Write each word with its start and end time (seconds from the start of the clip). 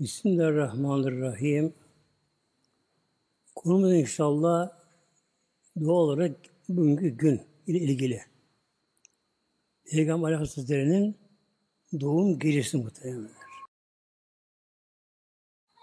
Bismillahirrahmanirrahim. 0.00 1.74
Konumuz 3.54 3.92
inşallah 3.92 4.70
dua 5.80 5.92
olarak 5.92 6.36
bugünkü 6.68 7.08
gün 7.08 7.42
ile 7.66 7.78
ilgili. 7.78 8.22
Peygamber 9.90 10.32
Aleyhisselatü'nün 10.32 11.16
doğum 12.00 12.38
gecesi 12.38 12.76
muhtemelenler. 12.76 13.30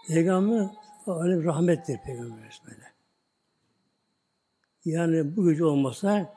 Peygamber 0.08 0.66
alem 1.06 1.44
rahmettir 1.44 1.98
Peygamber 2.06 2.62
böyle. 2.66 2.92
Yani 4.84 5.36
bu 5.36 5.50
gece 5.50 5.64
olmasa 5.64 6.34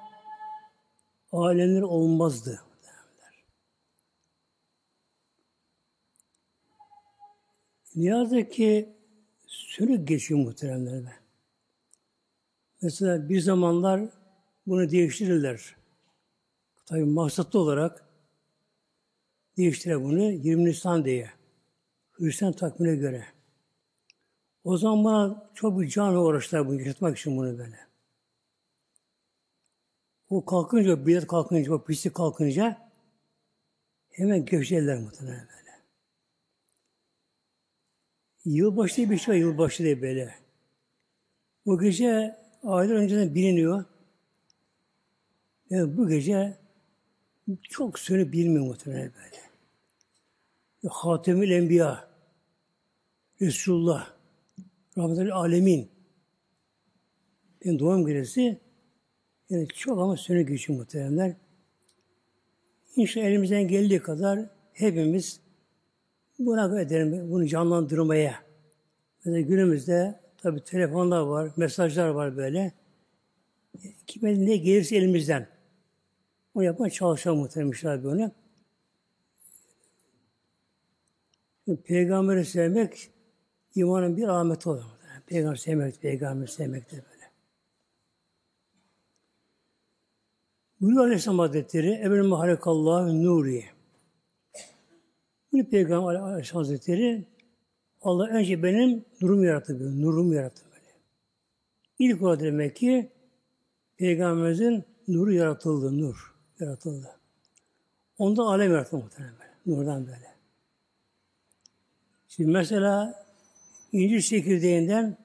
alemler 1.31 1.81
olmazdı. 1.81 2.70
Ne 7.95 8.49
ki 8.49 8.89
sürü 9.47 10.05
geçiyor 10.05 10.39
muhteremlerime. 10.39 11.15
Mesela 12.81 13.29
bir 13.29 13.39
zamanlar 13.39 14.01
bunu 14.67 14.91
değiştirirler. 14.91 15.75
Tabi 16.85 17.03
maksatlı 17.03 17.59
olarak 17.59 18.05
değiştirir 19.57 20.03
bunu 20.03 20.21
20 20.21 20.65
Nisan 20.65 21.05
diye. 21.05 21.29
Hristiyan 22.11 22.53
takvimine 22.53 22.95
göre. 22.95 23.25
O 24.63 24.77
zaman 24.77 25.03
bana 25.03 25.49
çok 25.53 25.81
bir 25.81 25.87
can 25.87 26.15
uğraştılar 26.15 26.67
bunu 26.67 26.79
yaşatmak 26.79 27.17
için 27.17 27.37
bunu 27.37 27.57
böyle. 27.57 27.79
O 30.29 30.45
kalkınca, 30.45 31.05
bilet 31.05 31.27
kalkınca, 31.27 31.73
o 31.73 31.83
pislik 31.83 32.13
kalkınca 32.13 32.89
hemen 34.09 34.45
gevşediler 34.45 34.99
muhtemelen. 34.99 35.60
Yılbaşı 38.45 38.95
diye 38.97 39.09
bir 39.09 39.17
şey 39.17 39.33
var, 39.33 39.39
yılbaşı 39.39 39.83
diye 39.83 40.01
böyle. 40.01 40.35
Bu 41.65 41.79
gece 41.79 42.35
aylar 42.63 42.95
önceden 42.95 43.35
biliniyor. 43.35 43.85
Yani 45.69 45.97
bu 45.97 46.09
gece 46.09 46.57
çok 47.63 47.99
sönüp 47.99 48.33
bilmiyor 48.33 48.65
muhtemelen 48.65 49.11
böyle. 49.13 49.41
Hatemül 50.89 51.51
Enbiya, 51.51 52.09
Resulullah, 53.41 54.13
Rahmetül 54.97 55.33
Alemin. 55.33 55.89
Yani 57.63 57.79
doğum 57.79 58.05
gecesi 58.05 58.59
yani 59.49 59.67
çok 59.67 59.99
ama 59.99 60.17
sönük 60.17 60.47
geçiyor 60.47 60.79
muhteremler. 60.79 61.35
İnşallah 62.95 63.25
elimizden 63.25 63.67
geldiği 63.67 63.99
kadar 63.99 64.49
hepimiz 64.73 65.40
buna 66.45 66.81
edelim, 66.81 67.31
bunu 67.31 67.47
canlandırmaya. 67.47 68.35
Mesela 69.25 69.41
günümüzde 69.41 70.19
tabi 70.37 70.63
telefonlar 70.63 71.21
var, 71.21 71.51
mesajlar 71.57 72.09
var 72.09 72.37
böyle. 72.37 72.71
Kime 74.07 74.45
ne 74.45 74.57
gelirse 74.57 74.95
elimizden. 74.95 75.47
Onu 76.55 76.63
yapmaya 76.63 76.89
çalışalım 76.89 77.39
muhtemelen 77.39 78.03
bunu. 78.03 78.31
Peygamberi 81.83 82.45
sevmek 82.45 83.11
imanın 83.75 84.17
bir 84.17 84.27
ahmeti 84.27 84.69
olur. 84.69 84.83
Peygamber 85.27 85.55
sevmek, 85.55 86.01
peygamber 86.01 86.47
sevmek 86.47 86.91
de 86.91 86.95
böyle. 86.95 87.31
Buyuruyor 90.81 91.05
Aleyhisselam 91.05 91.39
Hazretleri, 91.39 92.01
Ebel 92.03 92.21
Mahalekallahu 92.21 93.23
Nuri. 93.23 93.65
Bir 95.53 95.65
Peygamber 95.65 96.15
Aleyhisselam 96.15 96.63
Hazretleri 96.63 97.25
Allah 98.01 98.27
önce 98.27 98.63
benim 98.63 99.05
nurumu 99.21 99.45
yarattı. 99.45 99.79
Böyle, 99.79 100.01
nurumu 100.01 100.33
yarattı 100.33 100.63
böyle. 100.71 100.91
İlk 101.99 102.21
olarak 102.21 102.39
demek 102.41 102.75
ki 102.75 103.11
Peygamberimizin 103.97 104.83
nuru 105.07 105.33
yaratıldı. 105.33 105.97
Nur 105.97 106.35
yaratıldı. 106.59 107.19
Ondan 108.17 108.45
alem 108.45 108.71
yarattı 108.71 108.97
muhtemelen 108.97 109.33
böyle. 109.39 109.51
Nurdan 109.65 110.07
böyle. 110.07 110.31
Şimdi 112.27 112.51
mesela 112.51 113.25
incir 113.91 114.21
çekirdeğinden 114.21 115.17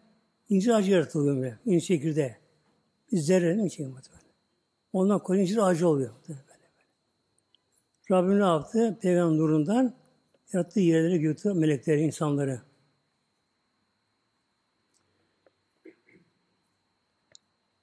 incir 0.48 0.70
ağacı 0.70 0.90
yaratılıyor 0.90 1.36
böyle. 1.36 1.58
İncir 1.66 1.86
çekirdeği. 1.86 2.36
Zerrenin 3.12 3.62
mi 3.62 3.70
çekiyor 3.70 3.90
muhtemelen. 3.90 4.26
Ondan 4.92 5.22
koyun 5.22 5.42
incir 5.42 5.56
ağacı 5.56 5.88
oluyor. 5.88 6.10
Böyle, 6.28 6.40
böyle. 6.48 6.66
Rabbim 8.10 8.40
ne 8.40 8.44
yaptı? 8.44 8.98
Peygamber 9.02 9.38
nurundan 9.38 9.94
Yarattığı 10.52 10.80
yerlere 10.80 11.16
götürüyor 11.16 11.56
melekleri, 11.56 12.00
insanları. 12.00 12.60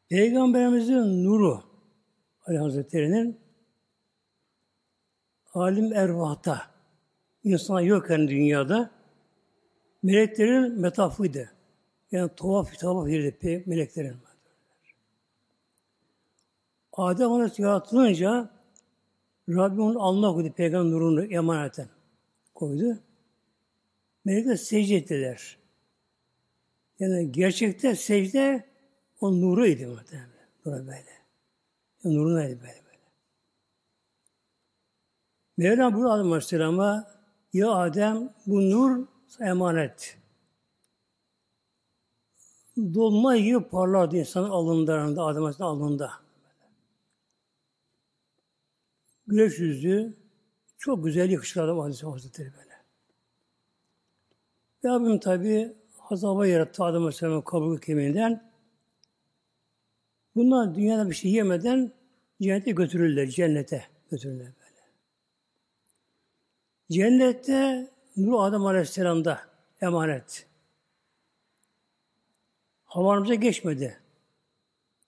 Peygamberimizin 0.10 1.24
nuru 1.24 1.64
Ali 2.46 2.58
Hazretleri'nin 2.58 3.40
alim 5.54 5.94
ervahta 5.94 6.62
insan 7.44 7.80
yok 7.80 8.10
yani 8.10 8.28
dünyada 8.28 8.92
meleklerin 10.04 10.80
metafıydı. 10.80 11.52
Yani 12.12 12.32
tuhaf 12.36 12.80
tuhaf 12.80 13.10
yerdi 13.10 13.64
meleklerin. 13.66 14.18
Adem 16.94 17.32
Aleyhisselam 17.32 17.70
yaratılınca 17.70 18.50
Rabbim 19.50 19.80
onu 19.80 20.02
almak 20.04 20.34
koydu 20.34 20.54
peygamber 20.54 20.92
nurunu 20.92 21.24
emaneten 21.24 21.88
koydu. 22.68 23.00
Melekler 24.26 24.56
secde 24.56 24.96
ettiler. 24.96 25.58
Yani 27.00 27.32
gerçekte 27.32 27.96
secde 27.96 28.70
o 29.20 29.42
nuruydu 29.42 29.88
muhtemelen. 29.88 30.30
Nuru 30.66 30.88
böyle. 30.88 31.06
Yani 32.04 32.16
nurunaydı 32.16 32.62
böyle 32.62 32.84
böyle. 32.86 33.00
Mevlam 35.58 35.94
bu 35.94 36.12
Adem 36.12 36.26
Aleyhisselam'a 36.26 37.08
ya 37.54 37.72
Adem 37.72 38.34
bu 38.46 38.70
nur 38.70 39.08
emanet. 39.40 40.18
Dolma 42.78 43.38
gibi 43.38 43.64
parlardı 43.64 44.18
insanın 44.18 44.50
alınlarında, 44.50 45.24
Adem 45.24 45.44
Aleyhisselam 45.44 45.82
alnında. 45.82 46.12
Güneş 49.28 49.60
yüzü, 49.60 50.23
çok 50.84 51.04
güzel 51.04 51.30
yakışıklı 51.30 51.62
adam 51.62 51.80
Aleyhisselam 51.80 52.14
Hazretleri 52.14 52.52
böyle. 52.54 52.74
Rabbim 54.86 55.20
tabi 55.20 55.74
azaba 56.10 56.48
yarattı 56.48 56.84
Adem 56.84 57.02
Aleyhisselam'ın 57.02 57.42
kaburga 57.42 57.80
kemiğinden. 57.80 58.52
Bunlar 60.36 60.76
dünyada 60.76 61.10
bir 61.10 61.16
şey 61.16 61.32
yemeden 61.32 61.92
cennete 62.42 62.72
götürürler, 62.72 63.28
cennete 63.28 63.88
götürürler 64.12 64.48
böyle. 64.60 64.82
Cennette 66.92 67.92
Nur 68.18 68.44
Adem 68.44 68.66
Aleyhisselam'da 68.66 69.40
emanet. 69.82 70.48
Havarımıza 72.86 73.34
geçmedi. 73.34 74.00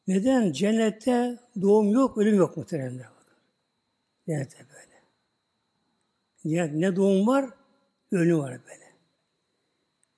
Neden? 0.07 0.52
Cennette 0.52 1.40
doğum 1.62 1.92
yok, 1.92 2.18
ölüm 2.18 2.36
yok 2.36 2.57
muhteremler. 2.57 3.07
Cennette 4.28 4.57
böyle. 4.69 4.94
Ne 6.45 6.95
doğum 6.95 7.28
var, 7.28 7.50
ölüm 8.11 8.39
var 8.39 8.51
böyle. 8.51 8.85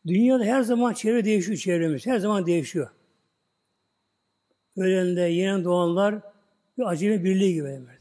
Dünyada 0.08 0.44
her 0.44 0.62
zaman 0.62 0.94
çevre 0.94 1.26
değişiyor 1.26 1.58
çevremiz. 1.58 2.06
Her 2.06 2.20
zaman 2.20 2.46
değişiyor. 2.46 2.90
Ölenle 4.78 5.22
yeni 5.22 5.64
doğanlar 5.64 6.22
bir 6.78 6.84
acemi 6.84 7.24
birliği 7.24 7.54
gibi 7.54 7.64
böyle. 7.66 7.98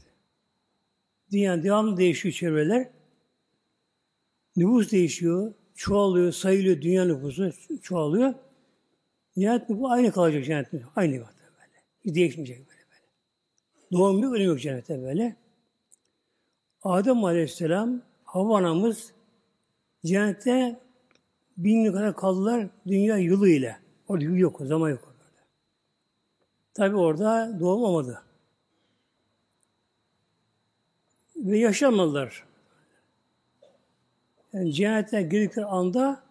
Dünya 1.31 1.63
devamlı 1.63 1.97
değişiyor 1.97 2.33
çevreler. 2.33 2.89
Nüfus 4.55 4.91
değişiyor, 4.91 5.53
çoğalıyor, 5.75 6.31
sayılıyor, 6.31 6.81
dünya 6.81 7.05
nüfusu 7.05 7.51
çoğalıyor. 7.81 8.33
Nihayet 9.35 9.69
bu 9.69 9.91
aynı 9.91 10.11
kalacak 10.11 10.45
cennette. 10.45 10.83
Aynı 10.95 11.11
böyle. 11.13 11.27
Hiç 12.05 12.15
değişmeyecek 12.15 12.59
böyle 12.59 12.69
böyle. 12.69 13.03
Doğum 13.91 14.23
yok, 14.23 14.33
ölüm 14.33 14.45
yok 14.45 14.61
cennette 14.61 15.01
böyle. 15.01 15.35
Adem 16.83 17.23
Aleyhisselam 17.23 18.01
Havva 18.27 18.57
anamız 18.57 19.13
cennette 20.05 20.79
bin 21.57 21.79
yıl 21.79 21.93
kadar 21.93 22.15
kaldılar 22.15 22.67
dünya 22.87 23.17
yılı 23.17 23.49
ile. 23.49 23.79
Orada 24.07 24.23
yıl 24.23 24.35
yok, 24.35 24.61
zaman 24.63 24.89
yok. 24.89 25.03
Orada. 25.03 25.45
Tabi 26.73 26.95
orada 26.95 27.59
doğum 27.59 27.83
olmadı. 27.83 28.23
Ve 31.35 31.57
yaşamadılar. 31.57 32.45
Yani 34.53 34.73
cennete 34.73 35.21
girdikleri 35.21 35.65
anda 35.65 36.23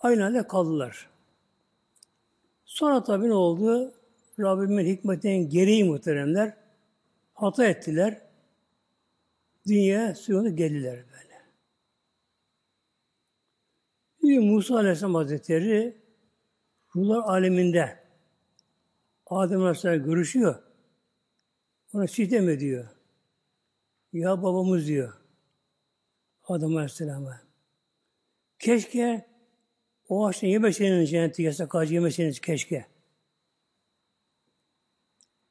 aynı 0.00 0.22
halde 0.22 0.46
kaldılar. 0.46 1.08
Sonra 2.64 3.02
tabi 3.02 3.28
ne 3.28 3.34
oldu? 3.34 3.92
Rabbimin 4.40 4.86
hikmetinin 4.86 5.48
gereği 5.48 5.84
muhteremler 5.84 6.56
hata 7.34 7.64
ettiler. 7.64 8.20
Dünya 9.66 10.14
suyunu 10.14 10.56
geldiler 10.56 10.96
böyle. 10.96 11.42
Bir 14.22 14.38
Musa 14.38 14.76
Aleyhisselam 14.76 15.14
Hazretleri 15.14 15.96
ruhlar 16.96 17.18
aleminde 17.18 18.04
Adem 19.26 19.60
Aleyhisselam 19.60 20.04
görüşüyor. 20.04 20.62
Ona 21.94 22.06
sitem 22.06 22.48
ediyor. 22.48 22.88
Ya 24.12 24.42
babamız 24.42 24.86
diyor. 24.86 25.14
Adem 26.44 26.76
Aleyhisselam'a. 26.76 27.40
Keşke 28.58 29.26
o 30.08 30.26
ağaçtan 30.26 30.48
yemeseydiniz 30.48 31.10
cenneti 31.10 31.42
yasak 31.42 31.74
ağacı 31.74 31.94
yemeseydiniz 31.94 32.40
keşke. 32.40 32.86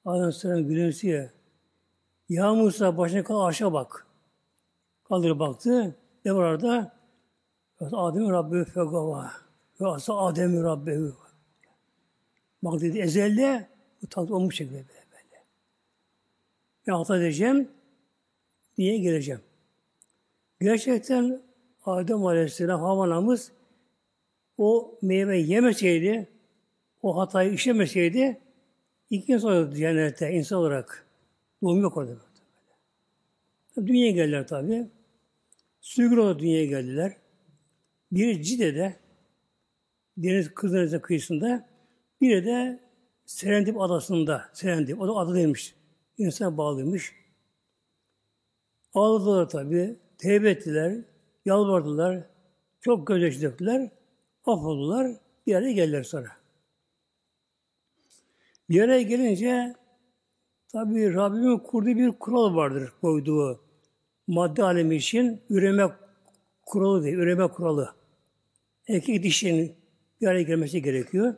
Adem 0.05 0.21
Aleyhisselam 0.21 0.67
gülümsüyor. 0.67 1.29
Ya 2.33 2.53
Musa 2.53 2.97
başına 2.97 3.23
kal 3.23 3.45
aşağı 3.45 3.73
bak. 3.73 4.07
Kaldırıp 5.03 5.39
baktı. 5.39 5.95
Ne 6.25 6.35
var 6.35 6.43
orada? 6.43 6.91
Adem 7.79 8.29
Rabbi 8.29 8.65
fegava. 8.65 9.31
Ve 9.81 9.87
asa 9.87 10.17
Adem 10.17 10.63
Rabbi. 10.63 11.11
Bak 12.63 12.81
dedi 12.81 12.99
ezelde 12.99 13.67
bu 14.01 14.07
tat 14.07 14.31
olmuş 14.31 14.55
şekilde 14.55 14.75
böyle 14.75 15.05
böyle. 15.11 15.43
Ben 16.87 16.93
hata 16.93 17.17
edeceğim 17.17 17.69
diye 18.77 18.97
geleceğim. 18.97 19.41
Gerçekten 20.61 21.41
Adem 21.85 22.25
Aleyhisselam 22.25 22.81
havanamız 22.81 23.51
o 24.57 24.97
meyve 25.01 25.37
yemeseydi, 25.37 26.29
o 27.03 27.17
hatayı 27.17 27.53
işlemeseydi 27.53 28.41
iki 29.09 29.31
insan 29.31 29.71
cennette 29.71 30.31
insan 30.31 30.57
olarak 30.57 31.07
doğum 31.63 31.81
yok 31.81 31.97
orada. 31.97 32.15
Dünyaya 33.77 34.11
geldiler 34.11 34.47
tabi. 34.47 34.87
Sürgün 35.81 36.17
olarak 36.17 36.39
dünyaya 36.39 36.65
geldiler. 36.65 37.17
Biri 38.11 38.43
Cide'de, 38.43 38.95
Deniz 40.17 40.53
Kızdeniz'in 40.53 40.99
kıyısında, 40.99 41.69
biri 42.21 42.45
de 42.45 42.79
Serendip 43.25 43.81
adasında, 43.81 44.49
Serendip, 44.53 45.01
o 45.01 45.07
da 45.07 45.11
adı 45.11 45.35
değilmiş. 45.35 45.75
İnsan 46.17 46.57
bağlıymış. 46.57 47.13
Ağladılar 48.93 49.49
tabi, 49.49 49.95
tevbe 50.17 50.49
ettiler, 50.49 50.97
yalvardılar, 51.45 52.23
çok 52.81 53.07
gözyaşı 53.07 53.41
döktüler, 53.41 53.91
affoldular, 54.45 55.17
bir 55.47 55.55
araya 55.55 55.71
geldiler 55.71 56.03
sonra. 56.03 56.29
Bir 58.69 58.81
araya 58.81 59.01
gelince 59.01 59.75
tabi 60.73 61.13
Rabbimin 61.13 61.57
kurduğu 61.57 61.87
bir 61.87 62.11
kural 62.11 62.55
vardır 62.55 62.93
koyduğu 63.01 63.59
madde 64.27 64.63
alemi 64.63 64.95
için 64.95 65.41
üreme 65.49 65.91
kuralı 66.65 67.03
değil, 67.03 67.17
üreme 67.17 67.47
kuralı. 67.47 67.95
Erkek 68.87 69.23
dişinin 69.23 69.75
bir 70.21 70.27
araya 70.27 70.43
gelmesi 70.43 70.81
gerekiyor. 70.81 71.35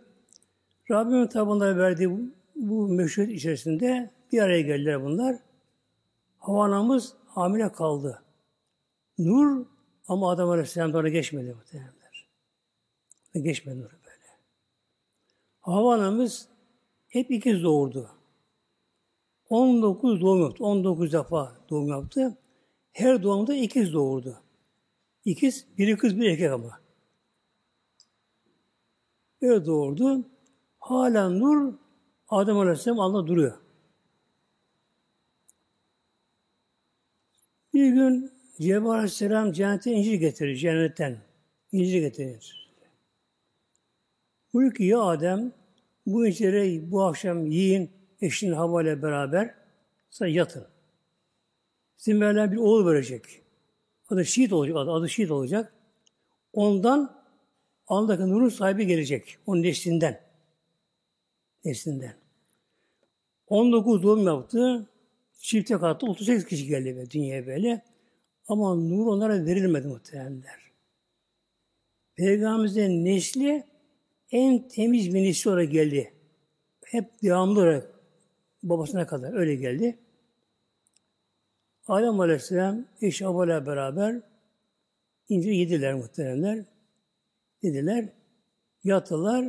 Rabbimin 0.92 1.28
tabunlara 1.28 1.78
verdiği 1.78 2.10
bu, 2.56 2.88
meşruiyet 2.88 3.32
içerisinde 3.32 4.12
bir 4.32 4.40
araya 4.40 4.62
geldiler 4.62 5.04
bunlar. 5.04 5.36
Havanamız 6.38 7.14
hamile 7.28 7.72
kaldı. 7.72 8.24
Nur 9.18 9.66
ama 10.08 10.32
Adam 10.32 10.50
Aleyhisselam 10.50 10.94
ona 10.94 11.10
geçmedi 11.10 11.54
muhtemelenler. 11.54 12.28
Geçmedi 13.36 13.80
Nur 13.80 13.92
böyle. 13.92 14.26
Havanamız 15.60 16.48
hep 17.08 17.32
ikiz 17.32 17.64
doğurdu. 17.64 18.10
19 19.50 20.22
doğum 20.22 20.42
yaptı. 20.42 20.66
19 20.66 21.14
defa 21.14 21.56
doğum 21.70 21.88
yaptı. 21.88 22.38
Her 22.94 23.24
doğumda 23.24 23.56
ikiz 23.56 23.94
doğurdu. 23.94 24.38
İkiz, 25.26 25.68
biri 25.78 25.98
kız, 25.98 26.20
bir 26.20 26.32
erkek 26.32 26.52
ama. 26.52 26.80
Böyle 29.42 29.66
doğurdu. 29.66 30.26
Hala 30.80 31.30
nur 31.30 31.74
Adem 32.30 32.58
Aleyhisselam 32.58 33.00
Allah 33.00 33.28
duruyor. 33.28 33.58
Bir 37.74 37.90
gün 37.90 38.32
Cebrail 38.60 38.90
Aleyhisselam 38.90 39.52
cennete 39.52 39.92
incir 39.92 40.14
getirir, 40.14 40.56
cennetten. 40.56 41.18
İncir 41.72 42.00
getirir. 42.00 42.72
Buyur 44.54 44.74
ki 44.74 44.84
ya 44.84 45.02
Adem, 45.02 45.54
bu 46.06 46.28
inciri 46.28 46.92
bu 46.92 47.04
akşam 47.04 47.46
yiyin, 47.46 47.92
eşin 48.22 48.52
Havva 48.52 48.84
ile 48.84 49.02
beraber, 49.02 49.56
sonra 50.10 50.30
yatın. 50.30 50.68
Sizin 51.96 52.20
Mevlam 52.20 52.52
bir 52.52 52.58
oğul 52.58 52.88
verecek. 52.88 53.24
Adı 54.10 54.26
Şiit 54.26 54.54
olacak, 54.54 54.78
adı, 54.78 54.92
adı 54.92 55.10
Şiit 55.10 55.32
olacak. 55.32 55.74
Ondan 56.54 57.26
Allah'ın 57.88 58.30
nurun 58.30 58.50
sahibi 58.50 58.88
gelecek. 58.88 59.38
Onun 59.48 59.64
neslinden. 59.64 60.22
Neslinden. 61.66 62.14
19 63.48 64.04
doğum 64.04 64.26
yaptı. 64.26 64.90
Çifte 65.40 65.78
kattı. 65.78 66.06
38 66.06 66.46
kişi 66.46 66.68
geldi 66.68 66.98
be, 66.98 67.10
dünyaya 67.10 67.48
böyle. 67.48 67.82
Ama 68.48 68.76
nur 68.76 69.08
onlara 69.08 69.46
verilmedi 69.46 69.88
muhtemelenler. 69.88 70.72
Peygamberimizin 72.16 73.06
nesli 73.06 73.64
en 74.32 74.68
temiz 74.68 75.14
bir 75.14 75.24
nesli 75.24 75.50
olarak 75.50 75.72
geldi. 75.72 76.14
Hep 76.86 77.24
devamlı 77.24 77.60
olarak 77.60 77.95
babasına 78.70 79.08
kadar 79.08 79.34
öyle 79.34 79.56
geldi. 79.56 80.00
Adem 81.88 82.20
Aleyhisselam 82.20 82.86
eş 83.02 83.22
Havva'yla 83.22 83.66
beraber 83.66 84.22
incir 85.30 85.52
yediler 85.52 85.94
muhteremler. 85.94 86.66
Yediler, 87.62 88.10
yattılar 88.84 89.46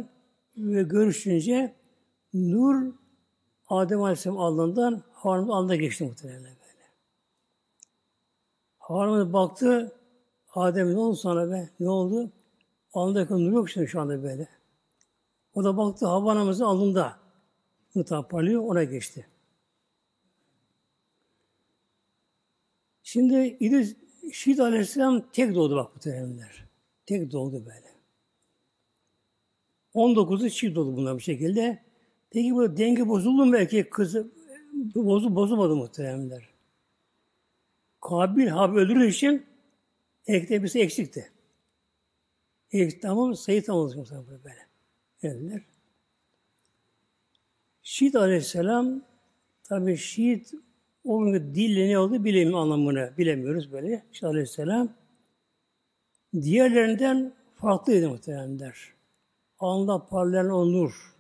ve 0.57 0.83
görüşünce 0.83 1.75
nur 2.35 2.93
Adem 3.69 4.03
Aleyhisselam 4.03 4.39
alnından 4.39 5.03
Havva'nın 5.13 5.49
alnına 5.49 5.77
geçti 5.77 6.05
muhteremler 6.05 6.51
böyle. 6.51 6.85
Havva'nın 8.79 9.33
baktı, 9.33 9.93
Adem 10.55 10.95
ne 10.95 10.99
oldu 10.99 11.17
sana 11.17 11.51
be? 11.51 11.71
Ne 11.81 11.89
oldu? 11.89 12.31
Alnındaki 12.95 13.33
nur 13.33 13.53
yok 13.53 13.71
şimdi 13.71 13.89
şu 13.89 14.01
anda 14.01 14.23
böyle. 14.23 14.49
O 15.55 15.65
da 15.65 15.77
baktı 15.77 16.07
Havva 16.07 16.33
anamızın 16.33 16.65
alnında. 16.65 17.26
Nur 17.97 18.29
parlıyor, 18.29 18.63
ona 18.63 18.85
geçti. 18.85 19.27
Şimdi 23.03 23.57
İdris 23.61 23.97
Şiit 24.33 24.61
Aleyhisselam 24.61 25.31
tek 25.33 25.55
doğdu 25.55 25.77
bak 25.77 25.95
bu 25.97 25.99
terimler. 25.99 26.65
Tek 27.07 27.33
doğdu 27.33 27.67
böyle. 27.67 27.97
19'u 29.95 30.51
çift 30.51 30.77
doğdu 30.77 30.97
bunlar 30.97 31.15
bu 31.15 31.21
şekilde. 31.21 31.85
Peki 32.31 32.55
bu 32.55 32.77
denge 32.77 33.09
bozuldu 33.09 33.47
mu 33.47 33.57
erkek 33.57 33.91
kızı? 33.91 34.33
Bozu, 34.95 35.35
bozulmadı 35.37 35.77
muhteremler. 35.77 36.49
Kabil 38.01 38.47
Habil 38.47 38.79
öldürür 38.79 39.09
için 39.09 39.47
erkekte 40.27 40.63
birisi 40.63 40.81
eksikti. 40.81 41.33
Eksik 42.71 43.03
tamam 43.03 43.35
sayı 43.35 43.65
tam 43.65 43.77
olacak 43.77 44.09
böyle. 44.45 44.67
Geldiler. 45.23 45.76
Şiit 47.89 48.17
Aleyhisselam 48.17 49.03
tabi 49.65 49.97
Şiit 49.97 50.55
o 51.05 51.25
gün 51.25 51.55
dille 51.55 51.89
ne 51.89 51.99
oldu 51.99 52.25
bilemiyorum 52.25 52.59
anlamını. 52.59 53.13
Bilemiyoruz 53.19 53.73
böyle. 53.73 54.03
İşte 54.13 54.27
Aleyhisselam 54.27 54.93
diğerlerinden 56.35 57.33
farklıydı 57.55 58.09
muhtemelenler. 58.09 58.93
Alnında 59.59 60.07
parlayan 60.07 60.51
o 60.51 60.73
nur. 60.73 61.15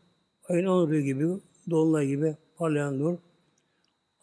Ayın 0.48 0.66
o 0.66 0.80
nuru 0.80 1.00
gibi, 1.00 1.26
dolunay 1.70 2.06
gibi 2.06 2.36
parlayan 2.56 2.98
nur. 2.98 3.18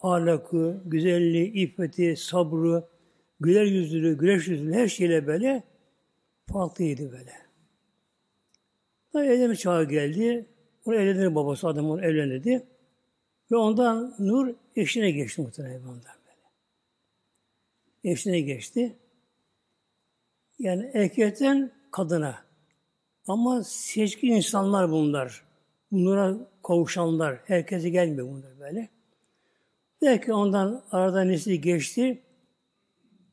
Ahlakı, 0.01 0.81
güzelliği, 0.85 1.51
iffeti, 1.51 2.15
sabrı, 2.17 2.83
güler 3.39 3.65
yüzlülüğü, 3.65 4.17
güneş 4.17 4.47
yüzlülüğü 4.47 4.73
her 4.73 4.87
şeyle 4.87 5.27
böyle 5.27 5.63
farklıydı 6.51 7.11
böyle. 7.11 7.33
Tabi 9.13 9.25
evlenme 9.25 9.55
çağı 9.55 9.89
geldi. 9.89 10.52
Onu 10.85 10.95
evlendirdi 10.95 11.35
babası 11.35 11.67
adam 11.67 11.89
onu 11.89 12.05
evlendirdi. 12.05 12.63
Ve 13.51 13.55
ondan 13.55 14.15
nur 14.19 14.55
eşine 14.75 15.11
geçti 15.11 15.41
muhtemelen 15.41 15.81
ondan 15.81 16.15
böyle. 16.25 16.49
Eşine 18.03 18.41
geçti. 18.41 18.95
Yani 20.59 20.91
erkekten 20.93 21.71
kadına. 21.91 22.43
Ama 23.27 23.63
seçkin 23.63 24.31
insanlar 24.31 24.91
bunlar. 24.91 25.43
Bunlara 25.91 26.37
kavuşanlar. 26.63 27.39
Herkese 27.45 27.89
gelmiyor 27.89 28.27
bunlar 28.27 28.59
böyle. 28.59 28.89
Belki 30.01 30.33
ondan 30.33 30.83
arada 30.91 31.21
nesli 31.21 31.61
geçti. 31.61 32.21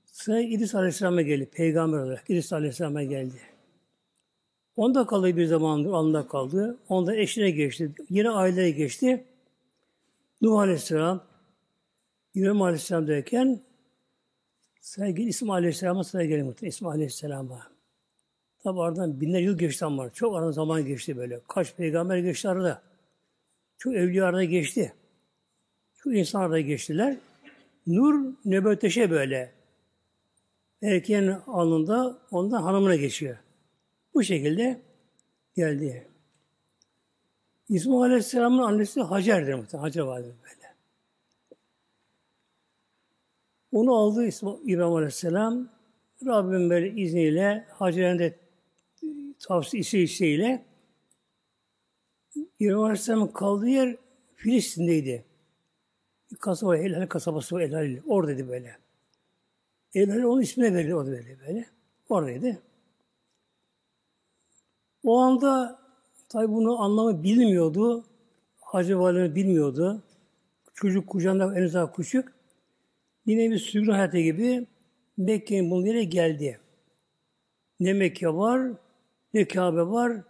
Sıra 0.05 0.41
İdris 0.41 0.75
Aleyhisselam'a 0.75 1.23
geldi. 1.23 1.47
Peygamber 1.47 1.99
olarak 1.99 2.31
İdris 2.31 2.53
Aleyhisselam'a 2.53 3.03
geldi. 3.03 3.41
Onda 4.77 5.07
kaldı 5.07 5.37
bir 5.37 5.47
zamandır, 5.47 5.91
onda 5.91 6.29
kaldı. 6.29 6.79
Onda 6.89 7.17
eşine 7.17 7.51
geçti. 7.51 7.93
Yine 8.11 8.31
aileye 8.31 8.71
geçti. 8.71 9.25
Nuh 10.41 10.59
Aleyhisselam, 10.59 11.25
İbrahim 12.35 12.63
Aleyhisselam 12.63 13.09
derken 13.09 13.61
sevgili 14.81 15.29
İsmail 15.29 15.59
Aleyhisselam'a 15.59 16.05
sıra 16.05 16.25
geliyor 16.25 16.55
İsmail 16.63 16.95
Aleyhisselam'a. 16.95 17.67
Tabi 18.63 18.81
aradan 18.81 19.21
binler 19.21 19.41
yıl 19.41 19.59
geçti 19.59 19.85
ama 19.85 20.11
çok 20.11 20.37
aradan 20.37 20.51
zaman 20.51 20.85
geçti 20.85 21.17
böyle. 21.17 21.41
Kaç 21.49 21.75
peygamber 21.77 22.19
geçti 22.19 22.49
arada. 22.49 22.83
Çok 23.79 23.95
evliya 23.95 24.27
arada 24.27 24.45
geçti. 24.45 24.93
Çok 25.95 26.15
insan 26.17 26.41
arada 26.41 26.61
geçtiler. 26.61 27.17
Nur 27.87 28.35
nöbeteşe 28.45 29.11
böyle. 29.11 29.53
Erkeğin 30.83 31.29
alnında 31.47 32.19
ondan 32.31 32.63
hanımına 32.63 32.97
geçiyor. 32.97 33.37
Bu 34.21 34.25
şekilde 34.25 34.81
geldi. 35.57 36.09
İsmail 37.69 38.03
Aleyhisselam'ın 38.03 38.63
annesi 38.63 39.01
Hacer'dir 39.01 39.55
muhtemelen. 39.55 39.83
Hacer 39.83 40.03
vardır 40.03 40.35
böyle. 40.43 40.75
Onu 43.73 43.95
aldı 43.95 44.29
İbrahim 44.65 44.93
Aleyhisselam. 44.93 45.69
Rabbim 46.27 46.71
böyle 46.71 47.03
izniyle 47.03 47.67
Hacer'in 47.71 48.19
de 48.19 48.39
tavsiyesi 49.39 49.99
isteğiyle 49.99 50.65
İbrahim 52.59 52.81
Aleyhisselam'ın 52.81 53.29
kaldığı 53.29 53.69
yer 53.69 53.97
Filistin'deydi. 54.35 55.25
Kasaba, 56.41 56.77
Elhal 56.77 57.07
kasabası 57.07 57.61
Elhal. 57.61 57.97
Oradaydı 58.07 58.49
böyle. 58.49 58.77
Elhal 59.95 60.23
onun 60.23 60.43
ismine 60.43 60.75
verildi 60.75 60.95
orada 60.95 61.11
böyle 61.11 61.41
böyle. 61.41 61.67
Oradaydı. 62.09 62.70
O 65.05 65.19
anda 65.19 65.79
tabi 66.29 66.49
bunu 66.49 66.81
anlamı 66.83 67.23
bilmiyordu. 67.23 68.05
Hacı 68.61 68.99
Valide 68.99 69.35
bilmiyordu. 69.35 70.03
Çocuk 70.75 71.07
kucağında 71.07 71.59
en 71.59 71.65
azından 71.65 71.93
küçük. 71.93 72.29
Yine 73.27 73.51
bir 73.51 73.59
sürgün 73.59 73.93
hayatı 73.93 74.19
gibi 74.19 74.67
Mekke'nin 75.17 75.71
bunun 75.71 75.87
yere 75.87 76.05
geldi. 76.05 76.61
Ne 77.81 77.93
Mekke 77.93 78.29
var, 78.29 78.73
ne 79.35 79.49
Kabe 79.49 79.83
var, 79.83 80.23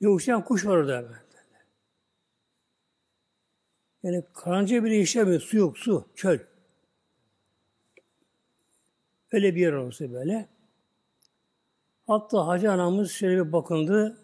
ne 0.00 0.08
uçan 0.08 0.44
kuş 0.44 0.66
var 0.66 0.76
orada. 0.76 1.04
Yani 4.02 4.24
karınca 4.34 4.84
bile 4.84 5.00
işlemiyor. 5.00 5.40
Su 5.40 5.56
yok, 5.56 5.78
su, 5.78 6.08
çöl. 6.14 6.38
Öyle 9.32 9.54
bir 9.54 9.60
yer 9.60 9.72
olsa 9.72 10.12
böyle. 10.12 10.48
Hatta 12.10 12.46
Hacı 12.46 12.72
anamız 12.72 13.10
şöyle 13.10 13.46
bir 13.46 13.52
bakındı. 13.52 14.18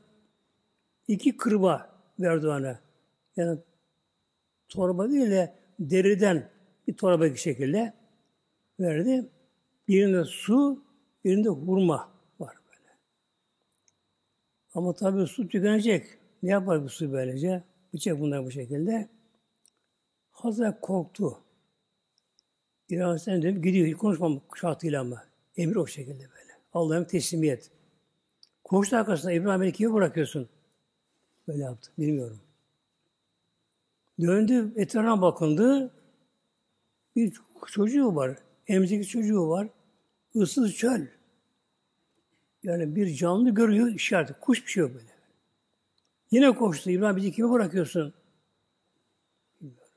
İki 1.08 1.36
kırba 1.36 1.90
verdi 2.20 2.48
ona. 2.48 2.80
Yani 3.36 3.58
torba 4.68 5.10
değil 5.10 5.30
de 5.30 5.54
deriden 5.78 6.50
bir 6.88 6.96
torba 6.96 7.24
bir 7.24 7.36
şekilde 7.36 7.94
verdi. 8.80 9.30
Birinde 9.88 10.24
su, 10.24 10.84
birinde 11.24 11.48
hurma 11.48 12.12
var 12.40 12.56
böyle. 12.66 12.92
Ama 14.74 14.94
tabii 14.94 15.26
su 15.26 15.48
tükenecek. 15.48 16.18
Ne 16.42 16.50
yapar 16.50 16.84
bu 16.84 16.88
su 16.88 17.12
böylece? 17.12 17.64
Bıçak 17.94 18.20
bunlar 18.20 18.44
bu 18.44 18.50
şekilde. 18.50 19.08
Hazret 20.30 20.80
korktu. 20.80 21.38
Sen 23.18 23.42
dedim 23.42 23.62
gidiyor. 23.62 23.86
Hiç 23.86 23.96
konuşmam 23.96 24.40
şartıyla 24.60 25.00
ama. 25.00 25.24
Emir 25.56 25.76
o 25.76 25.86
şekilde 25.86 26.30
böyle. 26.30 26.52
Allah'ın 26.72 27.04
teslimiyet. 27.04 27.75
Koştu 28.66 28.96
arkasında 28.96 29.32
İbrahim 29.32 29.60
beni 29.60 29.72
kime 29.72 29.94
bırakıyorsun? 29.94 30.48
Böyle 31.48 31.62
yaptı. 31.62 31.90
Bilmiyorum. 31.98 32.40
Döndü, 34.20 34.72
etrafına 34.76 35.22
bakındı. 35.22 35.90
Bir 37.16 37.32
çocuğu 37.66 38.14
var. 38.14 38.38
Emzikli 38.66 39.06
çocuğu 39.06 39.48
var. 39.48 39.68
Issız 40.34 40.74
çöl. 40.74 41.06
Yani 42.62 42.96
bir 42.96 43.14
canlı 43.14 43.50
görüyor 43.50 43.88
işareti. 43.88 44.32
Kuş 44.40 44.66
bir 44.66 44.70
şey 44.70 44.80
yok 44.80 44.94
böyle. 44.94 45.16
Yine 46.30 46.54
koştu. 46.54 46.90
İbrahim 46.90 47.16
bizi 47.16 47.32
kime 47.32 47.50
bırakıyorsun? 47.50 48.14
Bilmiyorum. 49.60 49.94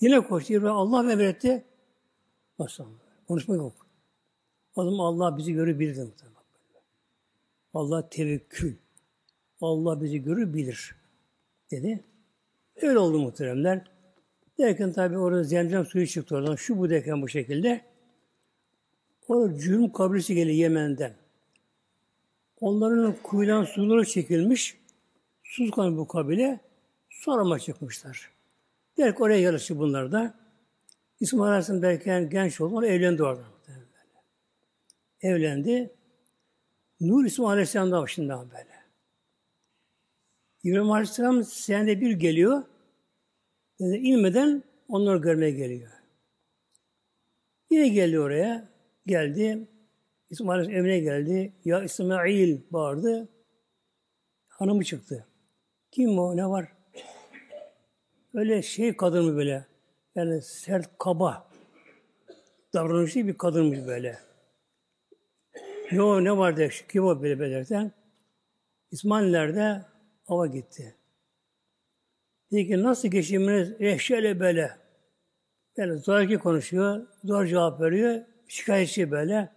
Yine 0.00 0.20
koştu. 0.20 0.52
İbrahim 0.52 0.76
Allah 0.76 1.12
emretti. 1.12 1.64
Nasıl 2.58 2.86
Konuşma 3.28 3.54
yok. 3.54 3.86
O 4.74 4.84
zaman 4.84 5.04
Allah 5.04 5.38
bizi 5.38 5.52
görür 5.52 5.78
bilir. 5.78 5.96
Allah 7.74 8.08
tevekkül. 8.08 8.76
Allah 9.60 10.02
bizi 10.02 10.22
görür 10.22 10.54
bilir. 10.54 10.96
Dedi. 11.70 12.04
Öyle 12.82 12.98
oldu 12.98 13.18
muhteremler. 13.18 13.90
Derken 14.58 14.92
tabi 14.92 15.18
orada 15.18 15.44
zemzem 15.44 15.86
suyu 15.86 16.06
çıktı 16.06 16.36
oradan. 16.36 16.56
Şu 16.56 16.78
bu 16.78 16.90
derken 16.90 17.22
bu 17.22 17.28
şekilde. 17.28 17.84
Orada 19.28 19.58
cürüm 19.58 19.92
kabilesi 19.92 20.34
geliyor 20.34 20.56
Yemen'den. 20.56 21.14
Onların 22.60 23.16
kuyudan 23.22 23.64
suları 23.64 24.04
çekilmiş. 24.04 24.80
Kan 25.74 25.96
bu 25.98 26.08
kabile. 26.08 26.60
Sorama 27.08 27.58
çıkmışlar. 27.58 28.30
Derken 28.98 29.24
oraya 29.24 29.40
yarışı 29.40 29.78
bunlar 29.78 30.12
da. 30.12 30.34
İsmail 31.20 31.50
Aleyhisselam 31.50 31.82
belki 31.82 32.28
genç 32.30 32.60
oldu. 32.60 32.76
Onu 32.76 32.86
evlendi 32.86 33.22
orada. 33.22 33.44
Evlendi. 35.20 35.90
Nur 37.00 37.24
İsmail 37.24 37.50
Aleyhisselam 37.50 37.92
da 37.92 38.02
başından 38.02 38.50
böyle. 38.50 38.80
İbrahim 40.64 40.90
Aleyhisselam 40.90 41.44
senede 41.44 42.00
bir 42.00 42.10
geliyor. 42.10 42.62
Yani 43.78 43.96
inmeden 43.96 44.62
onları 44.88 45.18
görmeye 45.18 45.50
geliyor. 45.50 45.90
Yine 47.70 47.88
geldi 47.88 48.20
oraya. 48.20 48.68
Geldi. 49.06 49.68
İsmail 50.30 50.60
Aleyhisselam 50.60 50.86
emrine 50.86 51.00
geldi. 51.00 51.52
Ya 51.64 51.82
İsmail 51.82 52.60
bağırdı. 52.70 53.28
Hanımı 54.48 54.84
çıktı. 54.84 55.26
Kim 55.90 56.18
o? 56.18 56.36
Ne 56.36 56.46
var? 56.46 56.72
Öyle 58.34 58.62
şey 58.62 58.96
kadın 58.96 59.24
mı 59.24 59.36
böyle? 59.36 59.66
Yani 60.14 60.42
sert, 60.42 60.98
kaba 60.98 61.50
davranışlı 62.74 63.26
bir 63.26 63.38
kadınmış 63.38 63.78
böyle. 63.86 64.29
Yo 65.90 66.24
ne 66.24 66.36
var 66.36 66.56
de 66.56 66.70
kim 66.88 67.04
o 67.04 67.22
böyle 67.22 67.40
belirten? 67.40 67.92
İsmailler'de 68.90 69.84
ava 70.28 70.46
gitti. 70.46 70.96
Dedi 72.52 72.66
ki 72.66 72.82
nasıl 72.82 73.08
geçiminiz? 73.08 73.74
Eh 73.80 73.98
şöyle 73.98 74.40
böyle. 74.40 74.70
Yani 75.76 75.98
zoraki 75.98 76.38
konuşuyor, 76.38 77.06
zor 77.24 77.46
cevap 77.46 77.80
veriyor, 77.80 78.20
şikayetçi 78.48 79.10
böyle. 79.10 79.52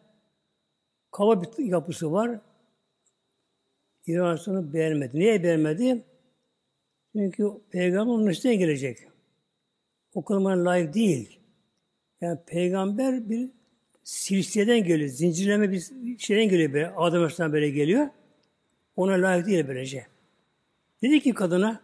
Kaba 1.11 1.41
bir 1.41 1.63
yapısı 1.63 2.11
var. 2.11 2.39
İran 4.07 4.73
beğenmedi. 4.73 5.19
Niye 5.19 5.43
beğenmedi? 5.43 6.03
Çünkü 7.11 7.51
peygamber 7.71 8.13
onun 8.13 8.27
üstüne 8.27 8.55
gelecek. 8.55 8.97
O 10.13 10.25
kadar 10.25 10.55
layık 10.55 10.93
değil. 10.93 11.39
Yani 12.21 12.39
peygamber 12.45 13.29
bir 13.29 13.49
silsileden 14.03 14.83
geliyor. 14.83 15.09
Zincirleme 15.09 15.71
bir 15.71 15.83
şeyden 16.17 16.49
geliyor 16.49 16.73
böyle. 16.73 16.87
Adam 16.89 17.19
Aleyhisselam 17.19 17.53
böyle 17.53 17.69
geliyor. 17.69 18.07
Ona 18.95 19.11
layık 19.11 19.45
değil 19.45 19.67
böylece. 19.67 20.07
Dedi 21.01 21.19
ki 21.19 21.33
kadına 21.33 21.81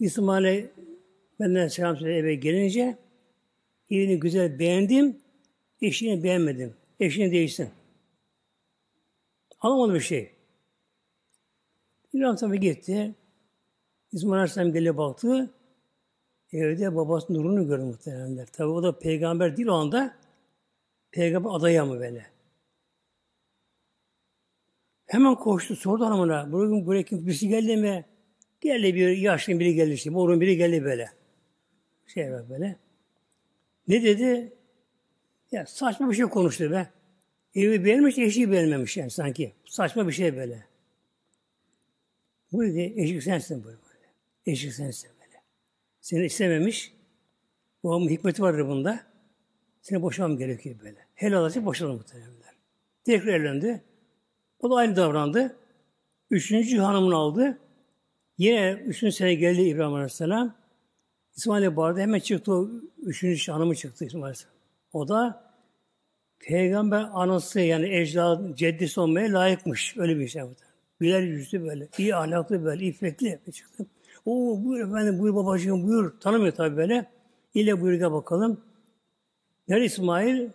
İsmail'e 0.00 0.70
benden 1.40 1.68
selam 1.68 1.96
söyle 1.96 2.16
eve 2.16 2.34
gelince 2.34 2.98
evini 3.90 4.20
güzel 4.20 4.58
beğendim, 4.58 5.18
eşini 5.82 6.22
beğenmedim. 6.22 6.74
Eşini 7.00 7.32
değişsin. 7.32 7.70
Alamadı 9.60 9.94
bir 9.94 10.00
şey. 10.00 10.30
İbrahim 12.12 12.36
tabi 12.36 12.60
gitti. 12.60 13.14
İsmail 14.12 14.34
Aleyhisselam 14.34 14.72
geliyor 14.72 14.96
baktı. 14.96 15.50
Evde 16.52 16.96
babasının 16.96 17.38
nurunu 17.38 17.66
gördü 17.66 17.82
muhtemelenler. 17.82 18.46
Tabi 18.46 18.68
o 18.68 18.82
da 18.82 18.98
peygamber 18.98 19.56
değil 19.56 19.68
o 19.68 19.72
anda. 19.72 20.16
Peygamber 21.12 21.50
adayı 21.50 21.84
mı 21.84 22.00
böyle? 22.00 22.26
Hemen 25.06 25.34
koştu, 25.34 25.76
sordu 25.76 26.04
hanımına. 26.04 26.52
Bugün 26.52 26.86
buraya 26.86 27.02
kim 27.02 27.26
birisi 27.26 27.48
geldi 27.48 27.76
mi? 27.76 28.04
Geldi 28.60 28.94
bir 28.94 29.16
yaşlı 29.16 29.60
biri 29.60 29.74
geldi 29.74 29.92
işte. 29.92 30.10
Morun 30.10 30.40
biri 30.40 30.56
geldi 30.56 30.84
böyle. 30.84 31.10
Şey 32.06 32.32
var 32.32 32.50
böyle. 32.50 32.76
Ne 33.88 34.02
dedi? 34.02 34.52
Ya 35.52 35.66
saçma 35.66 36.10
bir 36.10 36.14
şey 36.14 36.24
konuştu 36.24 36.70
be. 36.70 36.90
Evi 37.54 37.84
beğenmiş, 37.84 38.18
eşi 38.18 38.50
beğenmemiş 38.50 38.96
yani 38.96 39.10
sanki. 39.10 39.52
Saçma 39.64 40.08
bir 40.08 40.12
şey 40.12 40.36
böyle. 40.36 40.64
Bu 42.52 42.64
dedi, 42.64 42.92
eşik 42.96 43.22
sensin 43.22 43.64
böyle. 43.64 43.76
Eşik 44.46 44.72
sensin 44.72 45.10
böyle. 45.20 45.42
Seni 46.00 46.24
istememiş. 46.24 46.92
Bu 47.82 48.10
hikmeti 48.10 48.42
vardır 48.42 48.68
bunda. 48.68 49.11
Seni 49.82 50.02
boşamam 50.02 50.38
gerekiyor 50.38 50.76
böyle. 50.84 50.98
Helal 51.14 51.42
olacak 51.42 51.64
boşalım 51.64 51.96
muhtemelenler. 51.96 52.54
Tekrar 53.04 53.32
evlendi. 53.32 53.82
O 54.60 54.70
da 54.70 54.74
aynı 54.74 54.96
davrandı. 54.96 55.56
Üçüncü 56.30 56.78
hanımını 56.78 57.16
aldı. 57.16 57.58
Yine 58.38 58.72
üçüncü 58.72 59.12
sene 59.16 59.34
geldi 59.34 59.62
İbrahim 59.62 59.94
Aleyhisselam. 59.94 60.54
İsmail'e 61.36 61.76
bağırdı. 61.76 62.00
Hemen 62.00 62.18
çıktı 62.18 62.52
o 62.52 62.70
üçüncü 63.02 63.52
hanımı 63.52 63.74
çıktı 63.76 64.04
İsmail 64.04 64.24
Aleyhisselam. 64.24 64.54
O 64.92 65.08
da 65.08 65.52
peygamber 66.38 67.08
anası 67.12 67.60
yani 67.60 67.96
ecdadı, 67.96 68.56
ceddisi 68.56 69.00
olmaya 69.00 69.32
layıkmış. 69.32 69.96
Öyle 69.96 70.18
bir 70.18 70.28
şey 70.28 70.42
bu. 70.42 70.54
Güler 71.00 71.22
yüzlü 71.22 71.64
böyle, 71.64 71.88
iyi 71.98 72.16
ahlaklı 72.16 72.64
böyle, 72.64 72.84
iffetli 72.86 73.40
çıktı. 73.52 73.86
O 74.26 74.60
buyur 74.64 74.88
efendim, 74.88 75.18
buyur 75.18 75.34
babacığım, 75.34 75.88
buyur. 75.88 76.20
Tanımıyor 76.20 76.52
tabii 76.52 76.76
böyle. 76.76 77.10
İle 77.54 77.80
buyurga 77.80 78.12
bakalım. 78.12 78.60
Nerede 79.72 79.84
İsmail? 79.84 80.48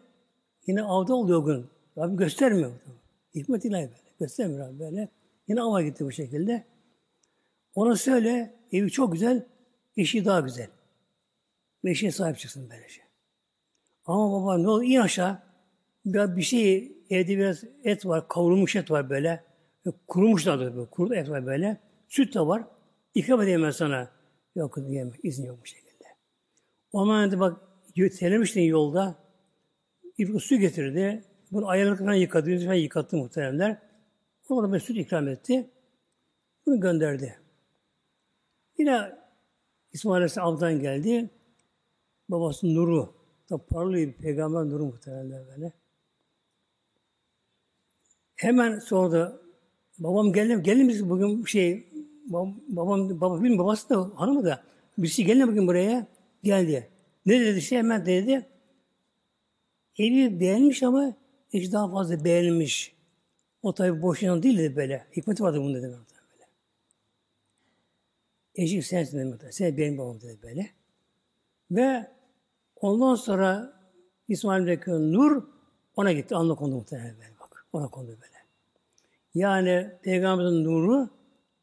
Yine 0.68 0.84
avda 0.84 1.16
oluyor 1.16 1.46
gün. 1.46 1.68
Rabbim 1.98 2.18
göstermiyor. 2.18 2.72
Hikmet 3.36 3.66
ilahi 3.66 3.82
böyle. 3.82 4.14
Göstermiyor 4.20 4.68
Rabbim 4.68 4.80
böyle. 4.80 5.10
Yine 5.48 5.62
ava 5.62 5.82
gitti 5.82 6.06
bu 6.06 6.12
şekilde. 6.12 6.66
Ona 7.76 7.96
söyle, 7.96 8.56
evi 8.72 8.92
çok 8.92 9.14
güzel, 9.14 9.46
eşi 9.98 10.26
daha 10.26 10.40
güzel. 10.40 10.68
Ve 11.86 11.92
eşine 11.92 12.12
sahip 12.12 12.38
çıksın 12.38 12.70
böylece. 12.70 12.90
Şey. 12.90 13.04
Ama 14.06 14.32
baba 14.32 14.58
ne 14.58 14.70
olur 14.70 14.84
in 14.84 15.00
aşağı. 15.00 15.40
Bir, 16.06 16.36
bir 16.36 16.42
şey, 16.42 16.92
evde 17.10 17.38
biraz 17.38 17.64
et 17.84 18.06
var, 18.06 18.28
kavrulmuş 18.28 18.76
et 18.76 18.92
var 18.92 19.10
böyle. 19.10 19.44
Kurumuş 20.08 20.46
da 20.46 20.60
böyle, 20.60 20.86
kuru 20.86 21.16
et 21.16 21.30
var 21.30 21.46
böyle. 21.46 21.78
Süt 22.08 22.36
de 22.36 22.40
var. 22.40 22.64
İkram 23.16 23.42
edeyim 23.42 23.64
ben 23.64 23.72
sana. 23.72 24.12
Yok 24.56 24.78
diyemem, 24.88 25.14
izin 25.24 25.46
yok 25.46 25.60
bu 25.62 25.66
şekilde. 25.66 26.06
O 26.92 27.00
zaman 27.00 27.40
bak, 27.40 27.67
telemiştin 28.06 28.62
yolda. 28.62 29.16
Bir 30.20 30.40
su 30.40 30.56
getirdi. 30.56 31.24
Bunu 31.52 31.68
ayarlık 31.68 32.00
falan 32.00 32.14
yıkadı, 32.14 32.50
yüzü 32.50 32.66
falan 32.66 32.76
yıkattı 32.76 33.18
muhteremler. 33.18 33.78
Ona 34.50 34.70
da 34.70 34.74
bir 34.74 34.80
süt 34.80 34.98
ikram 34.98 35.28
etti. 35.28 35.70
Bunu 36.66 36.80
gönderdi. 36.80 37.40
Yine 38.78 39.16
İsmail 39.94 40.16
Aleyhisselam 40.16 40.48
avdan 40.48 40.80
geldi. 40.80 41.30
Babası 42.30 42.76
nuru. 42.76 43.14
Da 43.50 43.58
parlıyor 43.58 44.08
bir 44.08 44.14
peygamber 44.14 44.66
nuru 44.66 44.86
muhtemelen 44.86 45.48
böyle. 45.48 45.74
Hemen 48.36 48.80
sonra 48.80 49.12
da 49.12 49.42
babam 50.00 50.34
geldi, 50.34 50.64
gelin 50.64 50.90
biz 50.90 51.10
bugün 51.10 51.46
şey 51.46 51.88
babam, 52.26 52.62
babam, 52.68 53.22
babası 53.58 53.90
da 53.90 54.12
hanımı 54.16 54.46
da 54.46 54.64
birisi 54.98 55.26
gelin 55.26 55.48
bugün 55.48 55.68
buraya 55.68 56.08
geldi. 56.44 56.90
Ne 57.28 57.42
dedi 57.42 57.62
şey 57.62 57.78
hemen 57.78 58.06
dedi. 58.06 58.46
Evi 59.98 60.40
beğenmiş 60.40 60.84
ama 60.84 61.14
hiç 61.54 61.74
daha 61.74 61.92
fazla 61.92 62.24
beğenilmiş. 62.26 62.96
O 63.64 63.74
tabi 63.74 64.02
boşuna 64.02 64.44
değil 64.44 64.58
dedi 64.58 64.76
böyle. 64.76 65.08
Hikmeti 65.18 65.44
vardı 65.44 65.60
bunun 65.60 65.76
dedi 65.76 65.84
böyle. 65.84 65.98
Eşik 68.56 68.86
sensin 68.86 69.32
dedi. 69.32 69.48
Sen 69.52 69.78
benim 69.78 69.98
babam 69.98 70.22
dedi 70.22 70.38
böyle. 70.44 70.70
Ve 71.72 72.08
ondan 72.76 73.16
sonra 73.16 73.74
İsmail'deki 74.28 74.92
nur 74.92 75.44
ona 75.96 76.12
gitti. 76.12 76.36
Anla 76.36 76.56
kondu 76.56 76.76
muhtemelen 76.76 77.16
böyle 77.18 77.40
bak. 77.40 77.66
Ona 77.74 77.88
kondu 77.88 78.08
böyle. 78.08 78.38
Yani 79.36 79.92
Peygamberimizin 80.04 80.64
nuru 80.64 81.10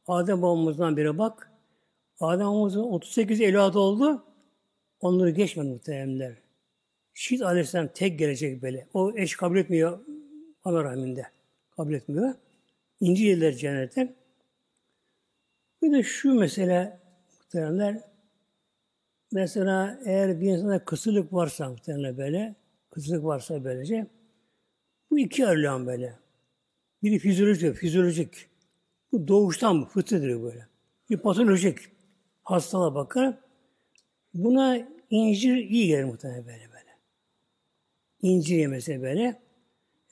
Adem 0.06 0.42
babamızdan 0.42 0.96
biri 0.96 1.18
bak. 1.18 1.50
Adem 2.20 2.46
babamızın 2.46 2.82
38 2.82 3.40
evladı 3.40 3.78
oldu. 3.78 4.24
Onları 5.04 5.30
geçmedi 5.30 5.68
muhtemelenler. 5.68 6.34
Şiit 7.14 7.42
aleyhisselam 7.42 7.88
tek 7.88 8.18
gelecek 8.18 8.62
böyle. 8.62 8.88
O 8.94 9.12
eş 9.16 9.36
kabul 9.36 9.56
etmiyor 9.56 10.00
ana 10.64 10.84
rahminde. 10.84 11.26
Kabul 11.76 11.94
etmiyor. 11.94 12.34
İnci 13.00 13.24
yediler 13.24 13.52
cennetten. 13.52 14.14
Bir 15.82 15.92
de 15.92 16.02
şu 16.02 16.34
mesele 16.34 17.00
muhtemelenler 17.32 18.00
mesela 19.32 20.00
eğer 20.04 20.40
bir 20.40 20.50
insanda 20.50 20.84
kısırlık 20.84 21.32
varsa 21.32 21.68
muhtemelen 21.68 22.16
böyle 22.16 22.54
kısırlık 22.90 23.24
varsa 23.24 23.64
böylece 23.64 24.06
bu 25.10 25.18
iki 25.18 25.46
ayrılan 25.46 25.86
böyle. 25.86 26.18
Biri 27.02 27.18
fizyolojik, 27.18 27.74
fizyolojik. 27.74 28.48
Bu 29.12 29.28
doğuştan 29.28 29.76
mı? 29.76 29.86
Fıtridir 29.86 30.42
böyle. 30.42 30.66
Bir 31.10 31.16
patolojik 31.16 31.78
hastalığa 32.42 32.94
bakar. 32.94 33.38
Buna 34.34 34.93
incir 35.14 35.56
iyi 35.56 35.86
gelir 35.86 36.04
muhtemelen 36.04 36.46
böyle 36.46 36.68
böyle. 36.72 36.98
İncir 38.22 38.56
yemesi 38.56 39.02
böyle. 39.02 39.42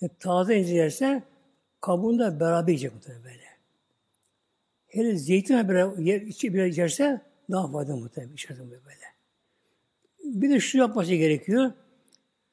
E, 0.02 0.08
taze 0.20 0.56
incir 0.56 0.74
yerse 0.74 1.22
kabuğunda 1.80 2.40
beraber 2.40 2.68
yiyecek 2.68 2.94
muhtemelen 2.94 3.24
böyle. 3.24 3.42
Hele 4.86 5.16
zeytin 5.16 5.68
beraber 5.68 5.98
yer, 5.98 6.20
içi 6.20 6.54
bir 6.54 6.76
yerse 6.76 7.20
daha 7.50 7.72
faydalı 7.72 7.96
muhtemelen 7.96 8.32
içeride 8.32 8.70
böyle. 8.70 9.06
Bir 10.24 10.50
de 10.50 10.60
şu 10.60 10.78
yapması 10.78 11.14
gerekiyor. 11.14 11.72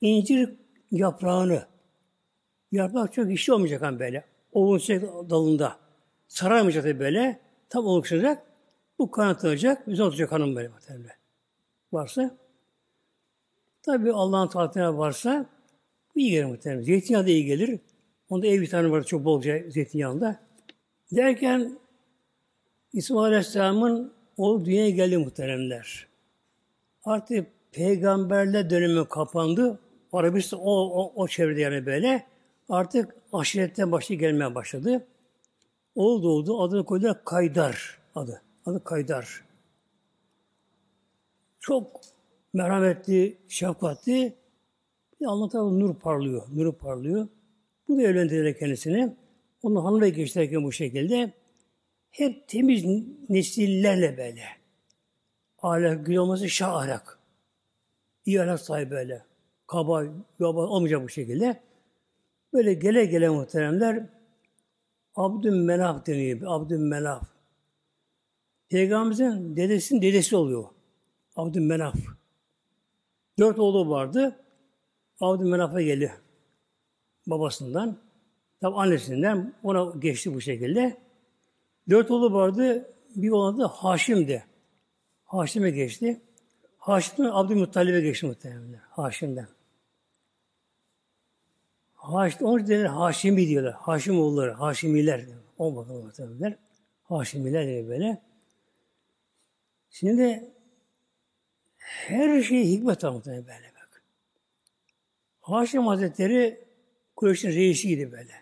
İncir 0.02 0.56
yaprağını 0.92 1.68
yaprak 2.72 3.14
çok 3.14 3.32
işi 3.32 3.54
olmayacak 3.54 3.82
hani 3.82 4.00
böyle. 4.00 4.26
Oluşacak 4.52 5.04
dalında. 5.30 5.80
Sararmayacak 6.28 6.84
tabii 6.84 7.00
böyle. 7.00 7.40
Tam 7.70 7.86
oluşacak. 7.86 8.44
Bu 9.00 9.12
kanatlanacak. 9.12 9.86
Güzel 9.86 10.06
olacak 10.06 10.32
hanım 10.32 10.56
böyle 10.56 10.68
muhtemelen. 10.68 11.19
Varsa. 11.94 12.38
Tabi 13.84 14.12
Allah'ın 14.12 14.48
taatine 14.48 14.98
varsa 14.98 15.46
iyi 16.16 16.32
gelir 16.32 16.46
muhtemelen. 16.46 16.82
Zeytinyağı 16.82 17.26
da 17.26 17.30
iyi 17.30 17.46
gelir. 17.46 17.80
Onda 18.30 18.48
ev 18.48 18.62
vitamini 18.62 18.92
var 18.92 19.04
çok 19.04 19.26
bolca 19.26 19.64
zeytinyağında. 19.70 20.40
Derken 21.12 21.80
İsmail 22.94 23.26
Aleyhisselam'ın 23.26 24.14
o 24.38 24.66
dünyaya 24.66 24.90
geldi 24.90 25.18
muhteremler. 25.18 26.08
Artık 27.06 27.48
peygamberler 27.72 28.70
dönemi 28.70 29.08
kapandı. 29.08 29.80
Arabistan 30.14 30.60
o, 30.60 30.72
o, 30.72 31.14
o 31.16 31.28
çevrede 31.28 31.62
yani 31.62 31.86
böyle. 31.86 32.26
Artık 32.70 33.16
aşiretten 33.34 33.92
başlı 33.92 34.16
gelmeye 34.16 34.56
başladı. 34.56 35.08
Oldu 35.96 36.30
oldu. 36.30 36.62
Adını 36.62 36.86
koydular 36.86 37.26
Kaydar 37.26 38.00
adı. 38.16 38.42
Adı 38.66 38.84
Kaydar. 38.84 39.49
Çok 41.70 42.02
merhametli, 42.54 43.38
şefkatli. 43.48 44.34
Bir 45.22 45.26
anlatalım 45.26 45.80
nur 45.80 45.96
parlıyor. 45.96 46.44
Nuru 46.54 46.78
parlıyor. 46.78 47.28
Bu 47.88 47.98
da 47.98 48.02
evlendirdiler 48.02 48.58
kendisini. 48.58 49.16
Onun 49.64 49.76
hanımla 49.76 50.08
geçtirirken 50.08 50.64
bu 50.64 50.72
şekilde 50.72 51.34
hep 52.12 52.48
temiz 52.48 52.86
nesillerle 53.30 54.18
böyle. 54.18 54.44
Ahlak, 55.62 56.06
gül 56.06 56.16
olması 56.16 56.50
şah 56.50 56.74
ahlak. 56.74 57.20
İyi 58.26 58.42
ahlak 58.42 58.60
sahibi 58.60 58.92
böyle. 58.92 59.24
Kaba, 59.68 60.04
yaba 60.40 60.68
olmayacak 60.68 61.04
bu 61.04 61.10
şekilde. 61.10 61.60
Böyle 62.54 62.74
gele 62.74 63.06
gele 63.06 63.30
muhteremler 63.30 64.10
Abdülmenaf 65.16 66.06
deniyor. 66.08 66.40
Abdülmenaf. 66.46 67.24
Peygamberimizin 68.70 69.56
dedesinin 69.56 70.02
dedesi 70.02 70.36
oluyor. 70.36 70.79
Abdülmenaf. 71.36 71.96
Dört 73.40 73.60
oğlu 73.60 73.90
vardı. 73.90 74.46
Abdülmenaf'a 75.22 75.82
geldi. 75.82 76.14
Babasından. 77.28 77.98
Tabi 78.62 78.76
annesinden 78.76 79.54
ona 79.64 79.96
geçti 80.00 80.34
bu 80.34 80.42
şekilde. 80.42 80.98
Dört 81.90 82.12
oğlu 82.12 82.34
vardı. 82.34 82.94
Bir 83.16 83.30
oğlu 83.30 83.60
da 83.60 83.68
Haşim'di. 83.68 84.46
Haşim'e 85.24 85.72
geçti. 85.72 86.22
Haşim'den 86.78 87.30
Abdülmuttalib'e 87.34 88.02
geçti 88.02 88.26
muhtemelen. 88.26 88.82
Haşim'den. 88.90 89.48
Haşim, 91.94 92.48
onun 92.48 92.64
için 92.64 92.86
Haşimi 92.86 93.48
diyorlar. 93.48 93.74
Haşim 93.74 94.20
oğulları, 94.20 94.52
Haşimiler. 94.52 95.26
O 95.58 95.76
bakalım 95.76 96.06
muhtemelen. 96.06 96.58
Haşimiler 97.04 97.68
diye 97.68 97.88
böyle. 97.88 98.22
Şimdi 99.90 100.52
her 101.80 102.42
şey 102.42 102.68
hikmet 102.68 103.04
var 103.04 103.12
muhtemelen 103.12 103.48
böyle 103.48 103.74
bak. 103.76 104.04
Haşim 105.42 105.88
Hazretleri 105.88 106.66
Kureyş'in 107.16 107.52
reisiydi 107.52 108.12
böyle. 108.12 108.34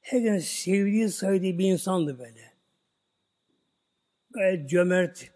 Herkesin 0.00 0.38
sevdiği, 0.38 1.08
saydığı 1.08 1.58
bir 1.58 1.64
insandı 1.64 2.18
böyle. 2.18 2.52
Gayet 4.30 4.70
cömert, 4.70 5.30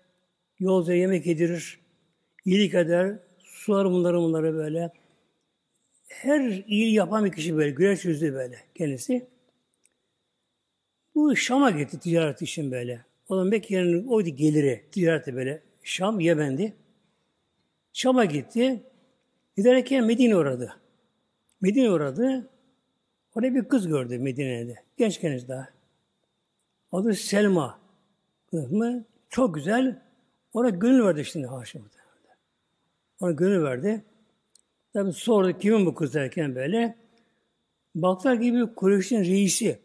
yolda 0.58 0.94
yemek 0.94 1.26
yedirir, 1.26 1.80
iyilik 2.44 2.74
eder, 2.74 3.18
sular 3.38 3.90
bunları 3.90 4.18
bunları 4.18 4.54
böyle. 4.54 4.92
Her 6.08 6.64
iyi 6.66 6.94
yapan 6.94 7.24
bir 7.24 7.32
kişi 7.32 7.56
böyle, 7.56 7.70
güneş 7.70 8.04
yüzlü 8.04 8.34
böyle 8.34 8.58
kendisi. 8.74 9.28
Bu 11.14 11.36
Şam'a 11.36 11.70
gitti 11.70 12.00
ticaret 12.00 12.42
için 12.42 12.70
böyle. 12.70 13.04
O 13.28 13.34
zaman 13.34 13.48
Mekke'nin 13.48 14.06
oydu 14.06 14.28
geliri 14.28 14.84
ticareti 14.92 15.34
böyle. 15.34 15.62
Şam, 15.82 16.20
Yemen'di. 16.20 16.74
Şam'a 17.92 18.24
gitti. 18.24 18.82
Giderken 19.56 20.04
Medine 20.04 20.36
uğradı. 20.36 20.76
Medine 21.60 21.90
uğradı. 21.90 22.50
Orada 23.34 23.54
bir 23.54 23.64
kız 23.64 23.88
gördü 23.88 24.18
Medine'de. 24.18 24.74
Genç 24.96 25.20
kendisi 25.20 25.48
daha. 25.48 25.68
Adı 26.92 27.14
Selma. 27.14 27.78
Kız 28.50 28.72
mı? 28.72 29.04
Çok 29.28 29.54
güzel. 29.54 30.02
Ona 30.52 30.68
gönül 30.68 31.04
verdi 31.04 31.24
şimdi 31.24 31.46
Haşim. 31.46 31.84
Ona 33.20 33.30
gönül 33.30 33.62
verdi. 33.62 34.04
Tabi 34.92 35.12
sordu 35.12 35.58
kimin 35.58 35.86
bu 35.86 35.94
kız 35.94 36.14
derken 36.14 36.54
böyle. 36.54 36.96
Baklar 37.94 38.34
gibi 38.34 38.74
Kureyş'in 38.74 39.24
reisi. 39.24 39.78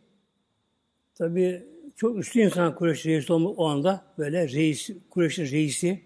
Tabi 1.15 1.65
çok 1.95 2.17
üstü 2.17 2.39
insan 2.39 2.75
Kureyş 2.75 3.05
reisi 3.05 3.33
olma 3.33 3.49
o 3.49 3.65
anda 3.65 4.05
böyle 4.17 4.49
reis, 4.49 4.89
Kureyş'in 5.09 5.45
reisi 5.45 6.01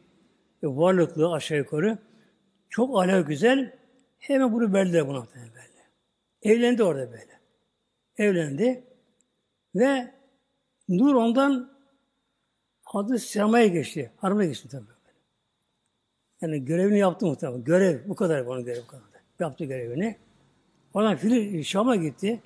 varlıklı 0.63 1.31
aşağı 1.31 1.57
yukarı. 1.57 1.97
Çok 2.69 2.99
ala 2.99 3.21
güzel. 3.21 3.75
Hemen 4.19 4.53
bunu 4.53 4.73
verdiler 4.73 5.07
buna 5.07 5.27
böyle. 5.35 5.69
Evlendi 6.41 6.83
orada 6.83 7.11
böyle. 7.11 7.39
Evlendi. 8.17 8.83
Ve 9.75 10.11
Nur 10.89 11.15
ondan 11.15 11.71
adı 12.93 13.19
sinemaya 13.19 13.67
geçti. 13.67 14.11
Harama 14.17 14.45
geçti 14.45 14.67
tabii. 14.69 14.85
Yani 16.41 16.65
görevini 16.65 16.99
yaptı 16.99 17.25
muhtemelen. 17.25 17.63
Görev, 17.63 18.09
bu 18.09 18.15
kadar 18.15 18.41
onun 18.41 18.65
görevi 18.65 18.81
bu 18.83 18.87
kadar. 18.87 19.03
Yaptı 19.39 19.65
görevini. 19.65 20.17
Oradan 20.93 21.15
Fili, 21.15 21.65
Şam'a 21.65 21.95
gitti. 21.95 22.41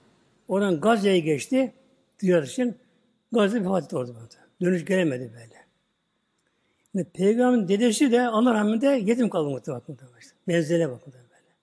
Oradan 0.47 0.81
Gazze'ye 0.81 1.19
geçti. 1.19 1.73
Ticaret 2.17 2.49
için. 2.49 2.75
Gazze 3.31 3.59
vefat 3.59 3.83
etti 3.83 3.97
orada. 3.97 4.13
Dönüş 4.61 4.85
gelemedi 4.85 5.31
böyle. 5.33 5.62
Yani 6.93 7.07
Peygamberin 7.13 7.67
dedesi 7.67 8.11
de 8.11 8.21
Allah 8.21 8.53
rahmetinde 8.53 8.87
yetim 8.87 9.29
kaldı 9.29 9.49
muhtemelen. 9.49 9.81
Benzerine 10.47 10.89
bak 10.89 11.07
muhtemelen 11.07 11.29
böyle. 11.29 11.55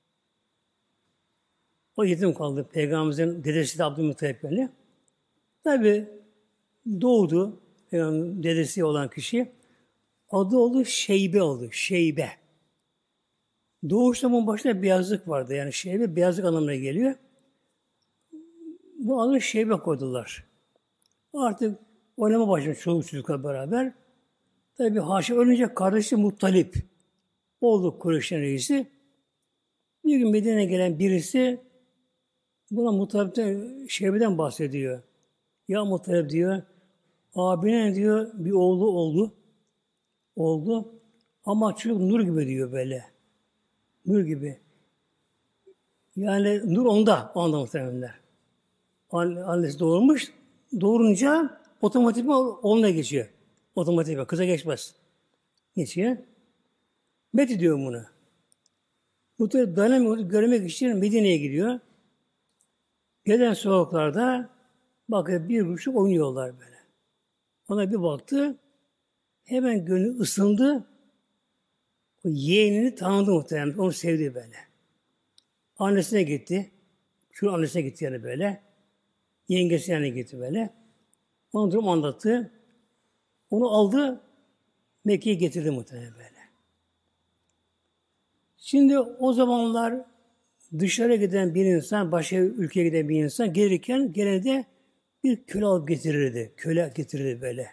O 1.97 2.05
yetim 2.05 2.35
kaldı. 2.35 2.69
Peygamberimizin 2.73 3.45
dedesi 3.45 3.79
de 3.79 3.85
Abdülmuttalip 3.85 4.43
böyle. 4.43 4.69
Tabi 5.65 6.09
doğdu. 7.01 7.61
Dedesi 8.43 8.85
olan 8.85 9.11
kişi. 9.11 9.53
Adı 10.31 10.57
oldu 10.57 10.85
Şeybe 10.85 11.43
oldu. 11.43 11.73
Şeybe. 11.73 12.31
Doğuşta 13.91 14.31
bunun 14.31 14.47
başında 14.47 14.83
beyazlık 14.83 15.29
vardı. 15.29 15.55
Yani 15.55 15.73
şeybe 15.73 16.17
beyazlık 16.17 16.45
anlamına 16.45 16.75
geliyor. 16.75 17.15
Bu 18.99 19.23
adı 19.23 19.41
şeybe 19.41 19.75
koydular. 19.75 20.45
Artık 21.35 21.79
oynama 22.17 22.49
başlamış 22.49 22.79
çoluk 22.81 23.07
çocukla 23.07 23.45
beraber. 23.45 23.93
Tabi 24.81 25.01
Haşim 25.01 25.39
ölünce 25.39 25.75
kardeşi 25.75 26.17
Muttalip 26.17 26.75
oldu 27.61 27.99
Kureyş'in 27.99 28.41
reisi. 28.41 28.87
Bir 30.05 30.19
gün 30.19 30.31
Medine'ye 30.31 30.65
gelen 30.65 30.99
birisi 30.99 31.61
buna 32.71 32.93
Muttalip'ten 32.93 33.87
Şeybe'den 33.89 34.39
bahsediyor. 34.39 35.03
Ya 35.69 35.85
Muttalip 35.85 36.31
diyor, 36.31 36.63
abine 37.35 37.95
diyor 37.95 38.31
bir 38.35 38.53
oğlu 38.53 38.91
oldu 38.91 39.33
oldu. 40.37 40.95
Ama 41.45 41.77
çocuk 41.77 42.01
nur 42.01 42.21
gibi 42.21 42.47
diyor 42.47 42.73
böyle. 42.73 43.05
Nur 44.07 44.21
gibi. 44.21 44.59
Yani 46.17 46.75
nur 46.75 46.87
onda, 46.87 47.33
o 47.35 47.41
anda 47.41 47.59
muhtemelenler. 47.59 48.21
Annesi 49.47 49.79
doğurmuş, 49.79 50.33
doğurunca 50.81 51.61
otomatik 51.83 52.29
onunla 52.63 52.91
geçiyor. 52.91 53.27
Otomatik 53.75 54.29
kıza 54.29 54.45
geçmez. 54.45 54.95
Geçiyor. 55.77 56.17
Met 57.33 57.61
diyor 57.61 57.79
bunu. 57.79 58.03
Bu 59.39 59.49
tür 59.49 59.77
dayanamıyor, 59.77 60.19
görmek 60.19 60.71
için 60.71 60.97
Medine'ye 60.97 61.37
gidiyor. 61.37 61.81
Gelen 63.25 63.55
sokaklarda 63.55 64.51
bakıyor 65.09 65.49
bir 65.49 65.69
buçuk 65.69 65.97
oynuyorlar 65.97 66.53
böyle. 66.61 66.77
Ona 67.69 67.91
bir 67.91 68.03
baktı, 68.03 68.59
Hemen 69.51 69.85
gönlü 69.85 70.21
ısındı. 70.21 70.87
O 72.25 72.29
yeğenini 72.29 72.95
tanıdı 72.95 73.31
muhtemelen. 73.31 73.79
Onu 73.79 73.93
sevdi 73.93 74.35
böyle. 74.35 74.57
Annesine 75.79 76.23
gitti. 76.23 76.71
Şu 77.31 77.53
annesine 77.53 77.83
gitti 77.83 78.05
yani 78.05 78.23
böyle. 78.23 78.63
Yengesi 79.49 79.93
yani 79.93 80.15
gitti 80.15 80.39
böyle. 80.39 80.71
Onu 81.53 81.73
durum 81.73 81.89
anlattı. 81.89 82.53
Onu 83.51 83.69
aldı. 83.69 84.21
Mekke'ye 85.05 85.37
getirdi 85.37 85.71
muhtemelen 85.71 86.15
böyle. 86.15 86.41
Şimdi 88.57 88.99
o 88.99 89.33
zamanlar 89.33 89.95
dışarı 90.79 91.17
giden 91.17 91.55
bir 91.55 91.65
insan, 91.65 92.13
başka 92.13 92.37
ülkeye 92.37 92.85
giden 92.85 93.09
bir 93.09 93.25
insan 93.25 93.53
gelirken 93.53 94.13
genelde 94.13 94.65
bir 95.25 95.45
köle 95.45 95.67
alıp 95.67 95.89
getirirdi. 95.89 96.53
Köle 96.57 96.93
getirirdi 96.95 97.41
böyle. 97.41 97.67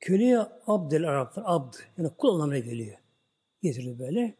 Köleye 0.00 0.38
abdel 0.66 1.08
Araplar, 1.08 1.42
abd. 1.46 1.74
Yani 1.98 2.10
kul 2.18 2.34
anlamına 2.34 2.58
geliyor. 2.58 2.98
Getirir 3.62 3.98
böyle. 3.98 4.34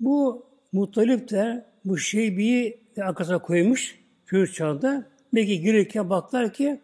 Bu 0.00 0.46
Muttalip 0.72 1.30
de 1.30 1.66
bu 1.84 1.98
şeybiyi 1.98 2.80
de 2.96 3.04
arkasına 3.04 3.42
koymuş 3.42 3.98
çocuk 4.26 4.54
çağında. 4.54 5.06
Belki 5.34 5.60
girirken 5.60 6.10
baklar 6.10 6.52
ki 6.52 6.80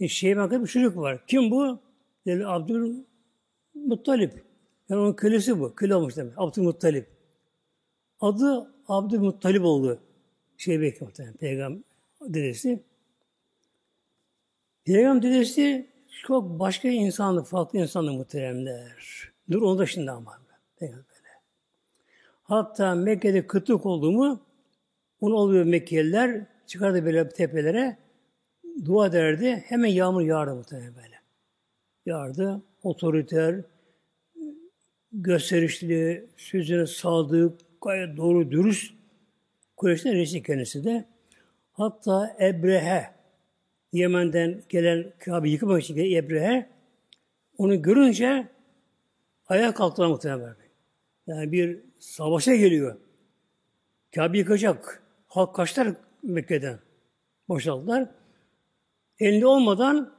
e, 0.00 0.08
Şeybi 0.08 0.40
hakkında 0.40 0.62
bir 0.62 0.68
çocuk 0.68 0.96
var. 0.96 1.26
Kim 1.26 1.50
bu? 1.50 1.78
Dedi 2.26 2.46
Abdülmuttalip. 2.46 4.44
Yani 4.88 5.00
onun 5.00 5.12
kölesi 5.12 5.60
bu. 5.60 5.74
Köle 5.74 5.94
olmuş 5.94 6.16
demek. 6.16 6.32
Abdülmuttalip. 6.36 7.08
Adı 8.20 8.74
Abdülmuttalip 8.88 9.64
oldu. 9.64 10.00
Şeybi 10.56 10.96
muhtemelen 11.00 11.36
peygamber 11.36 11.82
dedesi. 12.20 12.82
Peygamber 14.84 15.22
dedesi 15.22 15.86
çok 16.22 16.58
başka 16.58 16.88
insanlı, 16.88 17.44
farklı 17.44 17.78
insanlı 17.78 18.12
muhteremler. 18.12 19.32
Dur 19.50 19.62
onu 19.62 19.78
da 19.78 19.86
şimdi 19.86 20.10
ama. 20.10 20.38
Böyle. 20.80 20.94
Hatta 22.42 22.94
Mekke'de 22.94 23.46
kıtlık 23.46 23.86
oldu 23.86 24.12
mu 24.12 24.40
onu 25.20 25.34
oluyor 25.34 25.64
Mekkeliler 25.64 26.46
çıkardı 26.66 27.04
böyle 27.04 27.28
tepelere 27.28 27.96
dua 28.84 29.06
ederdi. 29.06 29.64
Hemen 29.66 29.88
yağmur 29.88 30.20
yağardı 30.20 30.54
muhtemelen 30.54 30.94
böyle. 30.96 31.20
Yağardı. 32.06 32.62
Otoriter, 32.82 33.60
gösterişli, 35.12 36.26
sözüne 36.36 36.86
sadık, 36.86 37.60
gayet 37.82 38.16
doğru, 38.16 38.50
dürüst 38.50 38.94
Kureyş'ten 39.76 40.12
reisi 40.12 40.42
kendisi 40.42 40.84
de. 40.84 41.04
Hatta 41.72 42.36
Ebrehe, 42.40 43.10
Yemen'den 43.92 44.62
gelen 44.68 45.12
Kabe 45.18 45.50
yıkımak 45.50 45.82
için 45.82 45.94
gelen 45.94 46.16
Ebrehe 46.24 46.68
onu 47.58 47.82
görünce 47.82 48.48
ayağa 49.46 49.74
kalktılar 49.74 50.08
muhtemelen. 50.08 50.56
Yani 51.26 51.52
bir 51.52 51.80
savaşa 51.98 52.54
geliyor. 52.54 52.96
Kabe 54.14 54.38
yıkacak. 54.38 55.02
Halk 55.26 55.54
kaçlar 55.54 55.88
Mekke'den. 56.22 56.78
Boşaldılar. 57.48 58.08
Elinde 59.20 59.46
olmadan 59.46 60.14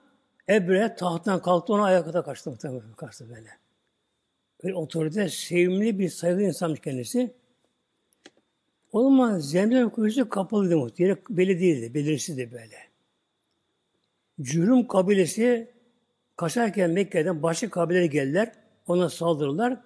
Ebre 0.50 0.96
tahttan 0.96 1.42
kalktı 1.42 1.74
ona 1.74 1.84
ayakta 1.84 2.24
kaçtı 2.24 2.52
muhtemelen. 2.52 2.94
Kaçtı 2.94 3.30
böyle. 3.30 3.50
Böyle 4.64 4.76
otorite, 4.76 5.30
sevimli 5.30 6.00
bir 6.00 6.10
saygı 6.10 6.42
insanmış 6.42 6.80
kendisi. 6.80 7.34
O 8.92 9.04
zaman 9.04 9.40
Zemzem 9.40 9.90
kuyusu 9.90 10.30
kapalıydı 10.30 10.78
muhtemelen. 10.78 11.18
Belli 11.30 11.60
değildi, 11.60 11.94
belirsizdi 11.94 12.52
böyle. 12.52 12.78
Cürüm 14.42 14.88
kabilesi 14.88 15.74
kaçarken 16.36 16.92
Mekke'den 16.92 17.44
başka 17.44 17.70
kabileler 17.70 18.06
geldiler. 18.06 18.52
Ona 18.88 19.10
saldırırlar. 19.10 19.78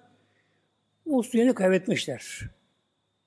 O 1.06 1.22
suyunu 1.22 1.54
kaybetmişler. 1.54 2.40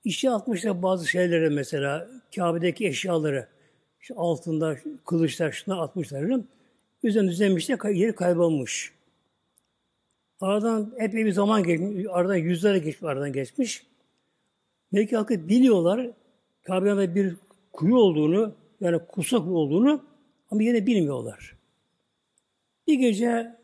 İşe 0.04 0.30
atmışlar 0.30 0.82
bazı 0.82 1.08
şeyleri 1.08 1.50
mesela 1.50 2.08
Kabe'deki 2.36 2.86
eşyaları 2.86 3.53
işte 4.04 4.14
altında 4.14 4.76
kılıçlar 5.06 5.52
şuna 5.52 5.80
atmışlar. 5.80 6.40
Üzerine 7.02 7.30
düzenmişler 7.30 7.90
yeri 7.90 8.14
kaybolmuş. 8.14 8.94
Aradan 10.40 10.94
epey 10.98 11.24
bir 11.24 11.32
zaman 11.32 11.62
geçmiş. 11.62 12.06
Aradan 12.10 12.34
yüzlere 12.34 12.78
geçmiş, 12.78 13.02
aradan 13.02 13.32
geçmiş. 13.32 13.86
Belki 14.92 15.16
halkı 15.16 15.48
biliyorlar 15.48 16.10
Kabe'de 16.62 17.14
bir 17.14 17.36
kuyu 17.72 17.96
olduğunu 17.96 18.54
yani 18.80 18.98
kusak 19.08 19.46
olduğunu 19.46 20.04
ama 20.50 20.62
yine 20.62 20.86
bilmiyorlar. 20.86 21.56
Bir 22.86 22.94
gece 22.94 23.56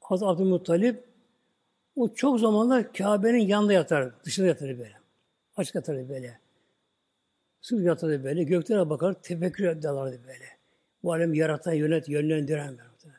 Hazreti 0.00 0.26
Abdülmuttalip 0.26 1.04
o 1.96 2.14
çok 2.14 2.40
zamanlar 2.40 2.92
Kabe'nin 2.92 3.46
yanında 3.46 3.72
yatar, 3.72 4.24
dışında 4.24 4.46
yatar 4.46 4.68
böyle. 4.68 4.96
Açık 5.56 5.74
yatar 5.74 6.08
böyle. 6.08 6.49
Sırf 7.60 7.84
yatar 7.84 8.24
böyle, 8.24 8.42
göklere 8.42 8.90
bakar, 8.90 9.22
tefekkür 9.22 9.64
ederlerdi 9.64 10.20
böyle. 10.26 10.44
Bu 11.02 11.12
alem 11.12 11.34
yaratan, 11.34 11.72
yönet, 11.72 12.08
yönlendiren 12.08 12.78
böyle. 12.78 13.14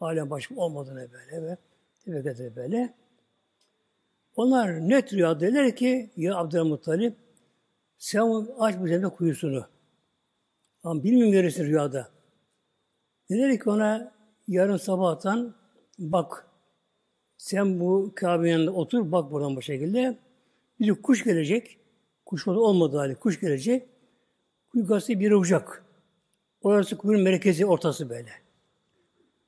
Alem 0.00 0.30
başka 0.30 0.54
olmadığını 0.54 1.08
böyle 1.12 1.42
ve 1.42 1.56
tefekkür 2.04 2.30
eder 2.30 2.56
böyle. 2.56 2.94
Onlar 4.36 4.88
net 4.88 5.12
rüya 5.12 5.40
derler 5.40 5.76
ki, 5.76 6.10
ya 6.16 6.36
Abdülmuttalip 6.36 7.16
sen 7.98 8.46
aç 8.58 8.80
bu 8.80 8.88
cennet 8.88 9.16
kuyusunu. 9.16 9.66
Ama 10.82 11.04
bilmiyorum 11.04 11.34
neresi 11.34 11.66
rüyada. 11.66 12.08
Dedi 13.30 13.58
ki 13.58 13.70
ona 13.70 14.12
yarın 14.48 14.76
sabahtan 14.76 15.54
bak 15.98 16.46
sen 17.38 17.80
bu 17.80 18.12
Kabe'nin 18.14 18.66
otur 18.66 19.12
bak 19.12 19.30
buradan 19.30 19.56
bu 19.56 19.62
şekilde. 19.62 20.18
Bir 20.80 21.02
kuş 21.02 21.24
gelecek. 21.24 21.78
Kuş 22.26 22.48
olmadığı 22.48 22.96
hali 22.96 23.14
kuş 23.14 23.40
gelecek. 23.40 23.88
Kuş 24.72 24.86
gazete 24.86 25.20
bir 25.20 25.32
ucak. 25.32 25.84
Orası 26.62 26.98
kuyunun 26.98 27.24
merkezi 27.24 27.66
ortası 27.66 28.10
böyle. 28.10 28.30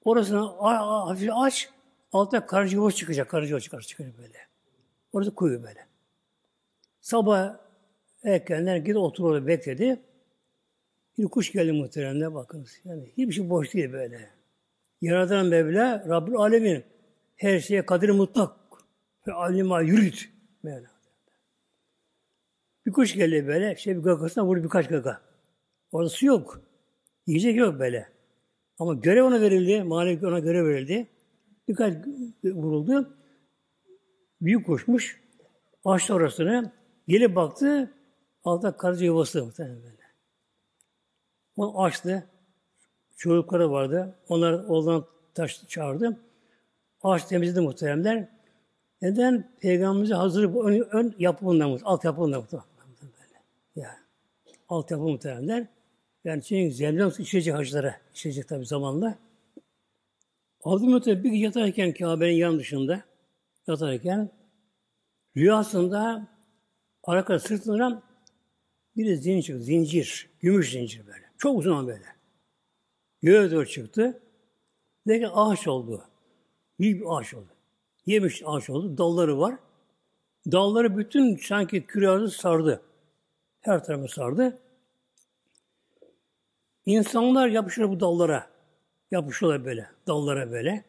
Orasını 0.05 0.39
hafif 0.39 1.31
aç, 1.35 1.71
altta 2.13 2.47
karıcı 2.47 2.91
çıkacak, 2.91 3.29
karıcı 3.29 3.61
çıkar, 3.61 3.81
çıkacak 3.81 4.19
böyle. 4.19 4.39
Orası 5.13 5.35
kuyu 5.35 5.63
böyle. 5.63 5.87
Sabah 7.01 7.57
erkenler 8.25 8.77
gidip 8.77 8.97
oturup 8.97 9.31
orada 9.31 9.47
bekledi. 9.47 10.01
Bir 11.19 11.25
kuş 11.25 11.53
geldi 11.53 11.73
muhteremler 11.73 12.35
bakınız. 12.35 12.81
Yani 12.85 13.09
hiçbir 13.17 13.33
şey 13.33 13.51
boş 13.51 13.75
değil 13.75 13.93
böyle. 13.93 14.31
Yaradan 15.01 15.47
Mevla 15.47 16.05
Rabbül 16.09 16.37
Alemin. 16.37 16.85
Her 17.37 17.61
şeye 17.61 17.87
kadir 17.87 18.11
mutlak. 18.11 18.57
Ve 19.27 19.33
alima 19.33 19.81
yürüt. 19.81 20.31
Mevla. 20.63 20.98
Bir 22.89 22.93
kuş 22.93 23.15
geldi 23.15 23.47
böyle. 23.47 23.77
Şey 23.77 23.97
bir 23.97 24.03
gagasına 24.03 24.47
vurdu 24.47 24.65
birkaç 24.65 24.89
gaga. 24.89 25.21
Orası 25.93 26.27
yok. 26.27 26.61
Yiyecek 27.27 27.57
yok 27.57 27.79
böyle. 27.79 28.09
Ama 28.79 28.95
görev 28.95 29.25
ona 29.25 29.41
verildi. 29.41 29.83
Manevi 29.83 30.27
ona 30.27 30.39
görev 30.39 30.67
verildi. 30.67 31.09
Birkaç 31.69 31.95
vuruldu. 32.45 33.17
Büyük 34.41 34.67
kuşmuş. 34.67 35.21
Açtı 35.85 36.15
orasını. 36.15 36.73
Gelip 37.09 37.37
baktı. 37.37 37.91
Altta 38.45 38.77
karıcı 38.77 39.05
yuvası 39.05 39.45
muhtemelen 39.45 39.83
böyle. 39.83 40.03
Onu 41.57 41.83
açtı. 41.83 42.27
Çocukları 43.17 43.71
vardı. 43.71 44.19
Onlar 44.29 44.53
oğlan 44.53 45.07
taş 45.35 45.69
çağırdı. 45.69 46.21
Ağaç 47.03 47.25
temizledi 47.25 47.61
muhteremler. 47.61 48.29
Neden? 49.03 49.51
Peygamberimize 49.61 50.15
hazır 50.15 50.55
ön, 50.55 50.89
ön 50.91 51.15
yapımından, 51.19 51.79
alt 51.85 52.05
yapımından 52.05 52.43
böyle. 52.43 52.57
Ya. 52.57 52.78
Alt 54.69 54.91
yapı 54.91 55.03
muhteremler. 55.03 55.67
Yani 56.25 56.43
çünkü 56.43 56.75
zemzem 56.75 57.13
içecek 57.19 57.55
hacılara. 57.55 58.01
içecek 58.15 58.49
tabi 58.49 58.67
zamanla. 58.67 59.19
Öte 60.67 61.25
bir 61.25 61.33
yatarken 61.33 61.93
Kabe'nin 61.93 62.33
yan 62.33 62.59
dışında 62.59 63.05
yatarken 63.67 64.31
rüyasında 65.37 66.29
arka 67.05 67.39
sırtından 67.39 68.03
bir 68.97 69.15
zincir, 69.15 69.59
zincir, 69.59 70.31
gümüş 70.41 70.73
zincir 70.73 71.07
böyle. 71.07 71.25
Çok 71.39 71.59
uzun 71.59 71.87
böyle. 71.87 72.07
Göğe 73.23 73.51
doğru 73.51 73.67
çıktı. 73.67 74.23
Derken 75.09 75.31
ağaç 75.35 75.69
oldu. 75.69 76.05
Büyük 76.81 77.01
bir 77.01 77.07
ağaç 77.19 77.35
oldu. 77.35 77.49
Yemiş 78.07 78.43
ağaç 78.47 78.71
oldu. 78.71 78.99
Dalları 78.99 79.39
var. 79.39 79.57
Dalları 80.53 80.97
bütün 80.97 81.37
sanki 81.37 81.87
küre 81.87 82.29
sardı. 82.29 82.83
Her 83.61 83.85
tarafı 83.85 84.09
sardı. 84.09 84.59
İnsanlar 86.87 87.49
yapışıyor 87.49 87.89
bu 87.89 88.01
dallara. 88.01 88.51
Yapışıyorlar 89.11 89.65
böyle. 89.65 89.91
Dallara 90.07 90.51
böyle. 90.51 90.85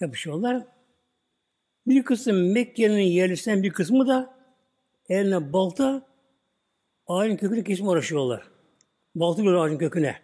Yapışıyorlar. 0.00 0.66
Bir 1.86 2.04
kısım 2.04 2.52
Mekke'nin 2.52 2.98
yerlisinden 2.98 3.62
bir 3.62 3.70
kısmı 3.70 4.08
da 4.08 4.34
eline 5.08 5.52
balta 5.52 6.06
ağacın 7.06 7.36
kökünü 7.36 7.64
kesme 7.64 7.88
uğraşıyorlar. 7.88 8.48
Balta 9.14 9.42
bir 9.42 9.52
ağacın 9.52 9.78
köküne. 9.78 10.20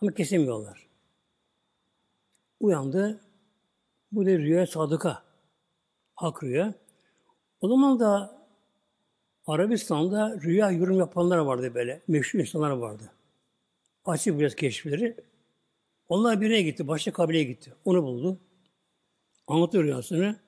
Ama 0.00 0.14
kesemiyorlar. 0.14 0.88
Uyandı. 2.60 3.20
Bu 4.12 4.26
da 4.26 4.30
rüya 4.30 4.66
sadıka. 4.66 5.22
Hak 6.14 6.42
rüya. 6.42 6.74
O 7.60 7.68
zaman 7.68 8.00
da 8.00 8.39
Arabistan'da 9.50 10.40
rüya 10.40 10.70
yorum 10.70 10.98
yapanlar 10.98 11.38
vardı 11.38 11.74
böyle. 11.74 12.02
Meşhur 12.08 12.38
insanlar 12.38 12.70
vardı. 12.70 13.12
Açık 14.04 14.38
biraz 14.38 14.54
keşifleri. 14.54 15.16
Onlar 16.08 16.40
birine 16.40 16.62
gitti. 16.62 16.88
Başka 16.88 17.12
kabileye 17.12 17.44
gitti. 17.44 17.74
Onu 17.84 18.02
buldu. 18.02 18.40
Anlatıyor 19.46 19.84
rüyasını. 19.84 20.40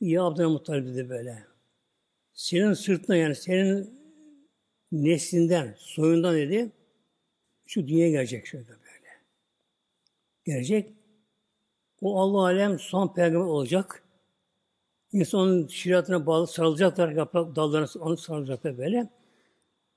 Ya 0.00 0.22
Abdülhamit 0.24 0.68
dedi 0.68 1.08
böyle. 1.08 1.46
Senin 2.32 2.72
sırtına 2.72 3.16
yani 3.16 3.34
senin 3.34 4.00
neslinden, 4.92 5.74
soyundan 5.78 6.34
dedi 6.34 6.72
şu 7.66 7.88
dünyaya 7.88 8.10
gelecek 8.10 8.46
şöyle 8.46 8.68
böyle. 8.68 9.20
Gelecek. 10.44 10.92
O 12.00 12.20
Allah 12.20 12.40
alem 12.40 12.78
son 12.78 13.14
peygamber 13.14 13.46
olacak. 13.46 14.05
İnsanın 15.16 15.66
şiratına 15.66 16.26
bağlı 16.26 16.46
sarılacaklar, 16.46 17.08
yaprak 17.08 17.56
dallarına 17.56 17.86
onu 18.00 18.16
sarılacaklar 18.16 18.78
böyle. 18.78 19.08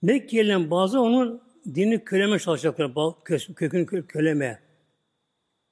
Mekkelilerin 0.01 0.71
bazı 0.71 1.01
onun 1.01 1.41
dini 1.75 2.03
köleme 2.03 2.39
çalışacaklar, 2.39 3.13
kökünü 3.55 4.07
köleme. 4.07 4.59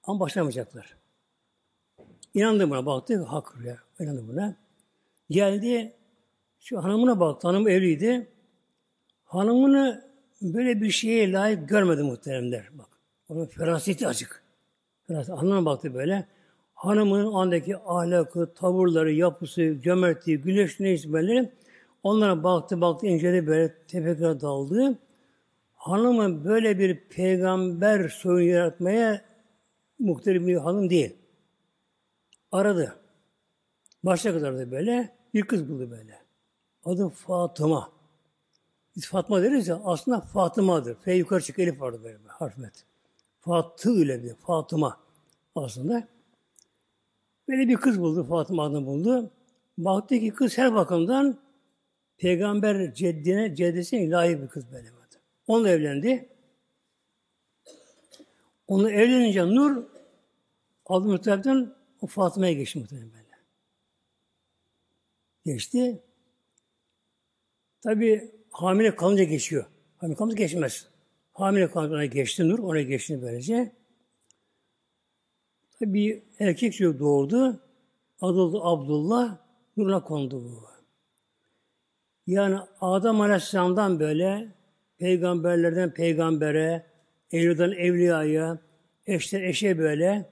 Ama 0.04 0.20
başlamayacaklar. 0.20 0.96
İnandı 2.34 2.70
buna, 2.70 2.86
baktı, 2.86 3.24
hak 3.24 3.56
ya. 3.66 3.78
İnandı 4.00 4.28
buna. 4.28 4.56
Geldi, 5.30 5.94
şu 6.60 6.84
hanımına 6.84 7.20
baktı, 7.20 7.48
hanım 7.48 7.68
evliydi. 7.68 8.28
Hanımını 9.26 10.12
böyle 10.42 10.82
bir 10.82 10.92
şeye 10.92 11.32
layık 11.32 11.70
görmedi 11.70 12.04
muhteremler. 12.04 12.70
Bak, 12.74 12.90
onun 13.30 13.46
feraseti 13.46 14.08
açık. 14.08 14.44
Feraset, 15.08 15.36
hanımına 15.36 15.66
baktı 15.66 15.94
böyle. 15.94 16.28
Hanımın 16.78 17.34
andaki 17.34 17.78
ahlakı, 17.78 18.54
tavırları, 18.54 19.12
yapısı, 19.12 19.78
cömertliği, 19.82 20.38
güneş 20.38 20.80
neyse 20.80 21.14
böyle. 21.14 21.54
Onlara 22.04 22.44
baktı, 22.44 22.82
baktı, 22.82 23.08
inceledi 23.08 23.48
böyle 23.48 23.74
tefekküre 23.88 24.42
daldı 24.42 24.98
hanımın 25.88 26.46
böyle 26.46 26.80
bir 26.80 27.08
peygamber 27.10 28.10
soyunu 28.10 28.50
yaratmaya 28.50 29.22
muhterem 30.00 30.48
bir 30.48 30.56
hanım 30.56 30.90
değil. 30.90 31.16
Aradı. 32.52 32.96
Başka 34.04 34.34
kadar 34.34 34.58
da 34.58 34.72
böyle 34.72 35.16
bir 35.34 35.42
kız 35.42 35.70
buldu 35.70 35.92
böyle. 35.92 36.22
Adı 36.86 37.10
Fatıma. 37.10 37.92
Biz 38.96 39.08
Fatma 39.08 39.44
deriz 39.44 39.68
ya 39.68 39.82
aslında 39.86 40.22
Fatıma'dır. 40.22 40.96
F 40.96 41.14
yukarı 41.14 41.42
çık 41.42 41.60
elif 41.60 41.82
vardı 41.82 42.00
böyle 42.04 42.24
bir 42.24 42.30
harfmet. 42.30 42.86
Fatı 43.40 43.92
ile 43.92 44.24
bir 44.24 44.34
Fatıma 44.34 44.98
aslında. 45.56 46.08
Böyle 47.48 47.68
bir 47.68 47.76
kız 47.76 48.00
buldu 48.00 48.24
Fatıma 48.24 48.66
adını 48.66 48.86
buldu. 48.86 49.32
Baktı 49.78 50.20
ki 50.20 50.30
kız 50.30 50.58
her 50.58 50.76
bakımdan 50.76 51.40
peygamber 52.18 52.94
ceddine, 52.94 53.56
ceddesine 53.56 54.10
layık 54.10 54.42
bir 54.42 54.48
kız 54.48 54.72
böyle. 54.72 54.98
Onunla 55.48 55.70
evlendi. 55.70 56.30
Onunla 58.68 58.92
evlenince 58.92 59.46
Nur 59.46 59.84
aldı 60.86 61.08
muhtemelen 61.08 61.74
o 62.02 62.08
Fatıma'ya 62.08 62.54
geçti 62.54 62.80
muhtemelen 62.80 63.12
böyle. 63.14 63.28
Geçti. 65.46 66.04
Tabi 67.82 68.32
hamile 68.52 68.96
kalınca 68.96 69.24
geçiyor. 69.24 69.66
Hamile 69.98 70.18
kalınca 70.18 70.36
geçmez. 70.36 70.88
Hamile 71.34 71.72
kalınca 71.72 72.06
geçti 72.06 72.50
Nur, 72.50 72.60
ona 72.60 72.82
geçti 72.82 73.22
böylece. 73.22 73.76
Bir 75.82 76.24
erkek 76.40 76.74
çocuk 76.74 77.00
doğurdu. 77.00 77.60
Adı 78.22 78.60
Abdullah, 78.62 79.38
Nur'una 79.78 80.04
kondu 80.04 80.44
bu. 80.44 80.68
Yani 82.28 82.58
Adam 82.82 83.22
Aleyhisselam'dan 83.22 84.00
böyle 84.00 84.48
peygamberlerden 84.98 85.94
peygambere, 85.94 86.86
evliyadan 87.32 87.72
evliyaya, 87.72 88.60
eşten 89.06 89.42
eşe 89.42 89.78
böyle 89.78 90.30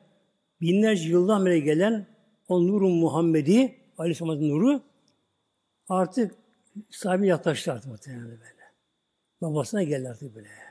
binlerce 0.62 1.10
yıldan 1.10 1.45
beri 1.45 1.63
gelen 1.63 2.08
o 2.47 2.67
nurun 2.67 2.91
Muhammedi, 2.91 3.75
Aleyhisselam'ın 3.97 4.49
nuru 4.49 4.81
artık 5.89 6.36
sahibi 6.89 7.27
yaklaştı 7.27 7.73
artık 7.73 7.91
muhtemelen 7.91 8.25
böyle. 8.25 8.41
Babasına 9.41 9.84
geldi 9.84 10.10
artık 10.10 10.36
böyle. 10.36 10.64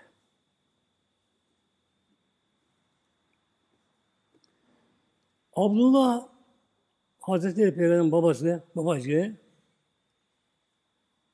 Abdullah 5.56 6.28
Hazretleri 7.20 7.74
Peygamber'in 7.74 8.12
babası, 8.12 8.62
babacığı 8.76 9.36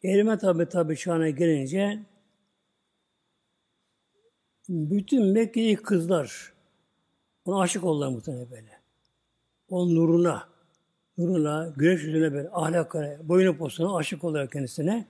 Elime 0.02 0.38
tabi 0.38 0.68
tabi 0.68 0.96
çağına 0.96 1.30
gelince 1.30 1.98
bütün 4.68 5.26
Mekke'li 5.26 5.76
kızlar 5.76 6.52
ona 7.44 7.60
aşık 7.60 7.84
oldular 7.84 8.08
muhtemelen 8.08 8.50
böyle. 8.50 8.80
O 9.68 9.94
nuruna, 9.94 10.48
nuruna, 11.18 11.72
güneş 11.76 12.02
yüzüne 12.02 12.32
böyle 12.32 12.50
ahlakına, 12.50 13.28
boyunu 13.28 13.56
posuna 13.56 13.96
aşık 13.96 14.24
oldular 14.24 14.50
kendisine. 14.50 15.06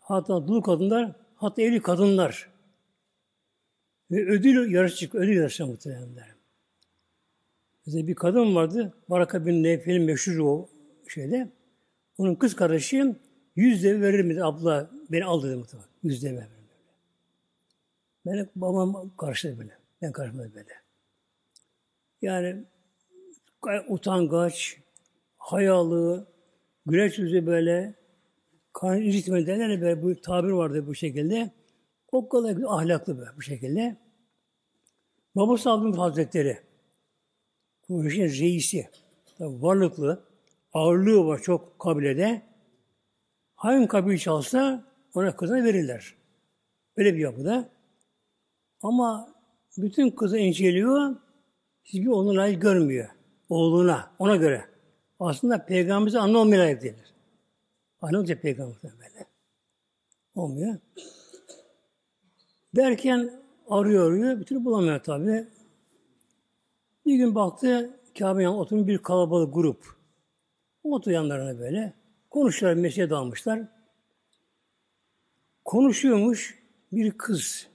Hatta 0.00 0.48
dul 0.48 0.62
kadınlar, 0.62 1.12
hatta 1.36 1.62
evli 1.62 1.82
kadınlar. 1.82 2.50
Ve 4.10 4.26
ödül 4.26 4.72
yarışı 4.72 4.96
çıktı, 4.96 5.18
ödül 5.18 5.36
yarışı 5.36 5.66
muhtemelenler. 5.66 6.39
Mesela 7.86 8.06
bir 8.06 8.14
kadın 8.14 8.54
vardı, 8.54 8.94
Baraka 9.10 9.46
bin 9.46 9.62
Nefil'in 9.62 10.02
meşhur 10.02 10.38
o 10.38 10.68
şeyde. 11.08 11.50
Onun 12.18 12.34
kız 12.34 12.56
kardeşi 12.56 13.14
yüz 13.56 13.84
deve 13.84 14.00
verir 14.00 14.24
mi? 14.24 14.44
Abla 14.44 14.90
beni 15.10 15.24
al 15.24 15.42
dedi 15.42 15.56
muhtemelen. 15.56 15.88
Yüz 16.02 16.22
deve 16.22 16.36
verir. 16.36 16.48
Beni 18.26 18.48
babam 18.56 19.16
karşıladı 19.16 19.58
böyle. 19.58 19.78
Ben 20.02 20.12
karşıladım 20.12 20.52
böyle. 20.54 20.68
Yani 22.22 22.64
utangaç, 23.88 24.76
hayalı, 25.38 26.26
güneş 26.86 27.18
yüzü 27.18 27.46
böyle, 27.46 27.94
kan 28.72 29.02
incitme 29.02 29.46
derler 29.46 29.80
böyle 29.80 30.02
bu 30.02 30.20
tabir 30.20 30.50
vardı 30.50 30.86
bu 30.86 30.94
şekilde. 30.94 31.50
O 32.12 32.28
kadar 32.28 32.56
ahlaklı 32.66 33.18
böyle 33.18 33.30
bu 33.36 33.42
şekilde. 33.42 33.96
Babası 35.36 35.70
Abdülhamid 35.70 35.98
Hazretleri, 35.98 36.58
Kureyş'in 37.90 38.42
reisi, 38.42 38.88
tabi 39.38 39.62
varlıklı, 39.62 40.24
ağırlığı 40.72 41.26
var 41.26 41.42
çok 41.42 41.78
kabilede. 41.78 42.42
Hangi 43.54 43.88
kabile 43.88 44.18
çalsa 44.18 44.84
ona 45.14 45.36
kızına 45.36 45.64
verirler. 45.64 46.14
Öyle 46.96 47.14
bir 47.14 47.18
yapıda. 47.18 47.68
Ama 48.82 49.34
bütün 49.78 50.10
kızı 50.10 50.38
inceliyor, 50.38 51.16
hiçbir 51.84 52.06
onu 52.06 52.36
layık 52.36 52.62
görmüyor. 52.62 53.08
Oğluna, 53.48 54.10
ona 54.18 54.36
göre. 54.36 54.64
Aslında 55.20 55.66
peygamberimize 55.66 56.18
anne 56.18 56.38
olmaya 56.38 56.60
layık 56.60 56.82
değildir. 56.82 57.14
Anne 58.00 58.18
olacak 58.18 58.42
peygamberden 58.42 58.92
böyle. 58.98 59.26
Olmuyor. 60.34 60.76
Derken 62.76 63.42
arıyor 63.68 64.12
arıyor, 64.12 64.40
bir 64.40 64.44
türlü 64.44 64.64
bulamıyor 64.64 65.02
tabi. 65.02 65.46
Bir 67.06 67.16
gün 67.16 67.34
baktı, 67.34 68.00
Kabe 68.18 68.42
yan 68.42 68.54
oturmuş 68.54 68.86
bir 68.86 68.98
kalabalık 68.98 69.54
grup. 69.54 69.96
Otur 70.84 71.10
yanlarına 71.10 71.58
böyle. 71.58 71.92
Konuşuyorlar, 72.30 72.82
mesleğe 72.82 73.10
dalmışlar. 73.10 73.60
Konuşuyormuş 75.64 76.58
bir 76.92 77.10
kız. 77.10 77.68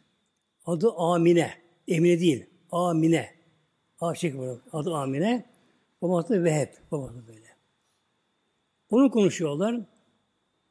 Adı 0.65 0.91
Amine. 0.91 1.51
Emine 1.87 2.19
değil. 2.19 2.45
Amine. 2.71 3.29
Aşık 3.99 4.37
var. 4.37 4.57
Adı 4.71 4.95
Amine. 4.95 5.45
Babası 6.01 6.33
da 6.33 6.43
Veheb. 6.43 6.69
Babası 6.91 7.27
böyle. 7.27 7.47
Onu 8.89 9.11
konuşuyorlar. 9.11 9.81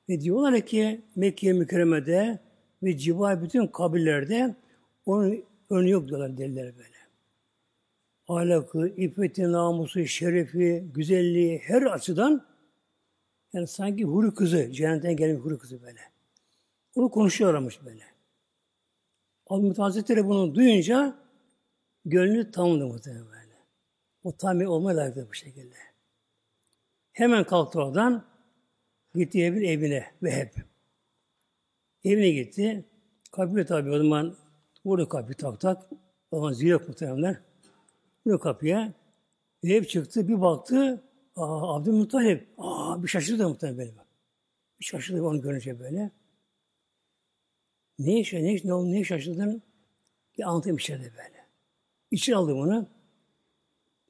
Ve 0.08 0.20
diyorlar 0.20 0.60
ki 0.60 1.00
Mekke 1.16 1.52
mükerremede 1.52 2.38
ve 2.82 2.98
civar 2.98 3.42
bütün 3.42 3.66
kabirlerde 3.66 4.54
onun 5.06 5.44
önü 5.70 5.90
yok 5.90 6.08
diyorlar 6.08 6.38
deliler 6.38 6.76
böyle. 6.76 6.93
Ahlakı, 8.28 8.88
iffeti, 8.88 9.52
namusu, 9.52 10.06
şerefi, 10.06 10.84
güzelliği 10.94 11.58
her 11.58 11.82
açıdan 11.82 12.46
yani 13.52 13.66
sanki 13.66 14.04
huri 14.04 14.34
kızı, 14.34 14.72
cennetten 14.72 15.16
gelen 15.16 15.36
huri 15.36 15.58
kızı 15.58 15.82
böyle. 15.82 16.00
Onu 16.94 17.10
konuşuyorlarmış 17.10 17.84
böyle. 17.84 18.04
Abdülhamit 19.46 19.78
Hazretleri 19.78 20.26
bunu 20.26 20.54
duyunca 20.54 21.16
gönlü 22.04 22.50
tamamdı 22.50 22.86
muhtemelen 22.86 23.26
böyle. 23.26 23.58
O 24.24 24.36
tamir 24.36 24.64
olmaya 24.64 24.96
layıktı 24.96 25.26
bu 25.30 25.34
şekilde. 25.34 25.76
Hemen 27.12 27.44
kalktı 27.44 27.78
oradan, 27.78 28.24
gitti 29.14 29.42
evin 29.42 29.62
evine 29.62 30.06
ve 30.22 30.30
hep. 30.30 30.54
Evine 32.04 32.30
gitti. 32.30 32.84
Kapıyı 33.32 33.66
tabi 33.66 33.90
o 33.90 33.98
zaman 33.98 34.36
vurdu 34.84 35.08
kapıyı 35.08 35.36
tak 35.36 35.60
tak. 35.60 35.82
O 36.30 36.36
zaman 36.36 36.52
zil 36.52 36.66
yok 36.66 36.88
muhtemelen. 36.88 37.53
Vurdu 38.26 38.38
kapıya. 38.38 38.92
Ev 39.62 39.84
çıktı, 39.84 40.28
bir 40.28 40.40
baktı. 40.40 41.04
Aa, 41.36 41.76
Abdülmuttalip. 41.76 42.48
Aa, 42.58 43.02
bir 43.02 43.08
şaşırdı 43.08 43.48
muhtemelen 43.48 43.78
benim. 43.78 43.94
Bir 44.80 44.84
şaşırdı 44.84 45.22
onu 45.22 45.40
görünce 45.40 45.80
böyle. 45.80 46.10
Ne 47.98 48.20
iş, 48.20 48.32
ne 48.32 48.56
ne 48.64 48.92
ne 48.92 49.04
şaşırdın? 49.04 49.62
Bir 50.38 50.48
anlatayım 50.48 50.76
içeride 50.76 51.02
böyle. 51.12 51.46
İçeri 52.10 52.36
aldım 52.36 52.58
onu. 52.58 52.88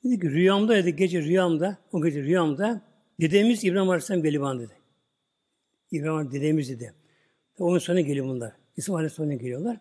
Dedi 0.04 0.20
ki 0.20 0.30
rüyamda 0.30 0.74
dedi, 0.74 0.96
gece 0.96 1.22
rüyamda, 1.22 1.78
o 1.92 2.02
gece 2.02 2.22
rüyamda 2.22 2.80
dedemiz 3.20 3.64
İbrahim 3.64 3.90
Aleyhisselam 3.90 4.22
geliban 4.22 4.58
dedi. 4.58 4.72
İbrahim 5.90 6.14
Aleyhisselam 6.14 6.42
dedemiz 6.42 6.68
dedi. 6.70 6.94
Onun 7.58 7.78
sonra 7.78 8.00
geliyor 8.00 8.26
bunlar. 8.26 8.52
İsmail 8.76 8.96
Aleyhisselam 8.98 9.28
sonra 9.28 9.36
geliyorlar. 9.36 9.78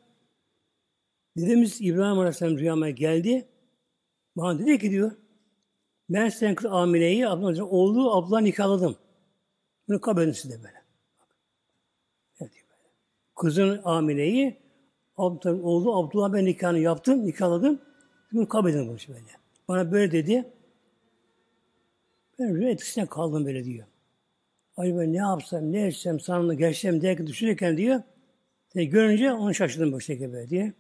Dedemiz 1.37 1.81
İbrahim 1.81 2.19
Aleyhisselam 2.19 2.57
rüyama 2.57 2.89
geldi. 2.89 3.47
Bana 4.37 4.59
dedi 4.59 4.79
ki 4.79 4.91
diyor, 4.91 5.11
ben 6.09 6.29
senin 6.29 6.55
kız 6.55 6.65
Amine'yi 6.71 7.27
Abdullah 7.27 7.73
oğlu 7.73 8.15
Abdullah 8.15 8.41
nikahladım. 8.41 8.95
Bunu 9.87 10.01
kabul 10.01 10.21
edin 10.21 10.31
size 10.31 10.63
böyle. 10.63 10.83
Kızın 13.35 13.81
Amine'yi 13.83 14.57
Abdullah, 15.17 15.65
oğlu 15.65 15.95
Abdullah 15.95 16.33
ben 16.33 16.45
nikahını 16.45 16.79
yaptım, 16.79 17.25
nikahladım. 17.25 17.81
Bunu 18.33 18.47
kabul 18.47 18.69
edin 18.69 18.87
bunu 18.87 18.97
böyle. 19.15 19.31
Bana 19.67 19.91
böyle 19.91 20.11
dedi. 20.11 20.53
Ben 22.39 22.61
etkisinden 22.61 23.07
kaldım 23.07 23.45
böyle 23.45 23.65
diyor. 23.65 23.87
Ben 24.77 25.13
ne 25.13 25.17
yapsam, 25.17 25.71
ne 25.71 25.87
etsem, 25.87 26.19
sanımda 26.19 26.53
geçsem 26.53 27.01
derken 27.01 27.27
düşünürken 27.27 27.77
diyor. 27.77 28.01
Seni 28.67 28.89
görünce 28.89 29.33
onu 29.33 29.53
şaşırdım 29.53 29.91
bu 29.91 30.01
şekilde 30.01 30.33
böyle 30.33 30.49
diye. 30.49 30.73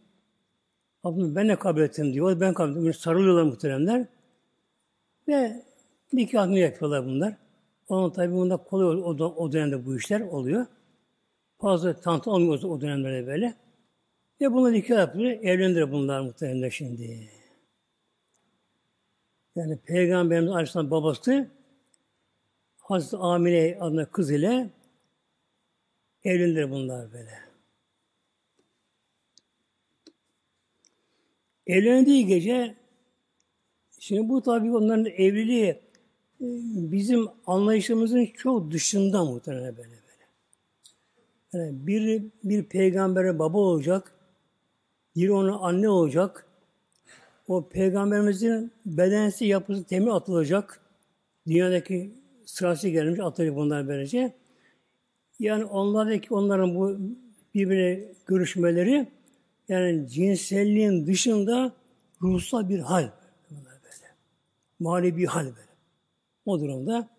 Abdullah 1.03 1.35
ben 1.35 1.49
de 1.49 1.55
kabul 1.55 1.81
ettim 1.81 2.13
diyor. 2.13 2.39
Ben 2.39 2.53
kabul 2.53 2.71
ettim. 2.71 2.93
Sarılıyorlar 2.93 3.43
muhteremler. 3.43 4.05
Ve 5.27 5.63
nikahını 6.13 6.59
yapıyorlar 6.59 7.05
bunlar. 7.05 7.35
Onun 7.89 8.09
tabi 8.09 8.33
bunda 8.33 8.57
kolay 8.57 8.85
o, 8.85 9.09
o 9.25 9.51
dönemde 9.51 9.85
bu 9.85 9.95
işler 9.95 10.21
oluyor. 10.21 10.65
Fazla 11.61 11.93
tantı 11.99 12.31
olmuyor 12.31 12.63
o 12.63 12.81
dönemlerde 12.81 13.27
böyle. 13.27 13.53
Ve 14.41 14.53
bunlar 14.53 14.73
nikah 14.73 14.97
yapıyor. 14.97 15.31
Evlendir 15.31 15.91
bunlar 15.91 16.21
muhtemelen 16.21 16.69
şimdi. 16.69 17.29
Yani 19.55 19.77
Peygamberimiz 19.77 20.51
Aleyhisselam 20.51 20.91
babası 20.91 21.47
Hazreti 22.77 23.17
Amine 23.17 23.77
adına 23.79 24.05
kız 24.05 24.31
ile 24.31 24.69
evlendir 26.23 26.71
bunlar 26.71 27.13
böyle. 27.13 27.52
Evlendiği 31.67 32.27
gece 32.27 32.75
şimdi 33.99 34.29
bu 34.29 34.41
tabi 34.41 34.77
onların 34.77 35.05
evliliği 35.05 35.69
e, 35.69 35.77
bizim 36.91 37.27
anlayışımızın 37.47 38.25
çok 38.25 38.71
dışında 38.71 39.25
muhtemelen 39.25 39.77
böyle 39.77 39.89
böyle. 39.89 40.03
Yani 41.53 41.87
bir, 41.87 42.23
bir 42.43 42.63
peygambere 42.63 43.39
baba 43.39 43.57
olacak, 43.57 44.11
bir 45.15 45.29
ona 45.29 45.57
anne 45.57 45.89
olacak, 45.89 46.47
o 47.47 47.69
peygamberimizin 47.69 48.71
bedensi 48.85 49.45
yapısı 49.45 49.83
temi 49.83 50.11
atılacak. 50.11 50.79
Dünyadaki 51.47 52.13
sırası 52.45 52.89
gelmiş 52.89 53.19
atılacak 53.19 53.55
bunlar 53.55 53.87
böylece. 53.87 54.33
Yani 55.39 55.65
onlardaki 55.65 56.33
onların 56.33 56.75
bu 56.75 56.97
birbirine 57.55 58.05
görüşmeleri 58.27 59.07
yani 59.73 60.09
cinselliğin 60.09 61.07
dışında 61.07 61.73
ruhsal 62.21 62.69
bir 62.69 62.79
hal. 62.79 63.09
Bunlar. 63.49 63.73
Mali 64.79 65.17
bir 65.17 65.25
hal 65.25 65.45
böyle. 65.45 65.73
O 66.45 66.59
durumda 66.59 67.09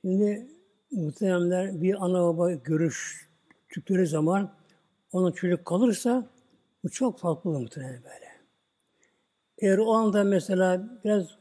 şimdi 0.00 0.50
muhteremler 0.90 1.82
bir 1.82 2.04
ana 2.04 2.22
baba 2.22 2.52
görüştükleri 2.52 4.06
zaman 4.06 4.54
onun 5.12 5.32
çocuk 5.32 5.64
kalırsa 5.64 6.30
bu 6.84 6.90
çok 6.90 7.18
farklı 7.18 7.50
olur 7.50 7.60
muhtemelen 7.60 8.02
böyle. 8.04 8.26
Eğer 9.58 9.78
o 9.78 9.92
anda 9.92 10.24
mesela 10.24 11.00
biraz 11.04 11.38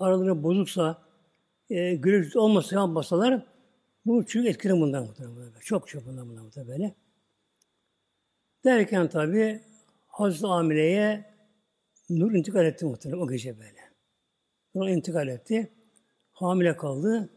araları 0.00 0.42
bozuksa, 0.42 1.02
e, 1.70 1.94
gürültü 1.94 2.38
olmasa 2.38 2.76
yapmasalar, 2.76 3.46
bu 4.06 4.26
çocuk 4.26 4.48
etkiler 4.48 4.80
bundan 4.80 5.04
muhtemelen. 5.04 5.52
Çok 5.60 5.88
çok 5.88 6.06
bundan 6.06 6.28
bundan 6.28 6.44
muhtemelen. 6.44 6.94
Derken 8.64 9.08
tabi 9.08 9.62
Hazreti 10.06 10.46
Amine'ye 10.46 11.34
Nur 12.10 12.32
intikal 12.32 12.66
etti 12.66 12.84
muhtemelen 12.84 13.20
o 13.20 13.28
gece 13.28 13.58
böyle. 13.58 13.92
Nur 14.74 14.88
intikal 14.88 15.28
etti. 15.28 15.72
Hamile 16.32 16.76
kaldı. 16.76 17.30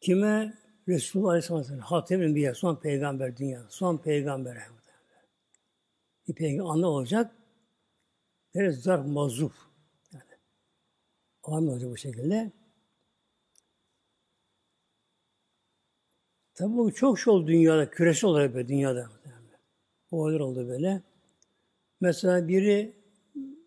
Kime? 0.00 0.60
Resulullah 0.88 1.30
Aleyhisselam 1.30 1.78
Hatem 1.78 2.22
Enbiya, 2.22 2.54
son 2.54 2.76
peygamber 2.76 3.36
dünyada, 3.36 3.66
son 3.70 3.98
peygamber 3.98 4.58
bir 6.28 6.34
peygamber 6.34 6.70
anne 6.70 6.86
olacak. 6.86 7.36
Böyle 8.54 8.70
zarf 8.70 9.06
mazuf. 9.06 9.54
Yani. 10.12 10.22
Amin 11.42 11.68
olacak 11.68 11.90
bu 11.90 11.96
şekilde. 11.96 12.52
Tabi 16.54 16.76
bu 16.76 16.94
çok 16.94 17.18
şey 17.18 17.32
oldu 17.32 17.46
dünyada, 17.46 17.90
küresel 17.90 18.30
olarak 18.30 18.54
böyle 18.54 18.68
dünyada. 18.68 19.10
Olaylar 20.10 20.40
oldu 20.40 20.68
böyle. 20.68 21.02
Mesela 22.00 22.48
biri 22.48 23.00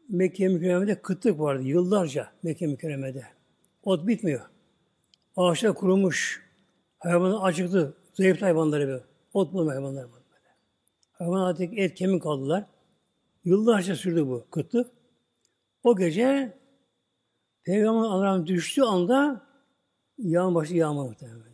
Mekke 0.09 0.47
mükerremede 0.47 1.01
kıtlık 1.01 1.39
vardı 1.39 1.63
yıllarca 1.63 2.31
Mekke 2.43 2.67
mükerremede. 2.67 3.25
Ot 3.83 4.07
bitmiyor. 4.07 4.41
Ağaçlar 5.35 5.73
kurumuş. 5.73 6.43
Hayvanlar 6.99 7.47
acıktı. 7.47 7.97
Zayıf 8.13 8.41
hayvanları 8.41 8.87
böyle. 8.87 9.03
Ot 9.33 9.53
bulma 9.53 9.71
hayvanlar 9.71 10.05
böyle. 10.11 10.23
Hayvanlar 11.11 11.49
artık 11.49 11.77
et 11.77 11.95
kemik 11.95 12.23
kaldılar. 12.23 12.65
Yıllarca 13.45 13.95
sürdü 13.95 14.27
bu 14.27 14.45
kıtlık. 14.51 14.91
O 15.83 15.95
gece 15.95 16.57
Peygamber 17.63 18.07
Allah'ın 18.07 18.47
düştüğü 18.47 18.81
anda 18.81 19.41
yağmur 20.17 20.55
başı 20.55 20.75
yağmur 20.75 21.09
muhtemelen. 21.09 21.53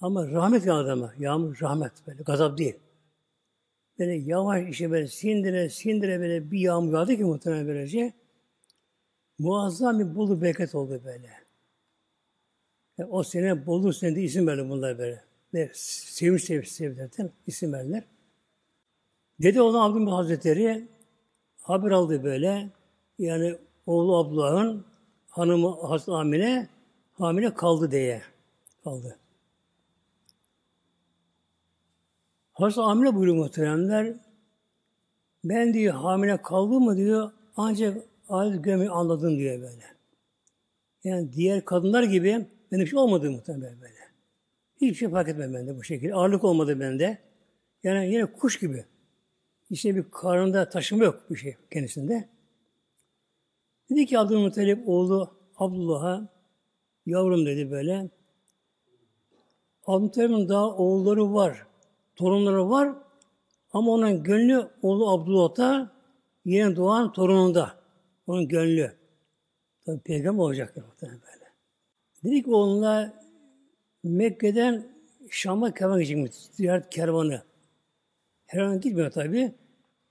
Ama 0.00 0.30
rahmet 0.30 0.66
yağdı 0.66 0.92
ama. 0.92 1.14
Yağmur 1.18 1.58
rahmet 1.60 1.92
böyle. 2.06 2.22
Gazap 2.22 2.58
değil. 2.58 2.76
Böyle 3.98 4.14
yavaş 4.14 4.68
işte 4.68 4.90
böyle 4.90 5.08
sindire 5.08 5.70
sindire 5.70 6.20
böyle 6.20 6.50
bir 6.50 6.58
yağmur 6.58 6.92
yağdı 6.92 7.16
ki 7.16 7.24
muhtemelen 7.24 7.66
böylece. 7.66 8.12
Muazzam 9.38 9.98
bir 9.98 10.14
bulu 10.14 10.42
bereket 10.42 10.74
oldu 10.74 11.00
böyle. 11.04 11.30
Yani 12.98 13.10
o 13.10 13.22
sene 13.22 13.66
bolu 13.66 13.92
senede 13.92 14.22
isim 14.22 14.46
verdi 14.46 14.68
bunlar 14.68 14.98
böyle. 14.98 15.24
Ve 15.54 15.70
sevinç 15.74 16.42
sevinç 16.42 16.68
sevinçlerden 16.68 17.30
isim 17.46 17.72
verdiler. 17.72 18.04
Dede 19.42 19.62
olan 19.62 19.90
Abdülhamid 19.90 20.12
Hazretleri 20.12 20.88
haber 21.62 21.90
aldı 21.90 22.24
böyle. 22.24 22.70
Yani 23.18 23.56
oğlu 23.86 24.16
Abdullah'ın 24.16 24.84
hanımı 25.28 25.86
Hazreti 25.86 26.10
Amine 26.10 26.68
hamile 27.12 27.54
kaldı 27.54 27.90
diye 27.90 28.22
kaldı. 28.84 29.18
Hazreti 32.56 32.80
Amine 32.80 33.14
buyuruyor 33.14 33.36
muhteremler. 33.36 34.14
Ben 35.44 35.74
diyor 35.74 35.94
hamile 35.94 36.42
kaldım 36.42 36.84
mı 36.84 36.96
diyor 36.96 37.30
ancak 37.56 38.02
adet 38.28 38.64
görmeyi 38.64 38.90
anladım 38.90 39.38
diyor 39.38 39.60
böyle. 39.60 39.84
Yani 41.04 41.32
diğer 41.32 41.64
kadınlar 41.64 42.02
gibi 42.02 42.46
benim 42.72 42.84
bir 42.84 42.86
şey 42.86 42.98
olmadı 42.98 43.30
muhtemelen 43.30 43.80
böyle. 43.80 43.94
Hiçbir 44.80 44.94
şey 44.94 45.08
fark 45.08 45.28
etmem 45.28 45.54
bende 45.54 45.76
bu 45.76 45.84
şekilde. 45.84 46.14
Ağırlık 46.14 46.44
olmadı 46.44 46.80
bende. 46.80 47.18
Yani 47.82 48.12
yine 48.12 48.32
kuş 48.32 48.58
gibi. 48.58 48.84
İşte 49.70 49.96
bir 49.96 50.10
karnında 50.10 50.68
taşıma 50.68 51.04
yok 51.04 51.30
bir 51.30 51.36
şey 51.36 51.56
kendisinde. 51.72 52.28
Dedi 53.90 54.06
ki 54.06 54.18
Abdülmuttalip 54.18 54.88
oğlu 54.88 55.30
Abdullah'a 55.56 56.28
yavrum 57.06 57.46
dedi 57.46 57.70
böyle. 57.70 58.10
Abdülmuttalip'in 59.86 60.48
daha 60.48 60.76
oğulları 60.76 61.34
var, 61.34 61.66
torunları 62.16 62.70
var 62.70 62.94
ama 63.72 63.92
onun 63.92 64.22
gönlü 64.22 64.68
oğlu 64.82 65.10
Abdullah'ta 65.10 65.92
yeni 66.44 66.76
doğan 66.76 67.12
torununda. 67.12 67.76
Onun 68.26 68.48
gönlü. 68.48 68.92
Tabi 69.86 70.00
peygamber 70.00 70.42
olacak 70.42 70.76
böyle. 71.02 71.12
Dedi 72.24 72.42
ki 72.42 72.50
oğluna 72.50 73.14
Mekke'den 74.04 74.86
Şam'a 75.30 75.74
kervan 75.74 75.98
gidecekmiş. 75.98 76.32
Ziyaret 76.34 76.90
kervanı. 76.90 77.42
Her 78.46 78.74
gitmiyor 78.74 79.10
tabi. 79.10 79.52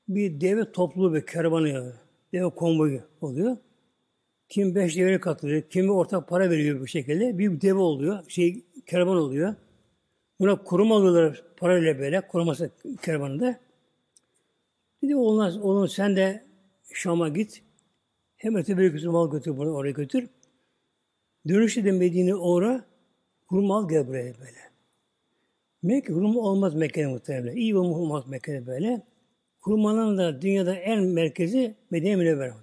Bir 0.07 0.41
deve 0.41 0.71
topluluğu 0.71 1.13
bir 1.13 1.25
kervanı. 1.25 1.93
Deve 2.33 2.49
konvoyu 2.49 3.01
oluyor. 3.21 3.57
Kim 4.49 4.75
beş 4.75 4.97
deveye 4.97 5.19
katılıyor, 5.19 5.61
kimi 5.61 5.91
ortak 5.91 6.27
para 6.27 6.49
veriyor 6.49 6.79
bu 6.79 6.87
şekilde. 6.87 7.37
Bir 7.37 7.61
deve 7.61 7.79
oluyor, 7.79 8.29
şey 8.29 8.65
kervan 8.85 9.17
oluyor. 9.17 9.55
Buna 10.39 10.63
kurum 10.63 10.91
alıyorlar 10.91 11.43
parayla 11.57 11.99
böyle, 11.99 12.21
koruması 12.21 12.71
kervanında. 13.01 13.59
Dedi 15.03 15.15
olmaz, 15.15 15.57
oğlum 15.57 15.87
sen 15.87 16.15
de 16.15 16.45
Şam'a 16.93 17.29
git. 17.29 17.63
Hem 18.37 18.55
öte 18.55 18.77
bir 18.77 18.87
götür, 18.87 19.07
mal 19.07 19.31
götür, 19.31 19.57
bunu 19.57 19.71
oraya 19.71 19.91
götür. 19.91 20.29
Dönüşte 21.47 21.85
de 21.85 21.91
Medine 21.91 22.35
uğra, 22.35 22.85
hurma 23.45 23.77
al 23.77 23.89
gel 23.89 24.07
buraya 24.07 24.39
böyle. 24.39 24.71
Mekke 25.83 26.13
hurma 26.13 26.39
olmaz 26.39 26.75
Mekke'de 26.75 27.07
muhtemelen. 27.07 27.55
İyi 27.55 27.73
hurma 27.73 27.97
olmaz 27.97 28.27
Mekke'de 28.27 28.67
böyle. 28.67 29.01
Hurmanın 29.59 30.17
da 30.17 30.41
dünyada 30.41 30.75
en 30.75 31.03
merkezi 31.03 31.75
Medine 31.91 32.15
Münevver 32.15 32.51
böyle. 32.51 32.55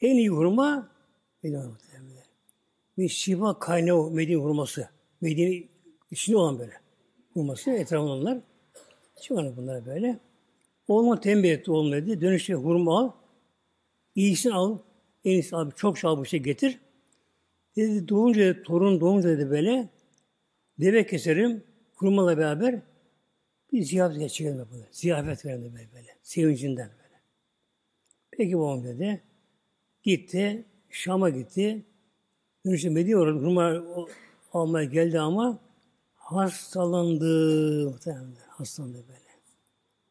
En 0.00 0.16
iyi 0.16 0.28
hurma 0.28 0.90
Medine 1.42 1.66
muhtemelen. 1.66 2.24
Bir 2.98 3.08
şifa 3.08 3.58
kaynağı 3.58 4.10
Medine 4.10 4.36
hurması. 4.36 4.88
Medine 5.20 5.68
içinde 6.10 6.36
olan 6.36 6.58
böyle. 6.58 6.81
Hurması 7.34 7.70
etrafında 7.70 8.10
olanlar. 8.10 8.38
Çıkanı 9.20 9.56
bunlar 9.56 9.86
böyle. 9.86 10.18
Oğluma 10.88 11.20
tembih 11.20 11.50
etti 11.50 11.70
oğlum 11.70 11.92
dedi. 11.92 12.20
Dönüşte 12.20 12.54
hurma 12.54 12.98
al. 12.98 13.12
İyisini 14.14 14.54
al. 14.54 14.78
En 15.24 15.30
iyisi 15.30 15.56
abi 15.56 15.74
çok 15.76 15.98
şal 15.98 16.18
bu 16.18 16.24
şey 16.24 16.40
getir. 16.42 16.80
Dedi 17.76 18.08
doğunca 18.08 18.40
dedi, 18.40 18.62
torun 18.62 19.00
doğunca 19.00 19.28
dedi 19.28 19.50
böyle 19.50 19.88
deve 20.80 21.06
keserim 21.06 21.64
kurmala 21.96 22.38
beraber 22.38 22.82
bir 23.72 23.82
ziyafet 23.82 24.18
geçelim 24.18 24.66
böyle. 24.72 24.88
Ziyafet 24.90 25.44
verelim 25.44 25.74
böyle, 25.74 25.92
böyle. 25.92 26.16
Sevincinden 26.22 26.88
böyle. 26.88 27.20
Peki 28.30 28.58
babam 28.58 28.84
dedi. 28.84 29.22
Gitti. 30.02 30.64
Şam'a 30.90 31.30
gitti. 31.30 31.86
Dönüşte 32.66 32.88
Medine 32.90 33.16
orada 33.16 33.38
kurma 33.38 33.84
almaya 34.52 34.84
geldi 34.84 35.20
ama 35.20 35.58
hastalandı 36.22 37.90
muhtemelen. 37.90 38.34
Hastalandı 38.48 39.04
böyle. 39.08 39.32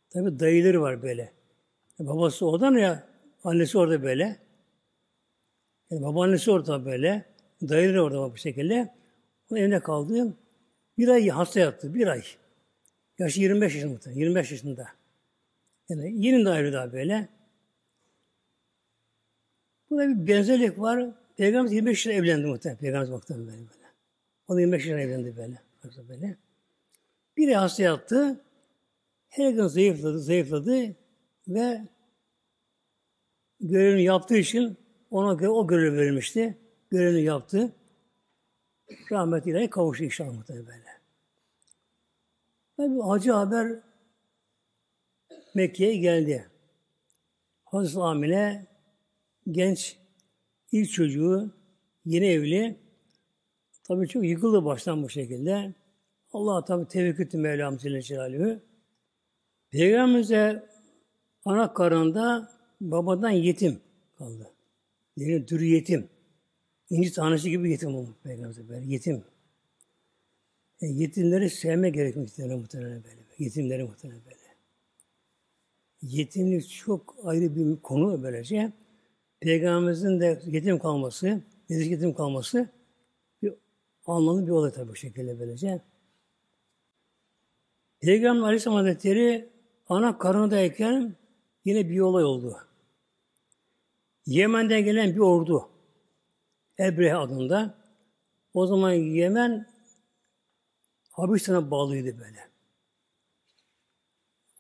Tabi 0.10 0.40
dayıları 0.40 0.82
var 0.82 1.02
böyle. 1.02 1.32
Babası 2.00 2.48
oradan 2.48 2.74
ya 2.74 3.08
annesi 3.44 3.78
orada 3.78 4.04
böyle. 4.04 4.38
Yani 5.90 6.02
babaannesi 6.02 6.52
orada 6.52 6.86
böyle. 6.86 7.26
Dayıları 7.62 8.04
orada 8.04 8.34
bu 8.34 8.38
şekilde. 8.38 8.96
O 9.52 9.58
evine 9.58 9.80
kaldı. 9.80 10.38
Bir 10.98 11.08
ay 11.08 11.30
hasta 11.30 11.60
yattı. 11.60 11.94
Bir 11.94 12.08
ay. 12.08 12.24
Yaşı 13.20 13.42
25 13.42 13.76
yaşında. 13.76 14.12
25 14.12 14.52
yaşında. 14.52 14.88
Yani 15.90 16.26
yeni 16.26 16.46
de 16.46 16.50
ayrı 16.50 16.74
daha 16.74 16.94
böyle. 16.94 17.30
Burada 19.90 20.10
bir 20.10 20.28
benzerlik 20.28 20.80
var. 20.80 21.10
Peygamber 21.38 21.72
25 21.72 22.06
yaşında 22.06 22.14
evlendi 22.14 22.48
muhtemelen. 22.48 22.80
Peygamber 22.80 23.10
muhtemelen 23.10 23.48
böyle. 23.48 23.88
O 24.48 24.56
da 24.56 24.60
25 24.60 24.86
yaşında 24.86 25.02
evlendi 25.02 25.38
böyle. 25.38 25.71
Böyle. 26.10 26.38
Bir 27.38 27.48
ay 27.48 27.54
hasta 27.54 27.84
yattı. 27.84 28.46
Her 29.30 29.52
gün 29.52 29.68
zayıfladı, 29.68 30.20
zayıfladı 30.20 30.96
ve 31.48 31.88
görevini 33.60 34.04
yaptığı 34.04 34.38
için 34.38 34.78
ona 35.12 35.34
göre 35.34 35.50
o 35.50 35.68
görev 35.68 35.94
verilmişti. 35.94 36.58
Görevini 36.90 37.22
yaptı. 37.22 37.76
Rahmet 39.12 39.48
ilahi 39.48 39.70
kavuştu 39.70 40.04
inşallah 40.04 40.34
muhtemelen 40.34 40.68
böyle. 40.68 41.02
Tabi 42.78 43.04
acı 43.04 43.32
haber 43.32 43.80
Mekke'ye 45.56 45.98
geldi. 45.98 46.50
Hazreti 47.66 48.00
Amine 48.00 48.68
genç 49.52 49.98
ilk 50.72 50.92
çocuğu 50.92 51.54
yeni 52.06 52.26
evli 52.26 52.81
tabi 53.92 54.08
çok 54.08 54.24
yıkıldı 54.24 54.66
baştan 54.66 55.04
bu 55.04 55.10
şekilde. 55.10 55.74
Allah 56.34 56.66
tabi 56.66 56.88
tevekkül 56.88 57.26
etti 57.26 57.38
Mevlam 57.38 57.78
Celle 57.78 58.02
Celaluhu. 58.02 58.60
Peygamberimize 59.72 60.70
ana 61.46 61.74
karnında 61.74 62.52
babadan 62.82 63.30
yetim 63.30 63.80
kaldı. 64.18 64.52
Yani 65.18 65.48
dürü 65.48 65.66
yetim. 65.66 66.10
İnci 66.90 67.14
tanesi 67.14 67.50
gibi 67.50 67.72
yetim 67.72 67.96
olmuş 67.96 68.16
Peygamber 68.24 68.70
böyle 68.70 68.86
yetim. 68.86 69.24
E, 70.82 70.88
yetimleri 70.88 71.50
sevme 71.50 71.90
gerekiyor 71.90 72.26
muhtemelen 72.26 73.04
böyle. 73.04 73.22
Yetimleri 73.38 73.84
muhtemelen 73.84 74.22
böyle. 74.26 74.38
Yetimlik 76.02 76.70
çok 76.70 77.16
ayrı 77.24 77.56
bir 77.56 77.82
konu 77.82 78.24
böylece. 78.24 78.72
Peygamberimizin 79.40 80.20
de 80.20 80.42
yetim 80.48 80.80
kalması, 80.80 81.42
yetim 81.70 82.14
kalması 82.14 82.70
anlamlı 84.06 84.48
bir 84.48 84.52
olay 84.52 84.72
tabii 84.72 84.92
bu 84.92 84.96
şekilde 84.96 85.40
böylece. 85.40 85.82
Peygamber 88.00 88.44
Aleyhisselam 88.44 88.78
Hazretleri 88.78 89.50
ana 89.90 90.18
karnındayken 90.18 91.16
yine 91.66 91.90
bir 91.90 92.00
olay 92.00 92.24
oldu. 92.24 92.58
Yemen'den 94.26 94.84
gelen 94.84 95.16
bir 95.16 95.20
ordu 95.20 95.70
Ebrehe 96.80 97.16
adında. 97.16 97.78
O 98.54 98.68
zaman 98.68 98.92
Yemen 98.92 99.68
Habeşistan'a 101.12 101.72
bağlıydı 101.72 102.20
böyle. 102.20 102.50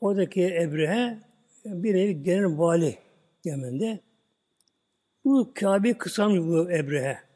Oradaki 0.02 0.46
Ebrehe 0.46 1.20
bir 1.66 1.96
nevi 1.96 2.24
genel 2.24 2.58
vali 2.58 2.98
Yemen'de. 3.44 4.00
Bu 5.26 5.52
Kabe'yi 5.54 5.98
kısalmış 5.98 6.40
bu 6.40 6.72
Ebrehe. 6.72 7.31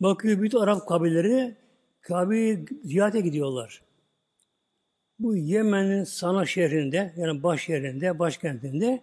Bakıyor 0.00 0.42
bütün 0.42 0.58
Arap 0.58 0.88
kabileleri 0.88 1.56
Kabe'yi 2.00 2.64
ziyarete 2.84 3.20
gidiyorlar. 3.20 3.82
Bu 5.18 5.36
Yemen'in 5.36 6.04
Sana 6.04 6.46
şehrinde, 6.46 7.14
yani 7.16 7.42
baş 7.42 7.64
şehrinde, 7.64 8.18
başkentinde 8.18 9.02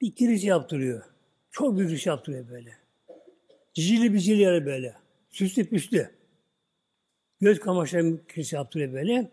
bir 0.00 0.14
kilise 0.14 0.46
yaptırıyor. 0.46 1.02
Çok 1.50 1.78
büyük 1.78 1.92
iş 1.92 2.06
yaptırıyor 2.06 2.48
böyle. 2.48 2.78
Cicili 3.74 4.14
bicili 4.14 4.40
yer 4.40 4.66
böyle. 4.66 4.94
Süslü 5.30 5.68
püslü. 5.68 6.10
Göz 7.40 7.60
kamaşları 7.60 8.26
kilise 8.26 8.56
yaptırıyor 8.56 8.92
böyle. 8.92 9.30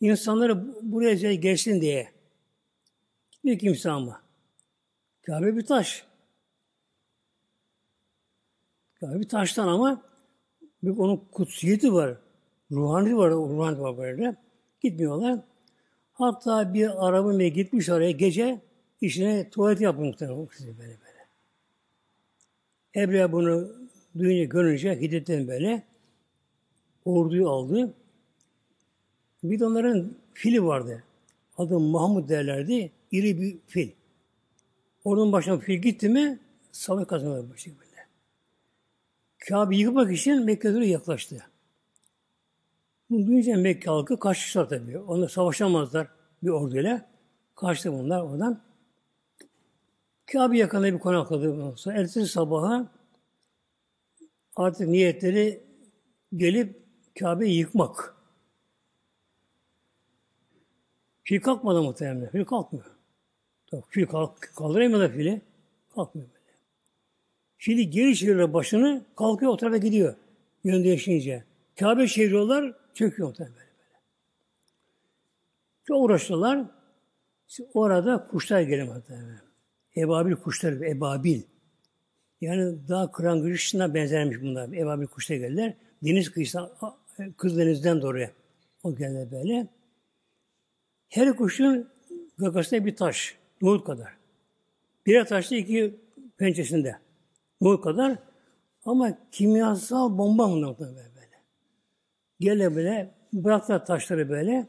İnsanları 0.00 0.82
buraya 0.82 1.34
geçsin 1.34 1.80
diye. 1.80 2.08
Bir 3.44 3.58
kimse 3.58 3.90
ama. 3.90 4.22
Kabe 5.22 5.56
bir 5.56 5.66
taş. 5.66 6.04
Kabe 9.00 9.20
bir 9.20 9.28
taştan 9.28 9.68
ama 9.68 10.02
bir 10.82 10.90
onun 10.90 11.16
kutsiyeti 11.32 11.92
var. 11.92 12.18
Ruhani 12.70 13.16
var, 13.16 13.30
ruhani 13.30 13.80
var 13.80 13.98
böyle. 13.98 14.36
Gitmiyorlar. 14.80 15.40
Hatta 16.12 16.74
bir 16.74 17.08
araba 17.08 17.42
gitmiş 17.42 17.88
oraya 17.88 18.10
gece 18.10 18.60
işine 19.00 19.50
tuvalet 19.50 19.80
yapmış 19.80 20.08
muhtemelen 20.08 20.48
böyle 20.78 20.78
böyle. 20.78 21.26
Ebre'ye 22.96 23.32
bunu 23.32 23.72
duyunca 24.18 24.44
görünce 24.44 25.00
hiddetten 25.00 25.48
böyle 25.48 25.82
orduyu 27.04 27.48
aldı. 27.48 27.94
Bir 29.42 29.58
de 29.58 29.66
onların 29.66 30.12
fili 30.34 30.64
vardı. 30.64 31.04
Adı 31.58 31.80
Mahmud 31.80 32.28
derlerdi. 32.28 32.92
İri 33.12 33.40
bir 33.40 33.58
fil. 33.66 33.90
Onun 35.04 35.32
başına 35.32 35.58
fil 35.58 35.78
gitti 35.78 36.08
mi 36.08 36.38
savaş 36.72 37.06
kazanır 37.06 37.56
şekilde. 37.56 37.85
Kabe 39.48 39.76
yıkmak 39.76 40.12
için 40.12 40.44
Mekke'ye 40.44 40.86
yaklaştı. 40.86 41.46
Bunu 43.10 43.26
duyunca 43.26 43.56
Mekke 43.56 43.90
halkı 43.90 44.18
kaçmışlar 44.18 44.68
tabii. 44.68 44.98
Onlar 44.98 45.28
savaşamazlar 45.28 46.08
bir 46.42 46.48
orduyla. 46.48 47.10
Kaçtı 47.54 47.92
bunlar 47.92 48.22
oradan. 48.22 48.62
Kabe 50.32 50.58
yakında 50.58 50.92
bir 50.94 50.98
konakladı. 50.98 51.76
Sonra 51.76 51.96
ertesi 51.96 52.26
sabaha 52.26 52.92
artık 54.56 54.88
niyetleri 54.88 55.64
gelip 56.36 56.82
Kabe'yi 57.18 57.58
yıkmak. 57.58 58.16
Fil 61.22 61.40
kalkmadı 61.40 61.82
muhtemelen. 61.82 62.30
Fil 62.30 62.44
kalkmıyor. 62.44 62.96
Fil 63.88 64.06
kalk, 64.06 64.40
kaldıramıyor 64.56 65.00
da 65.00 65.08
fili. 65.08 65.42
Kalkmıyor. 65.94 66.35
Fili 67.66 67.90
geri 67.90 68.16
çeviriyor 68.16 68.52
başını, 68.52 69.04
kalkıyor 69.16 69.52
o 69.52 69.56
tarafa 69.56 69.76
gidiyor. 69.76 70.14
Yön 70.64 70.84
değişince. 70.84 71.44
Kabe 71.78 72.06
çeviriyorlar, 72.06 72.74
çöküyor 72.94 73.28
muhtemelen 73.28 73.54
böyle. 73.54 73.66
böyle. 73.66 74.00
Çok 75.84 76.04
uğraştılar. 76.04 76.64
Orada 77.74 78.26
kuşlar 78.26 78.62
muhtemelen. 78.82 79.40
Ebabil 79.96 80.34
kuşları, 80.34 80.88
ebabil. 80.88 81.42
Yani 82.40 82.88
daha 82.88 83.12
kırangıçına 83.12 83.94
benzermiş 83.94 84.42
bunlar. 84.42 84.72
Ebabil 84.72 85.06
kuşlar 85.06 85.36
geldiler. 85.36 85.74
Deniz 86.02 86.30
kıyısına, 86.30 86.70
Kızdeniz'den 87.36 88.02
doğru 88.02 88.26
o 88.82 88.96
geldi 88.96 89.28
böyle. 89.32 89.68
Her 91.08 91.36
kuşun 91.36 91.88
gagasında 92.38 92.84
bir 92.84 92.96
taş. 92.96 93.36
Nohut 93.62 93.84
kadar. 93.84 94.16
Birer 95.06 95.28
taşta 95.28 95.56
iki 95.56 95.94
pençesinde. 96.38 97.05
Nohut 97.60 97.84
kadar. 97.84 98.18
Ama 98.84 99.18
kimyasal 99.32 100.18
bomba 100.18 100.50
bunlar 100.50 100.78
böyle. 100.78 100.96
böyle. 100.96 101.42
Gele 102.40 102.76
böyle 102.76 103.14
bıraktılar 103.32 103.86
taşları 103.86 104.28
böyle. 104.28 104.66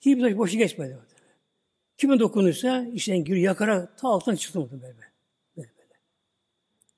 Hiçbir 0.00 0.22
taş 0.22 0.36
boşu 0.38 0.58
geçmedi. 0.58 0.90
Böyle. 0.90 1.08
Kime 1.96 2.18
dokunursa 2.18 2.82
işten 2.82 3.24
giriyor 3.24 3.44
yakarak 3.44 3.98
ta 3.98 4.08
alttan 4.08 4.34
çıktı 4.34 4.58
böyle. 4.70 4.82
böyle. 4.82 4.98
böyle. 5.56 5.68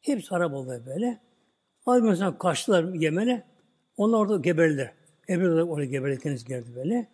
Hepsi 0.00 0.28
harap 0.28 0.54
oldu 0.54 0.82
böyle. 0.86 1.20
Az 1.86 2.02
mesela 2.02 2.38
kaçtılar 2.38 2.94
Yemen'e. 2.94 3.46
Onlar 3.96 4.18
orada 4.18 4.36
geberdiler. 4.36 4.92
Ebru 5.28 5.56
da 5.56 5.64
oraya 5.64 5.86
geberdi, 5.86 6.44
geldi 6.44 6.74
böyle. 6.76 7.08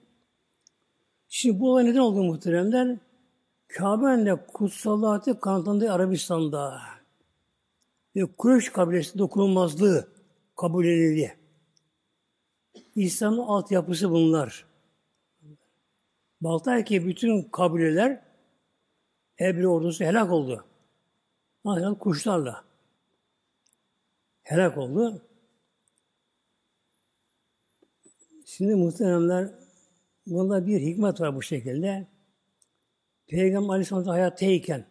Şimdi 1.28 1.60
bu 1.60 1.70
olay 1.70 1.84
neden 1.84 1.98
oldu 1.98 2.22
muhteremler? 2.22 2.96
Kabe'nin 3.68 4.26
de 4.26 4.46
kutsallatı 4.46 5.40
kanıtlandığı 5.40 5.92
Arabistan'da 5.92 6.80
ve 8.16 8.26
Kureyş 8.36 8.68
kabilesi 8.68 9.18
dokunulmazlığı 9.18 10.08
kabul 10.56 10.84
edildi. 10.84 11.38
İslam'ın 12.94 13.38
altyapısı 13.38 14.10
bunlar. 14.10 14.66
Baltay 16.40 16.84
ki 16.84 17.06
bütün 17.06 17.42
kabileler 17.42 18.22
Ebru 19.40 19.68
ordusu 19.68 20.04
helak 20.04 20.30
oldu. 20.32 20.64
Ancak 21.64 22.00
kuşlarla 22.00 22.64
helak 24.42 24.78
oldu. 24.78 25.22
Şimdi 28.46 28.74
muhteremler 28.74 29.50
bunda 30.26 30.66
bir 30.66 30.80
hikmet 30.80 31.20
var 31.20 31.36
bu 31.36 31.42
şekilde. 31.42 32.06
Peygamber 33.26 33.68
Aleyhisselam 33.68 34.04
hayattayken 34.04 34.86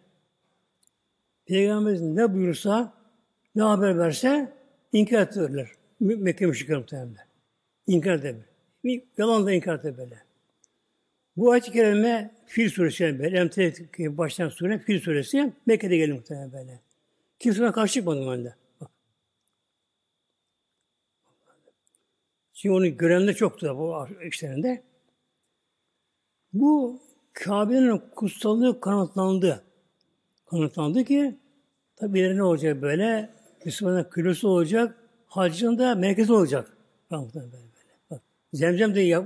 Peygamberimiz 1.45 2.01
ne 2.01 2.34
buyursa 2.34 2.95
ne 3.56 3.64
haber 3.64 3.99
verse 3.99 4.53
inkar 4.93 5.22
ettirirler. 5.22 5.70
Mekke 5.99 6.45
müşrikler 6.45 6.78
muhtemelen. 6.78 7.16
İnkar 7.88 8.14
eder. 8.14 8.36
Yalan 9.18 9.45
da 9.45 9.51
inkar 9.51 9.80
eder 9.80 9.97
böyle. 9.97 10.26
Bu 11.38 11.51
ayet-i 11.51 11.72
kerime 11.72 12.36
Fil 12.45 12.70
suresi 12.70 13.03
yani 13.03 13.20
böyle. 13.20 13.39
Emtiyet 13.39 13.99
başlayan 13.99 14.49
sure 14.49 14.80
Fil 14.80 14.99
suresi 14.99 15.53
Mekke'de 15.66 15.97
geldi 15.97 16.14
muhtemelen 16.14 16.53
böyle. 16.53 16.80
Kimse 17.39 17.72
karşı 17.72 17.93
çıkmadı 17.93 18.32
bende. 18.32 18.56
Çünkü 22.53 22.74
onu 22.74 22.97
görenler 22.97 23.36
çoktu 23.36 23.76
bu 23.78 24.08
işlerinde. 24.24 24.84
Bu 26.53 27.01
Kabe'nin 27.34 28.01
kutsallığı 28.16 28.82
kanıtlandı. 28.82 29.64
Kanıtlandı 30.45 31.03
ki 31.03 31.38
tabi 31.95 32.36
ne 32.36 32.43
olacak 32.43 32.82
böyle? 32.82 33.34
Müslümanın 33.66 34.07
kilosu 34.16 34.49
olacak, 34.49 34.95
hacın 35.28 35.78
da 35.78 35.95
merkezi 35.95 36.34
olacak. 36.34 36.78
Bak, 38.11 38.22
zemzem 38.53 38.95
de 38.95 39.01
yap, 39.01 39.26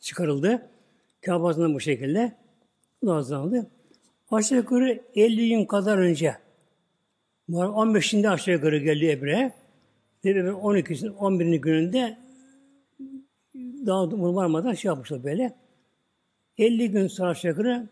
çıkarıldı. 0.00 0.68
Kabe'sinden 1.20 1.74
bu 1.74 1.80
şekilde. 1.80 2.32
Hazırlandı. 3.06 3.70
Aşağı 4.30 4.58
yukarı 4.58 5.02
50 5.14 5.48
gün 5.48 5.64
kadar 5.64 5.98
önce 5.98 6.36
15'inde 7.50 8.28
aşağı 8.28 8.54
yukarı 8.54 8.78
geldi 8.78 9.10
Ebre. 9.10 9.52
Ve 10.24 10.30
12'sinin 10.30 11.14
11. 11.14 11.56
gününde 11.56 12.18
daha 13.86 14.10
varmadan 14.10 14.74
şey 14.74 14.88
yapmışlar 14.88 15.24
böyle. 15.24 15.56
50 16.58 16.90
gün 16.90 17.06
sonra 17.06 17.28
aşağı 17.30 17.50
yukarı 17.50 17.88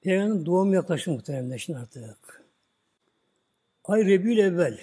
Peygamber'in 0.00 0.46
doğum 0.46 0.72
yaklaştı 0.74 1.10
muhtemelen 1.10 1.56
şimdi 1.56 1.78
artık. 1.78 2.41
Ay 3.84 4.06
Rebül 4.06 4.38
evvel. 4.38 4.78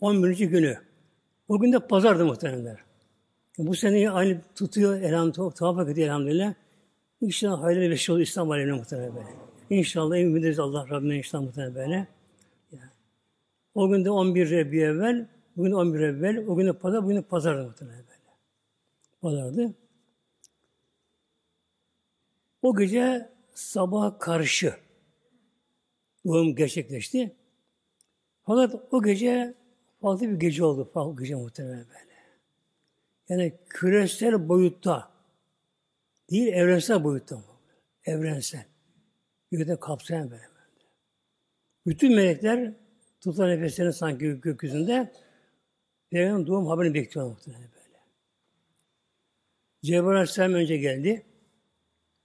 11. 0.00 0.38
günü. 0.38 0.78
O 1.48 1.58
gün 1.58 1.72
de 1.72 1.78
pazardı 1.78 2.24
muhteremler. 2.24 2.78
Bu 3.58 3.74
sene 3.74 4.10
aynı 4.10 4.40
tutuyor 4.54 5.00
elhamdülillah, 5.00 5.50
tavaf 5.50 5.88
ediyor 5.88 6.08
elhamdülillah. 6.08 6.54
İnşallah 7.20 7.62
hayırlı 7.62 7.90
bir 7.90 7.96
şey 7.96 8.22
İslam 8.22 8.50
alemine 8.50 8.76
muhtemelen 8.76 9.14
böyle. 9.14 9.28
İnşallah 9.70 10.16
ümit 10.16 10.58
Allah 10.58 10.88
Rabbine 10.90 11.16
inşallah 11.16 11.42
muhtemelen 11.42 11.74
böyle. 11.74 12.06
O 13.74 13.88
gün 13.88 14.04
de 14.04 14.10
11 14.10 14.50
Rebül 14.50 14.78
evvel, 14.78 15.28
bugün 15.56 15.72
11 15.72 16.00
evvel, 16.00 16.46
o 16.46 16.56
gün 16.56 16.66
de 16.66 16.72
pazar, 16.72 17.04
bugün 17.04 17.16
de 17.16 17.22
pazardı 17.22 17.64
muhtemelen 17.64 17.98
böyle. 17.98 18.36
Pazardı. 19.20 19.74
O 22.62 22.76
gece 22.76 23.30
sabah 23.54 24.18
karşı 24.18 24.74
doğum 26.26 26.56
gerçekleşti. 26.56 27.36
Fakat 28.46 28.74
o 28.90 29.02
gece 29.02 29.54
farklı 30.00 30.28
bir 30.28 30.40
gece 30.40 30.64
oldu. 30.64 30.90
Farklı 30.94 31.22
gece 31.22 31.34
muhtemelen 31.34 31.86
böyle. 31.88 32.12
Yani 33.28 33.52
küresel 33.68 34.48
boyutta 34.48 35.10
değil 36.30 36.52
evrensel 36.52 37.04
boyutta. 37.04 37.42
Evrensel. 38.04 38.64
Gökte 39.50 39.76
kapsayan 39.76 40.30
böyle. 40.30 40.52
Bütün 41.86 42.14
melekler 42.14 42.72
tutan 43.20 43.48
nefeslerini 43.48 43.92
sanki 43.92 44.40
gökyüzünde 44.40 45.12
Peygamber'in 46.10 46.46
doğum 46.46 46.66
haberini 46.66 46.94
bekliyor 46.94 47.26
muhtemelen 47.26 47.68
böyle. 47.74 47.98
Cebrail 49.82 50.08
Aleyhisselam 50.08 50.54
önce 50.54 50.76
geldi. 50.76 51.26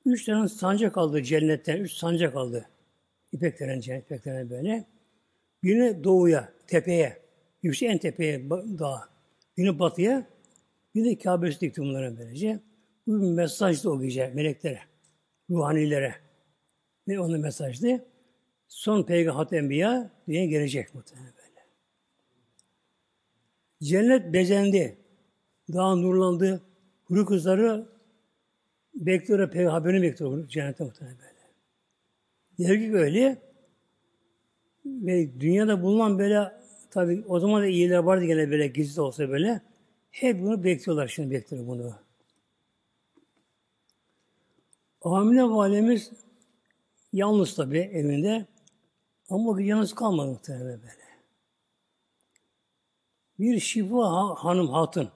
Üç 0.05 0.25
tane 0.25 0.47
sancak 0.47 0.97
aldı 0.97 1.23
cennetten. 1.23 1.77
Üç 1.77 1.93
sancak 1.93 2.35
aldı. 2.35 2.69
İpeklerin 3.31 3.79
cennet, 3.79 4.05
İpeklerin 4.05 4.49
böyle. 4.49 4.85
Birini 5.67 6.03
doğuya, 6.03 6.53
tepeye, 6.67 7.17
yüksek 7.63 7.89
en 7.89 7.97
tepeye, 7.97 8.49
dağa. 8.49 9.09
Birini 9.57 9.79
batıya, 9.79 10.27
bir 10.95 11.05
de 11.05 11.17
Kabe'si 11.17 11.61
dikti 11.61 11.81
bunlara 11.81 12.17
böylece. 12.17 12.59
Bu 13.07 13.21
bir 13.21 13.27
mesajdı 13.27 13.89
o 13.89 14.01
gece 14.01 14.31
meleklere, 14.35 14.79
ruhanilere. 15.49 16.15
Ve 17.07 17.19
onun 17.19 17.39
mesajdı. 17.39 18.05
son 18.67 19.03
peygamber 19.03 19.57
enbiya 19.57 20.11
dünyaya 20.27 20.45
gelecek 20.45 20.95
muhtemelen 20.95 21.33
böyle. 21.37 21.65
Cennet 23.83 24.33
bezendi. 24.33 24.97
Daha 25.73 25.95
nurlandı. 25.95 26.61
Huri 27.05 27.25
kızları 27.25 27.89
bekliyor, 28.95 29.51
peygamberini 29.51 30.01
bekliyor 30.01 30.47
cennette 30.47 30.83
muhtemelen 30.83 31.17
böyle. 31.17 31.37
Yer 32.57 32.75
gibi 32.75 32.97
öyle. 32.97 33.46
Ve 34.87 35.39
dünyada 35.39 35.83
bulunan 35.83 36.19
böyle 36.19 36.53
tabi 36.91 37.23
o 37.27 37.39
zaman 37.39 37.61
da 37.61 37.65
iyiler 37.65 37.97
vardı 37.97 38.25
gene 38.25 38.51
böyle 38.51 38.67
gizli 38.67 39.01
olsa 39.01 39.29
böyle. 39.29 39.61
Hep 40.11 40.41
bunu 40.41 40.63
bekliyorlar 40.63 41.07
şimdi 41.07 41.31
bekliyor 41.31 41.67
bunu. 41.67 41.95
Hamile 45.01 45.43
valimiz 45.43 46.11
yalnız 47.13 47.55
tabi 47.55 47.77
evinde. 47.79 48.45
Ama 49.29 49.49
o 49.49 49.57
yalnız 49.57 49.95
kalmadı 49.95 50.29
muhtemelen 50.29 50.81
böyle. 50.81 51.07
Bir 53.39 53.59
şifa 53.59 54.35
hanım 54.35 54.67
hatun. 54.67 55.09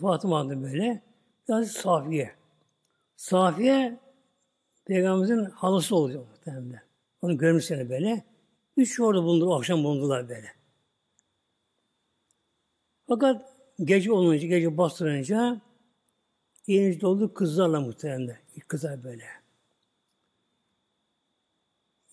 Fatıma 0.00 0.40
adı 0.40 0.62
böyle. 0.62 1.02
Biraz 1.48 1.70
Safiye. 1.70 2.34
Safiye 3.16 3.98
Peygamberimizin 4.84 5.44
halası 5.44 5.96
oluyor 5.96 6.26
muhtemelen. 6.28 6.87
Onu 7.22 7.38
görmüşler 7.38 7.90
böyle. 7.90 8.24
Üç 8.76 9.00
orada 9.00 9.22
bulundu, 9.22 9.54
akşam 9.54 9.84
bulundular 9.84 10.28
böyle. 10.28 10.52
Fakat 13.08 13.56
gece 13.84 14.12
olunca, 14.12 14.46
gece 14.46 14.76
bastırınca 14.76 15.60
yeni 16.66 17.00
doldu 17.00 17.34
kızlarla 17.34 17.80
muhtemelen. 17.80 18.38
İlk 18.56 18.68
kızlar 18.68 19.04
böyle. 19.04 19.24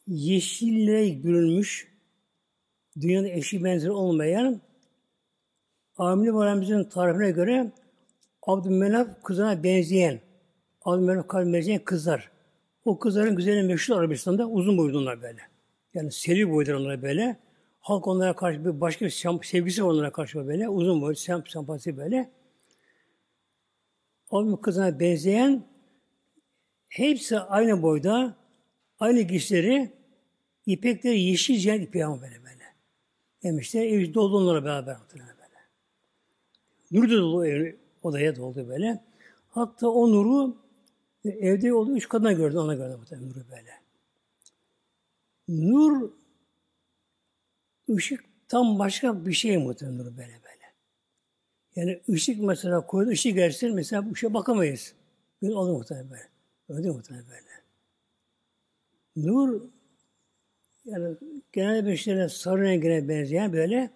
Yeşille 0.07 1.23
bürünmüş, 1.23 1.91
dünyada 3.01 3.27
eşi 3.27 3.63
benzeri 3.63 3.91
olmayan 3.91 4.61
Amine 5.97 6.33
Validemizin 6.33 6.83
tarifine 6.83 7.31
göre 7.31 7.71
Abdümenaf 8.41 9.23
kızına 9.23 9.63
benzeyen, 9.63 10.21
Abdümenaf 10.81 11.27
kalbine 11.27 11.53
benzeyen 11.53 11.83
kızlar. 11.83 12.34
O 12.85 12.99
kızların 12.99 13.35
güzeli 13.35 13.63
meşhur 13.63 13.95
Arabistan'da 13.95 14.47
uzun 14.47 14.77
boylu 14.77 14.99
onlar 14.99 15.21
böyle. 15.21 15.41
Yani 15.93 16.11
seri 16.11 16.51
boylular 16.51 16.73
onlar 16.73 17.01
böyle. 17.01 17.39
Halk 17.79 18.07
onlara 18.07 18.35
karşı 18.35 18.65
bir 18.65 18.81
başka 18.81 19.05
bir 19.05 19.39
sevgisi 19.43 19.85
var 19.85 19.89
onlara 19.89 20.11
karşı 20.11 20.47
böyle. 20.47 20.69
Uzun 20.69 21.01
boylu, 21.01 21.15
semp, 21.15 21.49
sempati 21.49 21.97
böyle. 21.97 22.31
Abdümenaf 24.31 24.61
kızına 24.61 24.99
benzeyen 24.99 25.63
hepsi 26.89 27.39
aynı 27.39 27.81
boyda, 27.81 28.35
aynı 28.99 29.21
giysileri, 29.21 29.91
ipekleri 30.65 31.21
yeşil 31.21 31.57
cihan 31.57 31.81
ipeği 31.81 32.05
ama 32.05 32.21
böyle 32.21 32.43
böyle. 32.43 32.63
Demişler, 33.43 33.83
ev 33.83 34.13
doldu 34.13 34.37
onlara 34.37 34.65
beraber. 34.65 34.97
Böyle. 35.13 35.25
Nur 36.91 37.09
da 37.09 37.17
dolu 37.17 37.45
odaya 38.03 38.35
doldu 38.35 38.67
böyle. 38.67 39.03
Hatta 39.49 39.89
o 39.89 40.11
nuru 40.11 40.64
evde 41.29 41.73
olduğu 41.73 41.97
üç 41.97 42.09
kadına 42.09 42.31
gördü, 42.31 42.57
ona 42.57 42.75
gördü 42.75 42.99
bu 42.99 43.29
nuru 43.29 43.43
böyle. 43.51 43.71
Nur 45.47 46.11
ışık 47.89 48.23
tam 48.47 48.79
başka 48.79 49.25
bir 49.25 49.33
şey 49.33 49.57
muhtemelen 49.57 49.97
nur 49.97 50.05
böyle 50.05 50.17
böyle. 50.17 50.73
Yani 51.75 52.01
ışık 52.09 52.41
mesela 52.41 52.85
koydu, 52.85 53.09
ışık 53.09 53.35
gelsin 53.35 53.75
mesela 53.75 54.11
ışığa 54.11 54.33
bakamayız. 54.33 54.93
Böyle 55.41 55.55
olur 55.55 55.71
muhtemelen 55.71 56.09
böyle. 56.09 56.29
Öyle 56.69 56.89
muhtemelen 56.89 57.25
böyle. 57.27 57.45
Nur 59.15 59.61
yani 60.85 61.15
genelde 61.53 61.91
bir 61.91 61.97
şeyler 61.97 62.27
sarı 62.27 62.61
rengine 62.61 63.09
benzeyen 63.09 63.53
böyle 63.53 63.89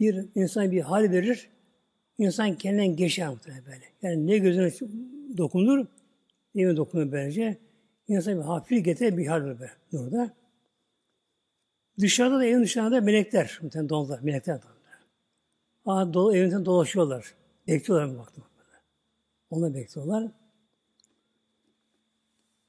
bir 0.00 0.26
insan 0.34 0.70
bir 0.70 0.80
hal 0.80 1.10
verir. 1.10 1.48
İnsan 2.18 2.58
kendinden 2.58 2.96
geçer 2.96 3.28
muhtemelen 3.28 3.66
böyle. 3.66 3.84
Yani 4.02 4.26
ne 4.26 4.38
gözüne 4.38 4.72
dokunur, 5.36 5.86
ne 6.54 6.64
mi 6.64 6.76
dokunur 6.76 7.12
böylece. 7.12 7.58
İnsan 8.08 8.38
bir 8.38 8.42
hafif 8.42 8.84
getirir 8.84 9.16
bir 9.16 9.26
hal 9.26 9.44
böyle 9.44 9.70
burada. 9.92 10.30
Dışarıda 12.00 12.38
da 12.38 12.44
evin 12.44 12.62
dışarıda 12.62 13.00
melekler. 13.00 13.58
Muhtemelen 13.62 13.88
doldular. 13.88 14.20
Melekler 14.20 14.62
doldular. 14.62 14.98
Aa, 15.86 16.14
dolu, 16.14 16.36
evinden 16.36 16.64
dolaşıyorlar. 16.64 17.34
Bekliyorlar 17.66 18.06
mı 18.06 18.18
baktım. 18.18 18.44
Onu 19.50 19.74
bekliyorlar. 19.74 20.30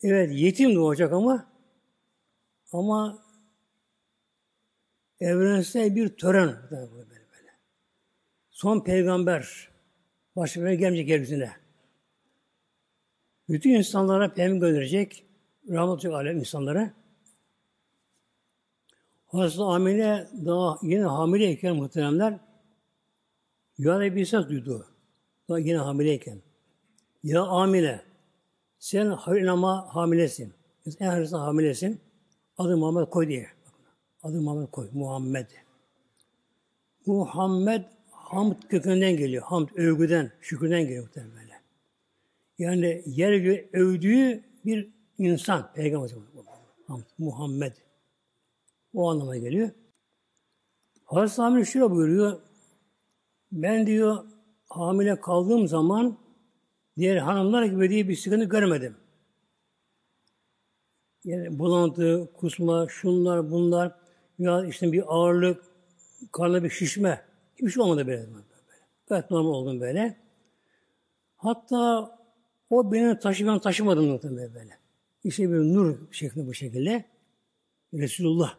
Evet 0.04 0.32
yetim 0.34 0.76
doğacak 0.76 1.14
ama 1.14 1.54
ama 2.72 3.24
evrensel 5.20 5.96
bir 5.96 6.10
tören 6.10 6.56
böyle 6.72 6.92
böyle. 6.92 7.24
Son 8.50 8.84
peygamber 8.84 9.70
başına 10.36 10.74
gelmeyecek 10.74 11.10
yeryüzüne. 11.10 11.62
Bütün 13.50 13.70
insanlara 13.70 14.34
peygamber 14.34 14.68
gönderecek. 14.68 15.26
Rahmet 15.70 16.06
alem 16.06 16.38
insanlara. 16.38 16.94
Hazreti 19.26 19.62
Amine 19.62 20.28
daha 20.46 20.78
yine 20.82 21.04
hamileyken 21.04 21.76
muhteremler 21.76 22.39
Yuhanna 23.78 24.16
bir 24.16 24.26
ses 24.26 24.50
duydu. 24.50 24.88
Daha 25.50 25.60
yine 25.60 25.78
hamileyken. 25.78 26.41
Ya 27.24 27.44
Amine 27.44 28.02
sen 28.80 29.06
hayır 29.06 29.48
ama 29.48 29.96
hamilesin. 29.96 30.54
En 31.00 31.08
hayırlısı 31.08 31.38
hamilesin. 31.38 32.02
Adı 32.58 32.78
Muhammed 32.78 33.10
koy 33.10 33.28
diye. 33.28 33.48
Adı 34.24 34.41
Muhammed 34.41 34.68
koy. 34.68 34.89
Muhammed. 34.94 35.48
Muhammed 37.06 37.84
hamd 38.12 38.56
kökünden 38.70 39.18
geliyor. 39.18 39.44
Hamd 39.44 39.70
övgüden, 39.76 40.32
şükürden 40.41 40.82
geliyor 40.82 41.04
muhtemelen. 41.04 41.43
Yani 42.58 43.04
yer 43.06 43.32
övdüğü 43.74 44.43
bir 44.66 44.93
insan, 45.18 45.74
peygamber 45.74 46.10
Muhammed. 47.18 47.74
O 48.93 49.10
anlama 49.10 49.38
geliyor. 49.38 49.70
Hazreti 51.06 51.41
Amir 51.41 51.66
şöyle 51.66 51.91
buyuruyor. 51.91 52.39
Ben 53.51 53.88
diyor 53.88 54.26
hamile 54.70 55.22
kaldığım 55.22 55.68
zaman 55.68 56.18
diğer 56.97 57.18
hanımlar 57.18 57.64
gibi 57.64 57.89
diye 57.89 58.10
bir 58.10 58.16
sıkıntı 58.16 58.45
görmedim. 58.45 58.95
Yani 61.24 61.60
bulantı, 61.60 62.30
kusma, 62.34 62.88
şunlar, 62.89 63.51
bunlar, 63.51 63.95
ya 64.39 64.66
işte 64.66 64.91
bir 64.91 65.04
ağırlık, 65.08 65.64
karnına 66.32 66.64
bir 66.64 66.70
şişme. 66.70 67.26
Hiçbir 67.56 67.72
şey 67.72 67.84
olmadı 67.84 68.08
böyle. 68.08 68.28
böyle. 68.28 68.43
Gayet 69.08 69.32
normal 69.32 69.49
oldum 69.49 69.82
böyle. 69.82 70.18
Hatta 71.36 72.12
o 72.74 72.92
beni 72.92 73.20
taşı 73.20 73.48
ben 73.48 73.60
taşımadım 73.60 74.06
muhtemelen 74.06 74.54
böyle. 74.54 74.78
İşte 75.24 75.52
bir 75.52 75.58
nur 75.58 75.98
şeklinde 76.12 76.48
bu 76.48 76.54
şekilde. 76.54 77.06
Resulullah 77.94 78.58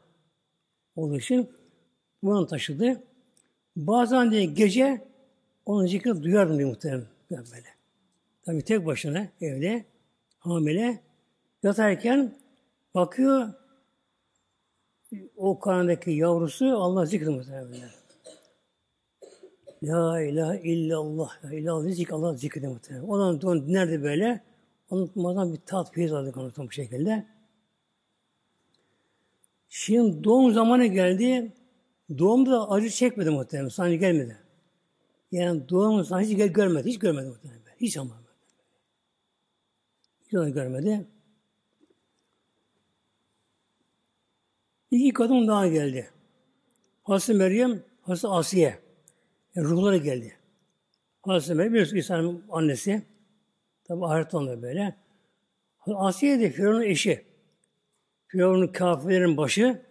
olduğu 0.97 1.17
için 1.17 1.51
bunu 2.23 2.47
taşıdı. 2.47 3.03
Bazen 3.77 4.33
de 4.33 4.45
gece 4.45 5.09
onun 5.67 5.87
zikrini 5.87 6.23
duyardım 6.23 6.59
diye 6.59 6.69
muhtemelen 6.69 7.07
böyle. 7.31 7.69
Tabi 8.43 8.63
tek 8.63 8.87
başına 8.87 9.29
evde 9.41 9.85
hamile 10.39 11.01
yatarken 11.63 12.35
bakıyor 12.95 13.49
o 15.37 15.59
karnındaki 15.59 16.11
yavrusu 16.11 16.67
Allah 16.67 17.07
zikri 17.07 17.29
muhtemelen. 17.29 18.04
La 19.87 20.21
ilahe 20.21 20.61
illallah. 20.63 21.45
La 21.45 21.55
ilahe 21.55 21.93
zik 21.93 22.13
Allah 22.13 22.35
zikrede 22.35 22.69
muhtemelen. 22.69 23.05
Ondan 23.05 23.41
don 23.41 23.65
nerede 23.69 24.03
böyle? 24.03 24.45
Unutmadan 24.91 25.53
bir 25.53 25.61
tat 25.67 25.95
feyiz 25.95 26.13
aldık 26.13 26.37
onu 26.37 26.53
bu 26.57 26.71
şekilde. 26.71 27.27
Şimdi 29.69 30.25
doğum 30.25 30.53
zamanı 30.53 30.87
geldi. 30.87 31.53
Doğumda 32.19 32.51
da 32.51 32.71
acı 32.71 32.91
çekmedi 32.91 33.31
muhtemelen. 33.31 33.69
Sancı 33.69 33.97
gelmedi. 33.97 34.39
Yani 35.33 35.69
doğum 35.69 36.05
sancı 36.05 36.29
hiç 36.29 36.53
görmedi. 36.53 36.89
Hiç 36.89 36.99
görmedi 36.99 37.27
muhtemelen. 37.27 37.61
Hiç 37.81 37.97
ama. 37.97 38.23
Hiç 40.27 40.35
onu 40.35 40.53
görmedi. 40.53 41.07
İki 44.91 45.13
kadın 45.13 45.49
daha 45.49 45.69
geldi. 45.69 46.11
Hazreti 47.03 47.39
Meryem, 47.39 47.83
Hazreti 48.03 48.29
Asiye. 48.29 48.84
Yani 49.55 49.69
ruhları 49.69 49.97
geldi. 49.97 50.37
Hazreti 51.23 51.55
Meryem 51.55 51.73
biliyorsunuz 51.73 51.99
İsa'nın 51.99 52.45
annesi. 52.51 53.03
Tabi 53.85 54.07
ahiret 54.07 54.35
onda 54.35 54.63
böyle. 54.63 54.97
Asiye 55.87 56.41
de 56.41 56.51
Firavun'un 56.51 56.83
eşi. 56.83 57.25
Firavun'un 58.27 58.67
kafirlerin 58.67 59.37
başı. 59.37 59.83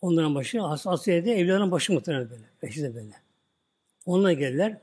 Onların 0.00 0.34
başı. 0.34 0.62
Asiye 0.62 1.24
de 1.24 1.32
evlilerin 1.32 1.70
başı 1.70 1.92
muhtemelen 1.92 2.30
böyle. 2.30 2.44
Eşi 2.62 2.82
de 2.82 2.94
böyle. 2.94 3.12
Onunla 4.06 4.32
geldiler. 4.32 4.80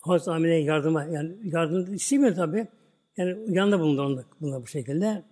Hazreti 0.00 0.30
Amine'ye 0.30 0.62
yardıma, 0.62 1.04
yani 1.04 1.36
yardım 1.44 1.94
istemiyor 1.94 2.34
tabi. 2.34 2.68
Yani 3.16 3.56
yanında 3.56 3.80
bulundu 3.80 4.02
onunla, 4.02 4.24
bununla 4.40 4.62
bu 4.62 4.66
şekilde. 4.66 5.22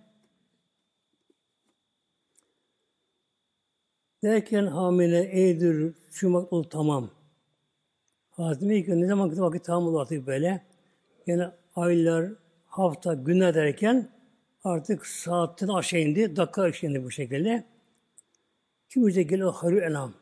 Derken 4.27 4.65
hamile 4.65 5.23
eydir, 5.23 5.93
çumak 6.11 6.53
ol 6.53 6.63
tamam. 6.63 7.09
Hazreti 8.29 8.65
Mekke 8.65 8.99
ne 8.99 9.07
zaman 9.07 9.39
vakit 9.39 9.65
tamam 9.65 9.89
oldu 9.89 9.99
artık 9.99 10.27
böyle. 10.27 10.65
Yani 11.27 11.43
aylar, 11.75 12.31
hafta, 12.65 13.13
günler 13.13 13.55
derken 13.55 14.09
artık 14.63 15.05
saatten 15.05 15.67
aşağı 15.67 15.99
indi, 15.99 16.35
dakika 16.35 16.87
indi 16.87 17.03
bu 17.03 17.11
şekilde. 17.11 17.63
Kim 18.89 19.07
bize 19.07 19.23
geliyor 19.23 19.53
hayır 19.55 19.81
enam. 19.81 20.13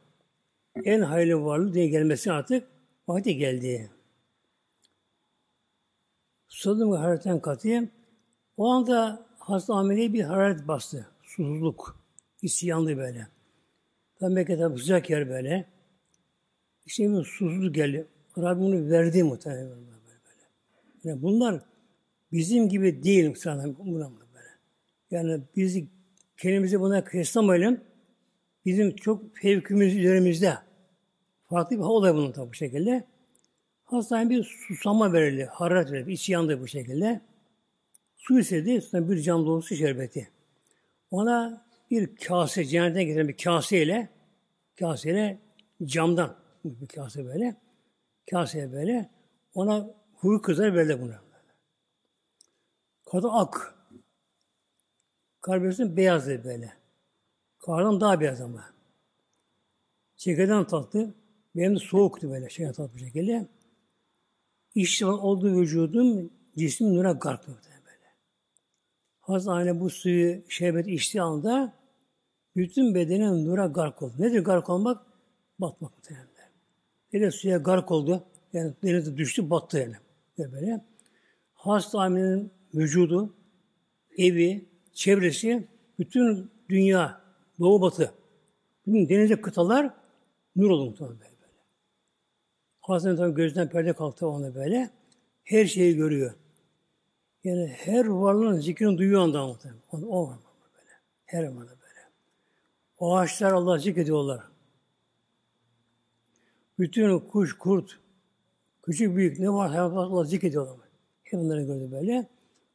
En 0.83 1.01
hayırlı 1.01 1.45
varlığı 1.45 1.73
diye 1.73 1.87
gelmesi 1.87 2.31
artık 2.31 2.67
vakti 3.07 3.37
geldi. 3.37 3.91
Ve 6.65 6.97
hararetten 6.97 7.39
katıyım. 7.39 7.89
O 8.57 8.67
anda 8.67 9.25
hasta 9.39 9.73
ameleye 9.73 10.13
bir 10.13 10.23
hararet 10.23 10.67
bastı. 10.67 11.07
Susuzluk. 11.23 11.99
İsyanlı 12.41 12.97
böyle. 12.97 13.34
Tabi 14.19 14.33
Mekke 14.33 14.57
tabi 14.57 14.79
sıcak 14.79 15.09
yer 15.09 15.29
böyle. 15.29 15.65
İşte 16.85 17.03
bir 17.03 17.23
susuzluk 17.23 17.75
geldi. 17.75 18.07
Rabbim 18.37 18.63
bunu 18.63 18.89
verdi 18.89 19.23
muhtemelen 19.23 19.69
böyle. 19.69 19.79
böyle. 19.79 20.43
Yani 21.03 21.21
bunlar 21.21 21.61
bizim 22.31 22.69
gibi 22.69 23.03
değil 23.03 23.27
muhtemelen 23.29 23.75
bunlar 23.77 24.11
böyle. 24.11 24.47
Yani 25.11 25.41
biz 25.55 25.83
kendimizi 26.37 26.79
buna 26.79 27.03
kıyaslamayalım. 27.03 27.79
Bizim 28.65 28.95
çok 28.95 29.37
fevkimiz 29.37 29.95
üzerimizde. 29.95 30.53
Farklı 31.49 31.75
bir 31.75 31.81
olay 31.81 32.13
bunun 32.13 32.31
tabi 32.31 32.49
bu 32.49 32.53
şekilde. 32.53 33.03
Hastaneye 33.83 34.29
bir 34.29 34.43
susama 34.43 35.13
verildi, 35.13 35.45
hararet 35.45 35.91
verildi, 35.91 36.11
içi 36.11 36.31
yandı 36.31 36.61
bu 36.61 36.67
şekilde. 36.67 37.21
Su 38.17 38.39
istedi, 38.39 38.81
bir 38.93 39.21
cam 39.21 39.45
dolusu 39.45 39.75
şerbeti. 39.75 40.29
Ona 41.11 41.64
bir 41.91 42.15
kase, 42.15 42.65
cennetten 42.65 43.05
getiren 43.05 43.27
bir 43.27 43.37
kaseyle, 43.37 44.09
kaseyle 44.79 45.39
camdan, 45.83 46.35
bir 46.65 46.87
kase 46.87 47.25
böyle, 47.25 47.55
kaseye 48.29 48.71
böyle, 48.71 49.09
ona 49.53 49.89
huyu 50.13 50.41
kızar 50.41 50.75
verdi 50.75 51.01
buna. 51.01 51.21
Kadın 53.11 53.29
ak. 53.31 53.75
Kalbimizin 55.41 55.97
beyazdı 55.97 56.43
böyle. 56.43 56.73
Kardan 57.59 58.01
daha 58.01 58.19
beyaz 58.19 58.41
ama. 58.41 58.65
Şekerden 60.17 60.67
tatlı. 60.67 61.13
Benim 61.55 61.75
de 61.75 61.79
soğuktu 61.79 62.29
böyle 62.29 62.49
şey 62.49 62.71
tatlı 62.71 62.99
şekilde. 62.99 63.47
İşte 64.75 65.05
olduğu 65.05 65.61
vücudum 65.61 66.33
cismin 66.57 66.95
nura 66.95 67.11
gark 67.11 67.47
Hazreti 69.25 69.79
bu 69.79 69.89
suyu 69.89 70.41
şerbet 70.49 70.87
içtiği 70.87 71.21
anda 71.21 71.73
bütün 72.55 72.95
bedenin 72.95 73.45
nura 73.45 73.65
gark 73.65 74.01
oldu. 74.01 74.13
Nedir 74.19 74.39
gark 74.39 74.69
olmak? 74.69 75.05
Batmak 75.59 75.97
muhtemelen. 75.97 76.27
Deniz 77.13 77.35
suya 77.35 77.57
gark 77.57 77.91
oldu. 77.91 78.23
Yani 78.53 78.73
denize 78.83 79.17
düştü, 79.17 79.49
battı 79.49 79.77
yani. 79.77 79.95
Böyle. 80.51 80.85
Hasta 81.53 81.99
aminin 81.99 82.51
vücudu, 82.73 83.35
evi, 84.17 84.69
çevresi, 84.93 85.67
bütün 85.99 86.51
dünya, 86.69 87.21
doğu 87.59 87.81
batı, 87.81 88.11
bütün 88.87 89.09
denize 89.09 89.41
kıtalar 89.41 89.93
nur 90.55 90.69
oldu 90.69 90.85
muhtemelen 90.85 91.19
böyle. 92.89 93.15
Tabi 93.15 93.35
gözden 93.35 93.69
perde 93.69 93.93
kalktı 93.93 94.27
ona 94.27 94.55
böyle. 94.55 94.89
Her 95.43 95.65
şeyi 95.65 95.95
görüyor. 95.95 96.33
Yani 97.45 97.67
her 97.67 98.05
varlığın 98.05 98.59
zikrini 98.59 98.97
duyuyor 98.97 99.21
anda 99.21 99.47
muhtemelen. 99.47 99.81
O, 99.91 100.27
var 100.27 100.37
böyle. 100.75 100.91
Her 101.25 101.43
varlığı 101.43 101.67
böyle. 101.67 102.01
O 102.97 103.15
ağaçlar 103.15 103.51
Allah 103.51 103.77
zikrediyorlar. 103.77 104.43
Bütün 106.79 107.19
kuş, 107.19 107.57
kurt, 107.57 107.99
küçük 108.83 109.15
büyük 109.15 109.39
ne 109.39 109.49
var 109.49 109.69
hayvanlar 109.69 110.03
Allah 110.03 110.23
zikrediyorlar. 110.23 110.87
Hep 111.23 111.39
bunları 111.39 111.63
gördü 111.63 111.91
böyle. 111.91 112.27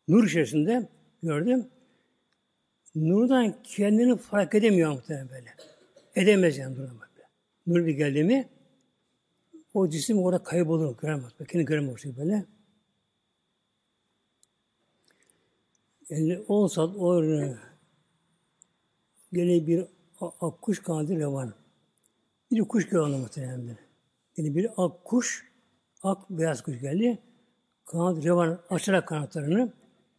Nur 0.09 0.25
içerisinde 0.25 0.89
gördüm. 1.23 1.69
Nurdan 2.95 3.63
kendini 3.63 4.17
fark 4.17 4.55
edemiyor 4.55 4.93
muhtemelen 4.93 5.29
böyle. 5.29 5.55
Edemez 6.15 6.59
yani 6.59 6.75
nurdan 6.75 7.01
böyle. 7.01 7.29
Nur 7.67 7.87
bir 7.87 7.95
geldi 7.95 8.25
mi 8.25 8.49
o 9.75 9.89
cisim 9.89 10.19
orada 10.19 10.43
kaybolur, 10.43 10.97
göremez. 10.97 11.33
Kendini 11.39 11.65
göremez 11.65 12.17
böyle. 12.19 12.45
Yani 16.11 16.39
10 16.49 16.67
saat 16.67 16.97
o 16.97 17.23
gene 19.33 19.67
bir 19.67 19.87
ak 20.21 20.63
kuş 20.63 20.83
kanadı 20.83 21.19
revan. 21.19 21.55
Bir 22.51 22.61
kuş 22.61 22.89
gördü 22.89 23.17
muhtemelen. 23.17 23.79
Yani 24.37 24.57
bir 24.57 24.71
ak 24.77 25.05
kuş, 25.05 25.51
ak 26.03 26.31
beyaz 26.31 26.63
kuş 26.63 26.81
geldi. 26.81 27.19
Kanat 27.85 28.25
revan 28.25 28.61
açarak 28.71 29.09
kanatlarını 29.09 29.73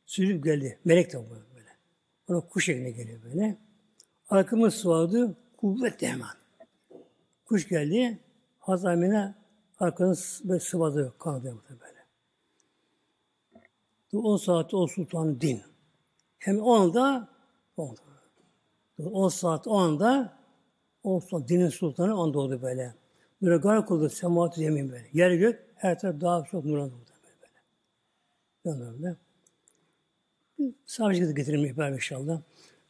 sürüp 0.05 0.43
geldi. 0.43 0.79
Melek 0.85 1.13
de 1.13 1.17
bu 1.17 1.29
böyle. 1.29 1.69
Ona 2.27 2.39
kuş 2.39 2.65
şekline 2.65 2.91
geliyor 2.91 3.23
böyle. 3.23 3.57
Arkamız 4.29 4.73
sıvadı, 4.73 5.37
kuvvet 5.57 6.01
hemen. 6.01 6.27
Kuş 7.45 7.67
geldi, 7.67 8.19
Hazamine 8.59 9.35
arkanı 9.79 10.15
böyle 10.43 10.59
sıvadı, 10.59 11.13
kanadı 11.19 11.57
böyle. 11.69 12.01
10 14.13 14.37
saatte 14.37 14.77
o 14.77 14.87
sultan 14.87 15.41
din. 15.41 15.70
Hem 16.41 16.59
o 16.59 16.73
anda, 16.73 17.27
o. 17.77 17.95
10 18.99 19.29
saat 19.29 19.67
o 19.67 19.77
anda 19.77 20.37
o 21.03 21.19
sultan, 21.19 21.47
dinin 21.47 21.69
sultanı 21.69 22.21
onda 22.21 22.39
oldu 22.39 22.61
böyle. 22.61 22.95
Böyle 23.41 23.57
garip 23.57 23.91
oldu 23.91 24.09
semaat 24.09 24.57
yemin 24.57 24.91
böyle. 24.91 25.07
Yer 25.13 25.31
gök 25.31 25.73
her 25.75 25.99
taraf 25.99 26.21
daha 26.21 26.43
çok 26.43 26.65
nurlandı 26.65 26.93
böyle. 28.65 28.79
böyle. 28.79 29.01
Böyle. 29.01 29.15
Sadece 30.85 31.31
getirelim 31.31 31.65
ihbar 31.65 31.91
inşallah. 31.91 32.41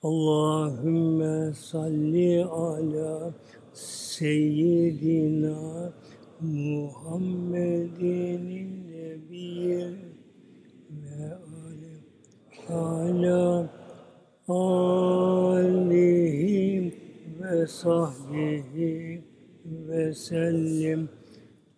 Allahümme 0.04 1.54
salli 1.54 2.46
ala 2.46 3.34
seyyidina 3.74 5.14
Muhammedin 6.42 7.92
Nebiyyil 8.88 9.96
ve 10.90 11.38
ala 12.72 13.70
alihi 14.48 16.02
ve 17.42 17.68
sahbihi 17.68 19.22
ve 19.66 20.14
sellim. 20.14 21.10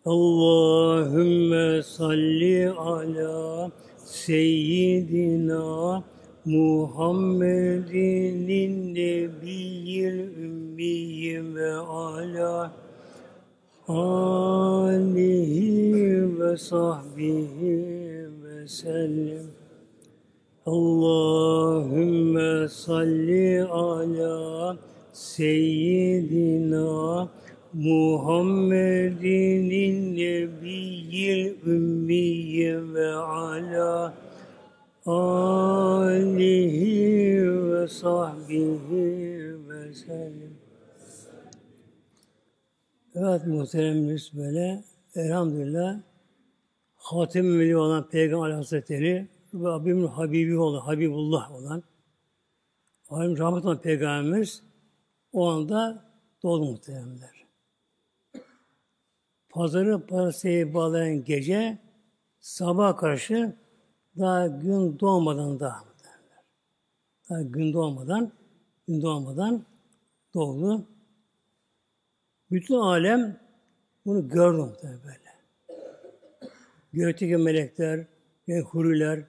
Allahümme 0.06 1.84
salli 1.84 2.70
ala 2.70 3.72
seyyidina 4.06 6.04
Muhammedin 6.46 8.36
nebiyyil 8.96 10.20
ümmiyi 10.38 11.56
ve 11.56 11.74
ala 11.74 12.72
alihi 13.88 15.60
ve 16.40 16.58
sahbihi 16.58 18.28
ve 18.44 18.68
sellem. 18.68 19.63
Allahümme 20.66 22.50
salli 22.70 23.64
ala 23.64 24.78
seyyidina 25.14 26.74
Muhammedin 27.74 29.70
nebiyyil 30.16 31.56
ümmiyi 31.66 32.94
ve 32.94 33.14
ala 33.14 34.14
alihi 35.06 36.52
ve 37.72 37.88
sahbihi 37.88 39.56
ve 39.70 39.94
sellem. 39.94 40.54
Evet 43.16 43.48
muhteremimiz 43.48 44.32
böyle 44.38 44.84
elhamdülillah 45.16 46.00
Hatem-i 46.96 47.60
Veli 47.60 47.78
olan 47.78 48.10
Peygamber 48.10 48.52
Hazretleri 48.52 49.33
Abimin 49.54 50.08
Habibi 50.08 50.58
olan, 50.58 50.80
Habibullah 50.80 51.52
olan 51.52 51.84
Alim 53.10 53.38
rahmet 53.38 53.66
olan 53.66 53.82
Peygamberimiz 53.82 54.64
o 55.32 55.50
anda 55.50 56.06
doğdu 56.44 56.66
muhteremler. 56.66 57.46
Pazarı 59.50 60.08
parasıyla 60.08 60.74
bağlayan 60.74 61.24
gece 61.24 61.78
sabah 62.40 62.98
karşı 62.98 63.56
daha 64.18 64.48
gün 64.48 65.00
doğmadan 65.00 65.60
da 65.60 65.76
daha 67.30 67.42
gün 67.42 67.74
doğmadan 67.74 68.32
gün 68.88 69.02
doğmadan 69.02 69.66
doğdu. 70.34 70.88
Bütün 72.52 72.76
alem 72.76 73.40
bunu 74.06 74.30
gördü 74.30 74.58
muhtemelen 74.58 75.00
böyle. 75.04 75.24
Melekler, 77.38 78.08
yani 78.48 78.62
huriler, 78.62 79.24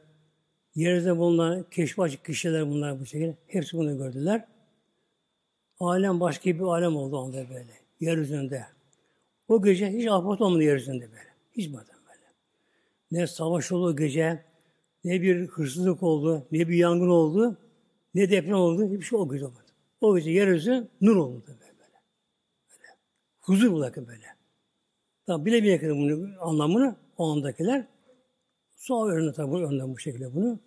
yerde 0.74 1.18
bulunan 1.18 1.66
keşfi 1.70 2.02
açık 2.02 2.24
kişiler 2.24 2.70
bunlar 2.70 3.00
bu 3.00 3.06
şekilde. 3.06 3.36
Hepsi 3.46 3.76
bunu 3.76 3.98
gördüler. 3.98 4.44
Alem 5.80 6.20
başka 6.20 6.50
bir 6.50 6.60
alem 6.60 6.96
oldu 6.96 7.16
onda 7.16 7.48
böyle. 7.48 7.72
Yeryüzünde. 8.00 8.66
O 9.48 9.62
gece 9.62 9.92
hiç 9.92 10.06
afet 10.06 10.40
olmadı 10.40 10.62
yeryüzünde 10.62 11.10
böyle. 11.12 11.34
Hiç 11.52 11.72
bakın 11.72 11.96
böyle. 12.08 12.26
Ne 13.10 13.26
savaş 13.26 13.72
oldu 13.72 13.86
o 13.86 13.96
gece, 13.96 14.44
ne 15.04 15.22
bir 15.22 15.46
hırsızlık 15.46 16.02
oldu, 16.02 16.46
ne 16.52 16.68
bir 16.68 16.76
yangın 16.76 17.08
oldu, 17.08 17.58
ne 18.14 18.30
deprem 18.30 18.54
oldu. 18.54 18.84
Hiçbir 18.84 19.02
şey 19.02 19.18
o 19.18 19.28
gece 19.28 19.46
olmadı. 19.46 19.64
O 20.00 20.16
gece 20.16 20.30
yeryüzü 20.30 20.88
nur 21.00 21.16
oldu 21.16 21.42
böyle. 21.46 21.60
böyle. 21.60 21.78
böyle. 22.70 22.98
Huzur 23.40 23.76
bırakın 23.76 24.06
böyle. 24.06 24.26
Tabi 25.26 25.44
bile 25.44 25.62
bile 25.62 25.90
bunun 25.90 26.36
anlamını 26.40 26.96
o 27.16 27.32
andakiler. 27.32 27.86
Sonra 28.76 29.12
öğrendi 29.12 29.32
tabi 29.32 29.50
bu 29.50 29.58
önden 29.58 29.94
bu 29.94 29.98
şekilde 29.98 30.34
bunu. 30.34 30.60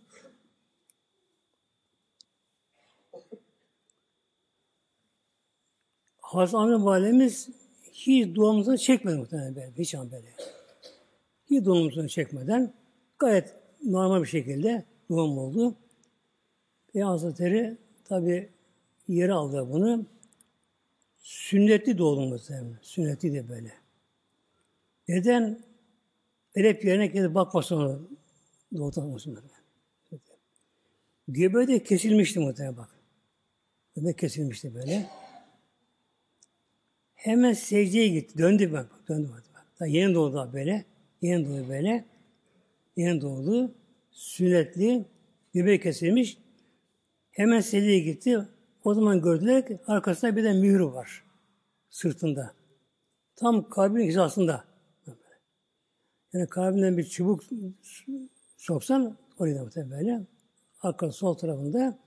Hazreti 6.22 6.58
Ahmet 6.58 6.86
Validemiz 6.86 7.50
hiç 7.92 8.36
duamızı 8.36 8.78
çekmedi 8.78 9.18
muhtemelen 9.18 9.56
böyle. 9.56 9.74
Hiç 9.78 9.96
an 9.96 10.12
böyle. 10.12 10.28
Hiç 11.50 11.66
duamızı 11.66 12.08
çekmeden 12.08 12.74
gayet 13.20 13.56
normal 13.84 14.22
bir 14.22 14.28
şekilde 14.28 14.86
duam 15.10 15.38
oldu. 15.38 15.76
Ve 16.96 17.04
Hazretleri 17.04 17.78
tabi 18.06 18.50
yeri 19.08 19.34
aldı 19.34 19.68
bunu. 19.72 20.06
Sünnetli 21.18 21.98
doğdu 21.98 22.22
muhtemelen. 22.22 22.80
Sünnetli 22.82 23.34
de 23.34 23.50
böyle. 23.50 23.74
Neden? 25.08 25.67
Edep 26.58 26.86
yerine 26.86 27.08
gelip 27.08 27.36
bakmasın 27.36 27.76
ona. 27.76 28.00
Doğdu 28.78 29.02
muhtemelen. 29.02 29.50
Göbeği 31.28 31.68
de 31.68 31.84
kesilmişti 31.84 32.40
muhtemelen 32.40 32.78
bak. 32.78 32.90
Göbeği 33.96 34.16
kesilmişti 34.16 34.76
böyle. 34.76 35.10
Hemen 37.16 37.54
secdeye 37.54 38.08
gitti. 38.08 38.38
Döndü 38.38 38.72
bak. 38.74 38.92
Döndü 39.10 39.30
bak. 39.34 39.44
Daha 39.80 39.88
yeni 39.88 40.16
doğdu 40.16 40.50
böyle. 40.54 40.86
Yeni 41.22 41.46
doğdu 41.46 41.70
böyle. 41.70 42.06
Yeni 42.96 43.22
doğdu. 43.22 43.76
Sünnetli. 44.12 45.06
Göbeği 45.54 45.82
kesilmiş. 45.82 46.38
Hemen 47.32 47.60
secdeye 47.60 48.00
gitti. 48.00 48.40
O 48.84 48.94
zaman 48.94 49.22
gördüler 49.22 49.68
ki 49.68 49.80
arkasında 49.88 50.36
bir 50.36 50.44
de 50.44 50.54
mührü 50.54 50.86
var. 50.86 51.24
Sırtında. 51.90 52.54
Tam 53.36 53.70
kalbin 53.70 54.08
hizasında. 54.08 54.77
Yani 56.38 56.50
kalbinden 56.50 56.98
bir 56.98 57.04
çubuk 57.04 57.44
soksan 58.58 59.18
oraya 59.38 59.56
da 59.76 59.92
böyle. 59.92 60.22
Arka 60.82 61.12
sol 61.12 61.34
tarafında 61.34 62.00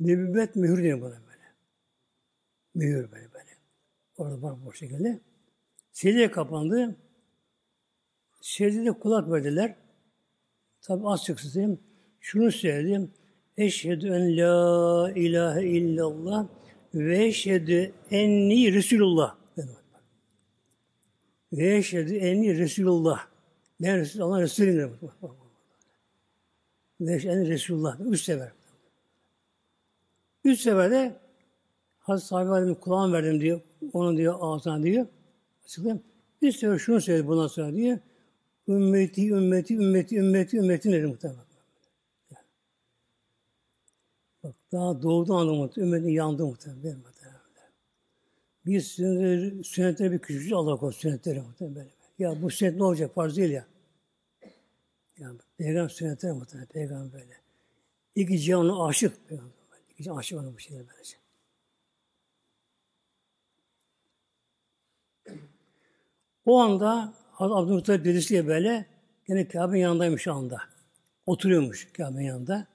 nübüvvet 0.00 0.56
mühür 0.56 0.82
diyor 0.82 1.00
buna 1.00 1.10
böyle. 1.10 1.42
Mühür 2.74 3.12
böyle 3.12 3.32
böyle. 3.32 3.50
Orada 4.16 4.42
var 4.42 4.64
bu 4.64 4.72
şekilde. 4.72 5.20
Secdeye 5.92 6.30
kapandı. 6.30 6.96
Secdede 8.40 8.92
kulak 8.92 9.30
verdiler. 9.30 9.76
Tabi 10.82 11.08
az 11.08 11.20
söyleyeyim. 11.20 11.80
Şunu 12.20 12.52
söyledim. 12.52 13.12
Eşhedü 13.56 14.06
en 14.06 14.36
la 14.36 15.12
ilahe 15.12 15.66
illallah 15.66 16.48
ve 16.94 17.24
eşhedü 17.24 17.92
enni 18.10 18.72
Resulullah. 18.72 19.41
Ve 21.52 21.76
eşhedü 21.76 22.16
enni 22.16 22.58
Resulullah. 22.58 23.26
Ben 23.80 23.98
Resul, 23.98 24.20
Allah 24.20 24.42
Resulü'yüm. 24.42 24.98
Ve 27.00 27.14
eşhedü 27.14 27.48
Resulullah. 27.48 28.00
Üç 28.00 28.22
sefer. 28.22 28.52
Üç 30.44 30.60
seferde 30.60 31.16
Hazreti 31.98 32.28
Sahibi 32.28 32.50
Aleyhisselam 32.50 32.80
kulağını 32.80 33.12
verdim 33.12 33.40
diyor. 33.40 33.60
Onun 33.92 34.16
diyor 34.16 34.34
ağzına 34.40 34.82
diyor. 34.82 35.06
Açıklayayım. 35.64 36.02
Bir 36.42 36.52
sefer 36.52 36.78
şunu 36.78 37.00
söyledi 37.00 37.28
bundan 37.28 37.46
sonra 37.46 37.74
diyor. 37.74 37.98
Ümmeti, 38.68 39.28
ümmeti, 39.30 39.74
ümmeti, 39.74 40.16
ümmeti, 40.16 40.56
ümmeti 40.56 40.92
dedi 40.92 41.06
muhtemelen. 41.06 41.42
Bak 44.44 44.54
daha 44.72 45.02
doğduğu 45.02 45.34
anda 45.34 45.52
muhtemelen. 45.52 45.92
Ümmetin 45.92 46.08
yandı 46.08 46.46
muhtemelen. 46.46 46.96
Biz 48.66 48.86
sünnetleri, 48.86 49.64
sünnetleri 49.64 50.12
bir 50.12 50.18
küçücük 50.18 50.52
Allah 50.52 50.76
korusun 50.76 51.00
sünnetleri 51.00 51.42
böyle. 51.60 51.90
Ya 52.18 52.42
bu 52.42 52.50
sünnet 52.50 52.76
ne 52.76 52.84
olacak? 52.84 53.14
Farz 53.14 53.36
değil 53.36 53.50
ya. 53.50 53.66
Yani 55.18 55.38
peygamber 55.58 55.88
sünnetleri 55.88 56.32
muhtemelen. 56.32 56.68
Peygamber 56.68 57.12
böyle. 57.12 57.36
İki 58.14 58.38
cihanına 58.38 58.86
aşık. 58.86 59.28
Peygamber. 59.28 59.52
İki 59.90 60.02
cihan 60.02 60.16
aşık 60.16 60.38
olan 60.38 60.54
bu 60.54 60.58
şeyler 60.58 60.84
böylece. 60.88 61.16
O 66.46 66.60
anda 66.60 67.14
Abdülmuttalip 67.38 68.04
dedesiyle 68.04 68.46
böyle 68.46 68.86
yine 69.28 69.48
Kabe'nin 69.48 69.80
yanındaymış 69.80 70.22
şu 70.22 70.32
anda. 70.32 70.58
Oturuyormuş 71.26 71.92
Kabe'nin 71.92 72.24
yanında. 72.24 72.66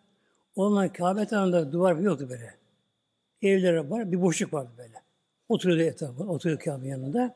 O 0.55 0.69
zaman 0.69 0.93
Kabe 0.93 1.25
tarafında 1.25 1.71
duvar 1.71 1.95
yoktu 1.95 2.29
böyle. 2.29 2.57
Evler 3.41 3.73
var, 3.73 4.11
bir 4.11 4.21
boşluk 4.21 4.53
vardı 4.53 4.71
böyle. 4.77 5.06
Oturuyordu 5.49 5.83
etrafı, 5.83 6.23
oturuyor 6.23 6.59
Kabe'nin 6.59 6.89
yanında. 6.89 7.35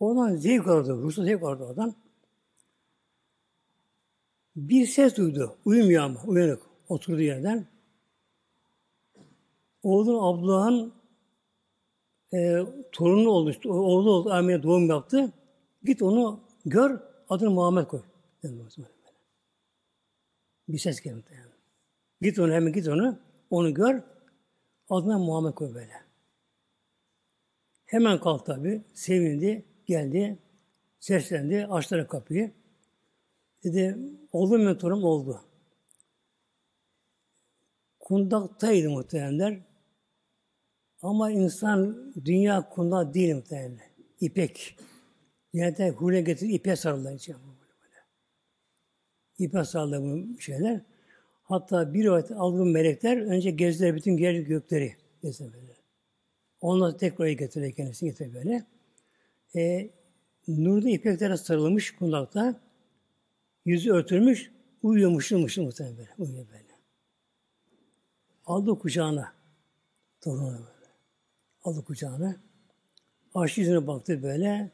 Oradan 0.00 0.36
zevk 0.36 0.66
aldı, 0.66 1.02
ruhsuz 1.02 1.24
zevk 1.24 1.42
aldı 1.42 1.64
oradan. 1.64 1.94
Bir 4.56 4.86
ses 4.86 5.16
duydu. 5.16 5.56
Uyumuyor 5.64 6.02
ama, 6.04 6.22
uyanık. 6.26 6.62
Oturduğu 6.88 7.20
yerden. 7.20 7.66
Oğlun 9.82 10.18
Abdullah'ın 10.22 10.92
e, 12.34 12.66
torunu 12.92 13.28
oldu, 13.28 13.52
oğlu 13.64 14.10
oldu, 14.10 14.30
Ermeni'ye 14.30 14.62
doğum 14.62 14.88
yaptı. 14.88 15.32
Git 15.82 16.02
onu 16.02 16.40
gör, 16.66 17.00
adını 17.28 17.50
Muhammed 17.50 17.86
koy. 17.86 18.02
Bir 20.68 20.78
ses 20.78 21.00
geldi. 21.00 21.24
Yani. 21.34 21.52
Git 22.20 22.38
onu 22.38 22.52
hemen 22.52 22.72
git 22.72 22.88
onu, 22.88 23.18
onu 23.50 23.74
gör, 23.74 24.02
adına 24.90 25.18
Muhammed 25.18 25.54
koy 25.54 25.74
böyle. 25.74 26.05
Hemen 27.86 28.20
kalk 28.20 28.46
tabi, 28.46 28.82
sevindi, 28.94 29.64
geldi, 29.86 30.38
seslendi, 31.00 31.66
açtı 31.66 32.06
kapıyı. 32.08 32.52
Dedi, 33.64 33.98
oldu 34.32 34.58
mu 34.58 34.78
torun? 34.78 35.02
Oldu. 35.02 35.40
Kundaktaydı 37.98 38.90
muhtemelenler. 38.90 39.60
Ama 41.02 41.30
insan 41.30 42.12
dünya 42.24 42.68
kundak 42.68 43.14
değil 43.14 43.34
muhtemelen. 43.34 43.78
İpek. 44.20 44.76
Dünyada 45.54 45.88
hule 45.88 46.20
getirip 46.20 46.54
ipe 46.54 46.76
sarıldı. 46.76 47.16
İpe 49.38 49.64
sarıldı 49.64 50.02
bu 50.02 50.40
şeyler. 50.40 50.80
Hatta 51.42 51.94
bir 51.94 52.06
vakit 52.06 52.30
aldığım 52.30 52.72
melekler 52.72 53.16
önce 53.16 53.50
gezdiler 53.50 53.94
bütün 53.94 54.16
yer 54.16 54.34
gökleri. 54.34 54.96
Gezdiler. 55.22 55.75
Ondan 56.60 56.96
tekrar 56.96 57.28
getiriyor 57.28 57.72
kendisi 57.72 58.04
getiriyor 58.04 58.34
böyle. 58.34 58.64
E, 59.56 59.90
nurda 60.48 60.88
ipeklere 60.88 61.36
sarılmış 61.36 61.96
kundakta. 61.96 62.60
Yüzü 63.64 63.92
örtülmüş. 63.92 64.52
Uyuyor 64.82 65.10
mışıl 65.10 65.38
mışıl 65.38 65.62
muhtemelen 65.62 65.98
böyle. 65.98 66.10
Uyuyor 66.18 66.46
böyle. 66.48 66.66
Aldı 68.46 68.78
kucağına. 68.78 69.32
Torunu 70.20 70.50
böyle. 70.50 70.92
Aldı 71.64 71.84
kucağına. 71.84 72.36
Aşk 73.34 73.58
yüzüne 73.58 73.86
baktı 73.86 74.22
böyle. 74.22 74.70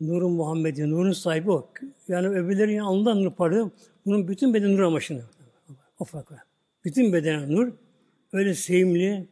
Nurun 0.00 0.32
Muhammed'in, 0.32 0.90
nurun 0.90 1.12
sahibi 1.12 1.50
o. 1.50 1.70
Yani 2.08 2.28
öbürlerin 2.28 2.78
alnından 2.78 3.24
nur 3.24 3.34
parlıyor. 3.34 3.70
Bunun 4.06 4.28
bütün 4.28 4.54
beden 4.54 4.72
nur 4.72 4.80
amaçını. 4.80 5.22
O 5.98 6.04
farkı. 6.04 6.36
Bütün 6.84 7.12
beden 7.12 7.52
nur. 7.52 7.72
Öyle 8.32 8.54
sevimli, 8.54 9.26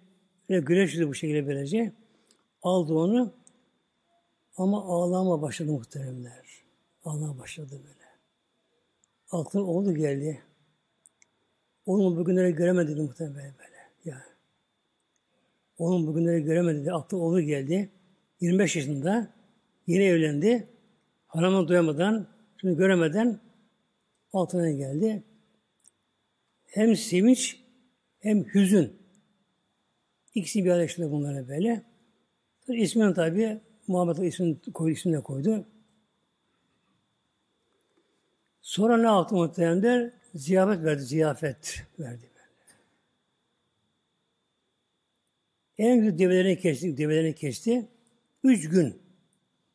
öyle 0.53 0.65
güneş 0.65 0.93
yüzü 0.93 1.09
bu 1.09 1.15
şekilde 1.15 1.47
böylece. 1.47 1.93
Aldı 2.63 2.95
onu. 2.95 3.35
Ama 4.57 4.85
ağlama 4.85 5.43
başladı 5.43 5.73
muhteremler. 5.73 6.63
Ağlama 7.05 7.39
başladı 7.39 7.81
böyle. 7.85 8.03
Aklın 9.31 9.63
oğlu 9.63 9.95
geldi. 9.95 10.43
Oğlum 11.87 12.17
bugünleri 12.17 12.55
göremedi 12.55 12.93
dedi 12.93 13.01
muhtemelen 13.01 13.37
böyle. 13.37 13.55
böyle. 13.59 13.77
Ya. 14.05 14.25
Oğlum 15.79 16.07
bugünleri 16.07 16.43
göremedi 16.43 16.81
dedi. 16.81 16.93
Aklı 16.93 17.17
oğlu 17.17 17.41
geldi. 17.41 17.91
25 18.41 18.77
yaşında. 18.77 19.35
Yeni 19.87 20.05
evlendi. 20.05 20.69
Hanımı 21.27 21.69
duyamadan, 21.69 22.29
şunu 22.61 22.77
göremeden 22.77 23.41
altına 24.33 24.71
geldi. 24.71 25.23
Hem 26.67 26.97
sevinç 26.97 27.61
hem 28.19 28.45
hüzün. 28.45 29.02
İkisi 30.35 30.65
bir 30.65 30.71
arada 30.71 30.83
yaşadı 30.83 31.11
bunlara 31.11 31.49
böyle. 31.49 31.83
İsmini 32.69 33.15
tabi 33.15 33.61
Muhammed 33.87 34.17
ismini 34.17 34.61
koydu, 34.75 34.93
ismini 34.93 35.17
de 35.17 35.21
koydu. 35.21 35.67
Sonra 38.63 38.97
ne 38.97 39.07
yaptı 39.07 39.35
muhteremler? 39.35 40.13
Ziyafet 40.35 40.85
verdi, 40.85 41.03
ziyafet 41.03 41.87
verdi. 41.99 42.33
En 45.79 46.01
güzel 46.01 46.19
develerini 46.19 46.59
kesti, 46.59 46.97
develerini 46.97 47.35
kesti. 47.35 47.89
Üç 48.45 48.69
gün. 48.69 49.03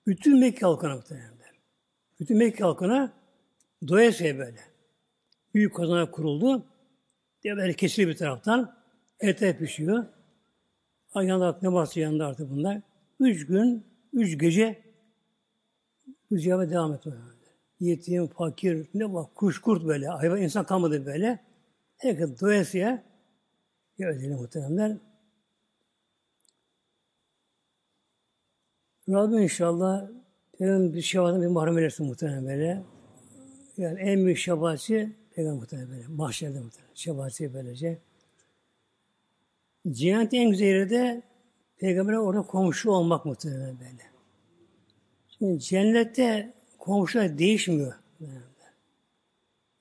Bütün 0.07 0.39
Mekke 0.39 0.59
halkına 0.59 0.95
muhtemelenler. 0.95 1.51
Bütün 2.19 2.37
Mekke 2.37 2.63
halkına 2.63 3.13
doyasıya 3.87 4.37
böyle. 4.37 4.59
Büyük 5.53 5.75
kazana 5.75 6.11
kuruldu. 6.11 6.65
Develer 7.43 7.73
kesiliyor 7.73 8.11
bir 8.11 8.17
taraftan. 8.17 8.77
Ete 9.19 9.57
pişiyor. 9.57 10.05
Yanında 11.23 11.59
ne 11.61 11.73
varsa 11.73 11.99
yanında 11.99 12.27
artık 12.27 12.49
bunlar. 12.49 12.81
Üç 13.19 13.47
gün, 13.47 13.85
üç 14.13 14.39
gece 14.39 14.83
bu 16.31 16.37
ziyafet 16.37 16.71
devam 16.71 16.93
etti. 16.93 17.13
Yetim, 17.79 18.27
fakir, 18.27 18.89
ne 18.93 19.13
var, 19.13 19.25
kuş, 19.35 19.61
kurt 19.61 19.85
böyle. 19.85 20.07
Hayvan, 20.07 20.41
insan 20.41 20.65
kalmadı 20.65 21.05
böyle. 21.05 21.39
Herkes 21.97 22.41
doyasıya 22.41 23.03
ya 23.97 24.37
muhteremler. 24.37 24.97
Rabbim 29.09 29.39
inşallah 29.39 30.07
Peygamber 30.57 30.93
bir 30.93 31.01
şefaatine 31.01 31.41
bir 31.41 31.47
mahrem 31.47 31.77
eylesin 31.77 32.05
muhtemelen 32.05 32.45
böyle. 32.45 32.83
Yani 33.77 33.99
en 33.99 34.25
büyük 34.25 34.37
şefaatçi 34.37 35.15
Peygamber 35.35 35.59
muhtemelen 35.59 35.89
böyle. 35.89 36.07
Mahşerde 36.07 36.59
muhtemelen. 36.59 36.93
Şefaatçi 36.93 37.53
böylece. 37.53 38.06
Cennet 39.91 40.33
en 40.33 40.49
güzel 40.49 40.65
yeri 40.65 40.89
de 40.89 41.21
Peygamber'e 41.77 42.19
orada 42.19 42.41
komşu 42.41 42.91
olmak 42.91 43.25
muhtemelen 43.25 43.79
böyle. 43.79 44.11
Şimdi 45.37 45.59
cennette 45.59 46.53
komşular 46.77 47.37
değişmiyor. 47.37 47.93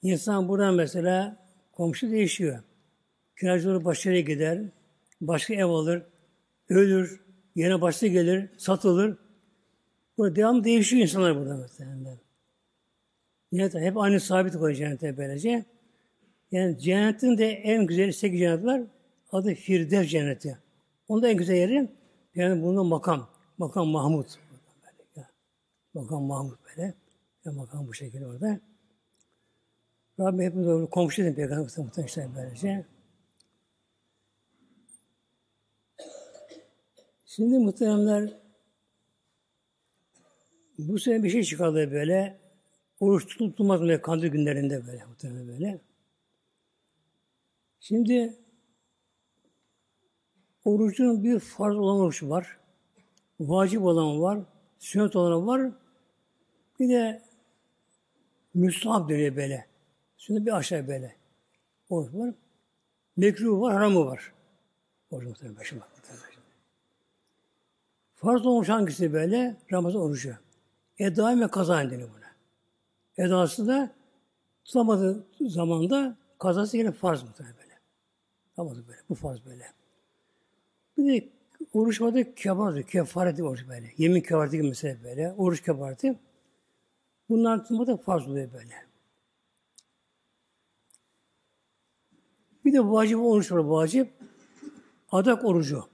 İnsan 0.03 0.49
buradan 0.49 0.75
mesela 0.75 1.47
komşu 1.73 2.11
değişiyor. 2.11 2.63
Kiracıları 3.41 3.85
başarıya 3.85 4.21
gider, 4.21 4.63
başka 5.21 5.55
ev 5.55 5.65
alır, 5.65 6.03
ölür, 6.69 7.27
Yine 7.57 7.81
başta 7.81 8.07
gelir, 8.07 8.49
satılır. 8.57 9.17
Burada 10.19 10.37
devam 10.37 10.65
değişiyor 10.65 11.03
insanlar 11.03 11.37
burada 11.37 11.57
mesela. 11.57 12.19
Cennet 13.53 13.75
hep 13.75 13.97
aynı 13.97 14.21
sabit 14.21 14.53
koyuyor 14.53 14.75
cennete 14.75 15.17
böylece. 15.17 15.65
Yani 16.51 16.79
cennetin 16.79 17.39
de 17.39 17.51
en 17.51 17.87
güzel 17.87 18.13
sekiz 18.13 18.41
cennet 18.41 18.65
var. 18.65 18.83
Adı 19.33 19.55
Firdevs 19.55 20.09
cenneti. 20.09 20.59
Onda 21.09 21.29
en 21.29 21.37
güzel 21.37 21.55
yeri 21.55 21.91
yani 22.35 22.63
bunun 22.63 22.87
makam. 22.87 23.29
Makam 23.59 23.89
Mahmud. 23.89 24.27
Makam 25.95 26.23
Mahmud 26.23 26.57
böyle. 26.69 26.95
Ya 27.45 27.53
makam 27.53 27.87
bu 27.87 27.95
şekilde 27.95 28.27
orada. 28.27 28.61
Rabbim 30.21 30.41
hepimiz 30.41 30.91
komşu 30.91 31.23
edin 31.23 31.35
peygamber 31.35 31.73
muhtemelen 31.79 32.35
böylece. 32.37 32.85
Şimdi 37.27 37.59
muhteremler 37.59 38.33
bu 40.79 40.99
sene 40.99 41.23
bir 41.23 41.31
şey 41.31 41.43
çıkardı 41.43 41.93
böyle. 41.93 42.39
Oruç 43.01 43.27
tutulmaz 43.27 43.81
böyle 43.81 44.03
kandil 44.03 44.29
günlerinde 44.29 44.87
böyle 44.87 45.05
muhtemelen 45.05 45.49
böyle. 45.49 45.81
Şimdi 47.81 48.46
orucun 50.67 51.25
bir 51.25 51.39
farz 51.39 51.77
olan 51.77 52.01
oruç 52.01 52.23
var. 52.23 52.59
Vacip 53.41 53.83
olan 53.83 54.21
var. 54.21 54.39
Sünnet 54.79 55.17
olan 55.17 55.47
var. 55.47 55.71
Bir 56.81 56.89
de 56.89 57.23
müstahap 58.55 59.09
dönüyor 59.09 59.37
böyle. 59.37 59.67
Şimdi 60.17 60.47
bir 60.47 60.57
aşağı 60.57 60.89
böyle. 60.89 61.17
Oruç 61.91 62.15
var. 62.15 62.35
Mekruh 63.17 63.61
var, 63.61 63.73
haramı 63.73 64.07
var. 64.07 64.33
Oruç 65.11 65.27
muhtemelen 65.27 65.57
başıma. 65.57 65.89
Farz 68.15 68.47
olmuş 68.47 68.69
hangisi 68.69 69.13
böyle? 69.13 69.57
Ramazan 69.73 70.03
orucu. 70.03 70.35
Eda 70.99 71.41
ve 71.41 71.49
kaza 71.49 71.91
deniyor 71.91 72.09
buna. 72.17 72.27
Edası 73.27 73.69
da 73.69 73.95
tutamadığı 74.65 75.27
zamanda 75.41 76.17
kazası 76.39 76.77
yine 76.77 76.93
farz 76.93 77.23
muhtemelen 77.23 77.57
böyle. 77.57 77.79
Tutamadı 78.49 78.89
böyle. 78.89 79.01
Bu 79.09 79.15
farz 79.15 79.45
böyle. 79.47 79.76
Bir 80.99 81.05
de 81.05 81.29
oruç 81.73 82.01
vardı 82.01 82.35
kefareti, 82.35 82.91
kefareti 82.91 83.45
oruç 83.45 83.69
böyle. 83.69 83.93
Yemin 83.99 84.21
kefareti 84.21 84.57
gibi 84.57 84.69
mesela 84.69 85.05
böyle. 85.05 85.33
Oruç 85.33 85.63
kefareti. 85.63 86.19
Bunlar 87.29 87.63
tutmadı 87.63 87.97
farz 87.97 88.29
oluyor 88.29 88.53
böyle. 88.53 88.75
Bir 92.65 92.73
de 92.73 92.81
vacip 92.81 93.19
oruç 93.19 93.53
var 93.53 93.59
vacip. 93.59 94.13
Adak 95.13 95.45
orucu. 95.45 95.85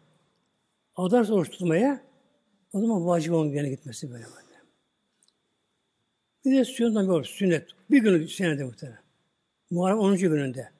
Adak 0.96 1.30
oruç 1.30 1.50
tutmaya 1.50 2.02
o 2.72 2.80
zaman 2.80 3.06
vacip 3.06 3.34
onun 3.34 3.52
yerine 3.52 3.70
gitmesi 3.70 4.10
böyle 4.10 4.24
böyle. 4.24 4.42
Bir 6.44 6.58
de 6.58 6.64
sünnetten 6.64 7.04
bir 7.04 7.12
oruç, 7.12 7.28
sünnet. 7.28 7.68
Bir 7.90 8.02
günü 8.02 8.28
senede 8.28 8.64
muhtemelen. 8.64 9.02
Muharrem 9.70 9.98
10. 9.98 10.16
gününde. 10.16 10.70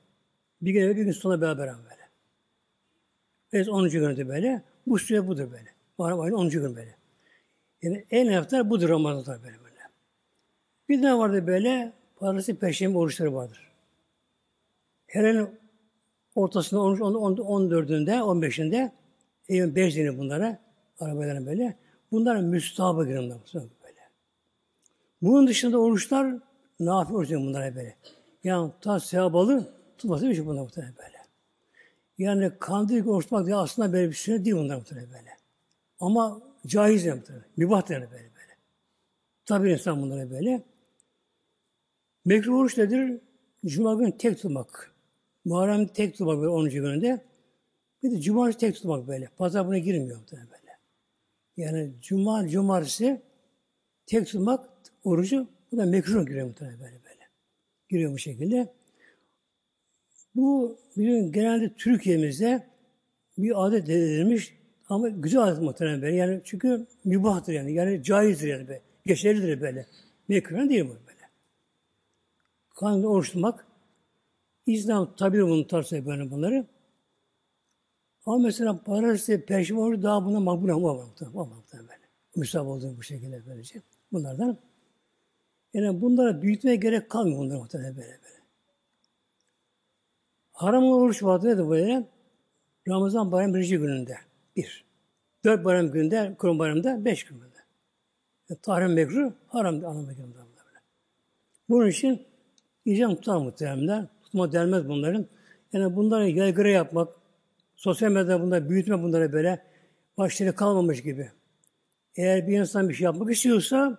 Bir 0.62 0.70
gün 0.70 0.96
bir 0.96 1.02
gün 1.04 1.12
sonra 1.12 1.40
beraber 1.40 1.76
böyle. 1.84 1.91
Evet 3.53 3.68
10. 3.68 3.90
gününde 3.90 4.28
böyle. 4.28 4.62
Bu 4.86 4.98
süre 4.98 5.28
budur 5.28 5.50
böyle. 5.50 5.68
Muharrem 5.98 6.20
ayının 6.20 6.36
10. 6.36 6.50
gün 6.50 6.76
böyle. 6.76 6.96
Yani 7.82 8.05
en 8.11 8.32
hafta 8.32 8.70
budur 8.70 8.88
Ramazan'da 8.88 9.42
böyle 9.42 9.64
böyle. 9.64 9.78
Bir 10.88 11.03
de 11.03 11.14
vardı 11.14 11.46
böyle, 11.46 11.92
parası 12.16 12.55
peşin 12.55 12.94
oruçları 12.94 13.34
vardır. 13.34 13.72
Her 15.07 15.24
ayın 15.24 15.50
ortasında 16.34 16.80
13, 16.80 17.00
14'ünde, 17.00 18.18
15'inde, 18.18 18.90
evin 19.48 19.74
5 19.74 19.96
dini 19.96 20.18
bunlara, 20.18 20.59
arabaların 21.00 21.46
böyle. 21.46 21.76
Bunlar 22.12 22.36
müstahaba 22.36 23.05
girenler 23.05 23.38
böyle. 23.55 24.00
Bunun 25.22 25.46
dışında 25.46 25.78
oruçlar 25.78 26.34
nafile 26.80 27.16
oruç 27.16 27.30
bunlar 27.30 27.74
böyle. 27.76 27.96
Yani 28.44 28.72
ta 28.80 29.00
sevabı 29.00 29.68
tutması 29.98 30.28
bir 30.28 30.34
şey 30.34 30.46
bunlar 30.46 30.62
muhtemelen 30.62 30.94
böyle. 30.98 31.21
Yani 32.22 32.52
kandil 32.60 33.06
oruç 33.06 33.24
tutmak 33.24 33.46
diye 33.46 33.56
aslında 33.56 33.92
böyle 33.92 34.10
bir 34.10 34.14
şey 34.14 34.44
değil 34.44 34.56
bunlar 34.56 34.76
muhtemelen 34.76 35.08
böyle. 35.12 35.36
Ama 36.00 36.42
caiz 36.66 37.04
yani 37.04 37.18
muhtemelen. 37.18 37.46
Mübah 37.56 37.90
yani 37.90 38.04
böyle 38.04 38.22
böyle. 38.22 38.56
Tabi 39.46 39.72
insan 39.72 40.02
bunlara 40.02 40.30
böyle. 40.30 40.62
Mekruh 42.24 42.58
oruç 42.58 42.78
nedir? 42.78 43.20
Cuma 43.66 43.94
günü 43.94 44.16
tek 44.18 44.38
tutmak. 44.38 44.94
Muharrem 45.44 45.86
tek 45.86 46.12
tutmak 46.12 46.38
böyle 46.38 46.48
10. 46.48 46.70
gününde. 46.70 47.20
Bir 48.02 48.10
de 48.10 48.20
cumartesi 48.20 48.58
tek 48.58 48.74
tutmak 48.74 49.08
böyle. 49.08 49.28
Pazar 49.36 49.66
buna 49.66 49.78
girmiyor 49.78 50.18
muhtemelen 50.18 50.48
böyle. 50.50 50.78
Yani 51.56 51.92
cuma, 52.00 52.48
cumartesi 52.48 53.22
tek 54.06 54.26
tutmak 54.26 54.68
orucu 55.04 55.46
bu 55.72 55.76
da 55.76 55.86
mekruh 55.86 56.26
giriyor 56.26 56.46
muhtemelen 56.46 56.80
böyle 56.80 57.04
böyle. 57.04 57.28
Giriyor 57.88 58.12
bu 58.12 58.18
şekilde. 58.18 58.72
Bu 60.34 60.78
bizim 60.96 61.32
genelde 61.32 61.74
Türkiye'mizde 61.74 62.66
bir 63.38 63.66
adet 63.66 63.88
edilmiş 63.88 64.54
ama 64.88 65.08
güzel 65.08 65.42
adet 65.42 65.62
muhtemelen 65.62 66.02
böyle. 66.02 66.16
Yani 66.16 66.40
çünkü 66.44 66.86
mübahtır 67.04 67.52
yani. 67.52 67.72
Yani 67.72 68.02
caizdir 68.02 68.48
yani 68.48 68.68
böyle. 68.68 68.82
Geçerlidir 69.06 69.60
böyle. 69.60 69.86
Mekruh 70.28 70.68
değil 70.68 70.84
bu 70.84 70.88
böyle. 70.88 71.28
Kanunda 72.74 73.08
oruç 73.08 73.32
tutmak 73.32 73.66
İslam 74.66 75.16
tabi 75.16 75.42
bunu 75.42 75.66
tartışıyor 75.66 76.06
böyle 76.06 76.30
bunları. 76.30 76.66
Ama 78.26 78.38
mesela 78.38 78.82
pazartesi, 78.82 79.44
perşembe 79.44 79.80
orucu 79.80 80.02
daha 80.02 80.24
buna 80.24 80.40
makbul 80.40 80.68
ama. 80.68 80.96
Var 80.96 81.48
böyle. 81.72 82.02
Müsab 82.36 82.66
olduğu 82.66 82.96
bu 82.96 83.02
şekilde 83.02 83.46
böylece. 83.46 83.82
Bunlardan. 84.12 84.58
Yani 85.74 86.00
bunlara 86.00 86.42
büyütmeye 86.42 86.76
gerek 86.76 87.10
kalmıyor 87.10 87.38
bunlar 87.38 87.56
muhtemelen 87.56 87.96
böyle 87.96 88.08
böyle. 88.08 88.41
Haram 90.62 90.92
oruç 90.92 91.22
vardı 91.22 91.48
nedir 91.48 91.68
böyle? 91.68 92.08
Ramazan 92.88 93.32
bayram 93.32 93.54
birinci 93.54 93.78
gününde. 93.78 94.16
Bir. 94.56 94.84
Dört 95.44 95.64
bayram 95.64 95.92
günde, 95.92 96.34
kurum 96.38 96.58
bayramda 96.58 97.04
beş 97.04 97.24
günde. 97.24 97.44
Yani, 98.48 98.60
tahrim 98.62 98.92
mekruh, 98.92 99.32
haram 99.48 99.74
anlamına 99.74 100.12
geliyor 100.12 100.28
böyle. 100.34 100.78
Bunun 101.68 101.88
için 101.88 102.22
icam 102.84 103.16
tutar 103.16 103.36
muhtemelen. 103.36 104.08
Tutma 104.22 104.52
delmez 104.52 104.88
bunların. 104.88 105.26
Yani 105.72 105.96
bunları 105.96 106.28
yaygıra 106.30 106.68
yapmak, 106.68 107.08
Sosyal 107.76 108.10
medyada 108.10 108.42
bunları 108.42 108.70
büyütme 108.70 109.02
bunları 109.02 109.32
böyle 109.32 109.62
başları 110.18 110.54
kalmamış 110.54 111.02
gibi. 111.02 111.30
Eğer 112.16 112.48
bir 112.48 112.60
insan 112.60 112.88
bir 112.88 112.94
şey 112.94 113.04
yapmak 113.04 113.32
istiyorsa 113.32 113.98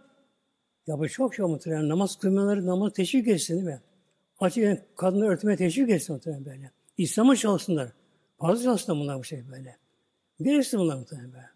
yapı 0.88 1.09
çok 1.09 1.36
şey 1.36 1.45
muhtemelen. 1.45 1.89
Namaz 1.89 2.20
kılmaları 2.20 2.66
namaz 2.66 2.93
teşvik 2.93 3.28
etsin 3.28 3.53
değil 3.53 3.66
mi? 3.66 3.82
Açık 4.44 4.98
kadını 4.98 5.26
örtmeye 5.26 5.58
teşvik 5.58 5.89
etsin 5.89 6.16
muhtemelen 6.16 6.46
böyle. 6.46 6.72
İslam'a 6.98 7.36
çalışsınlar. 7.36 7.89
Fazla 8.39 8.64
çalışsınlar 8.64 9.02
bunlar 9.02 9.20
bu 9.20 9.24
şey 9.24 9.50
böyle. 9.52 9.78
Gerisi 10.41 10.78
bunlar 10.78 10.96
muhtemelen 10.96 11.34
böyle. 11.34 11.50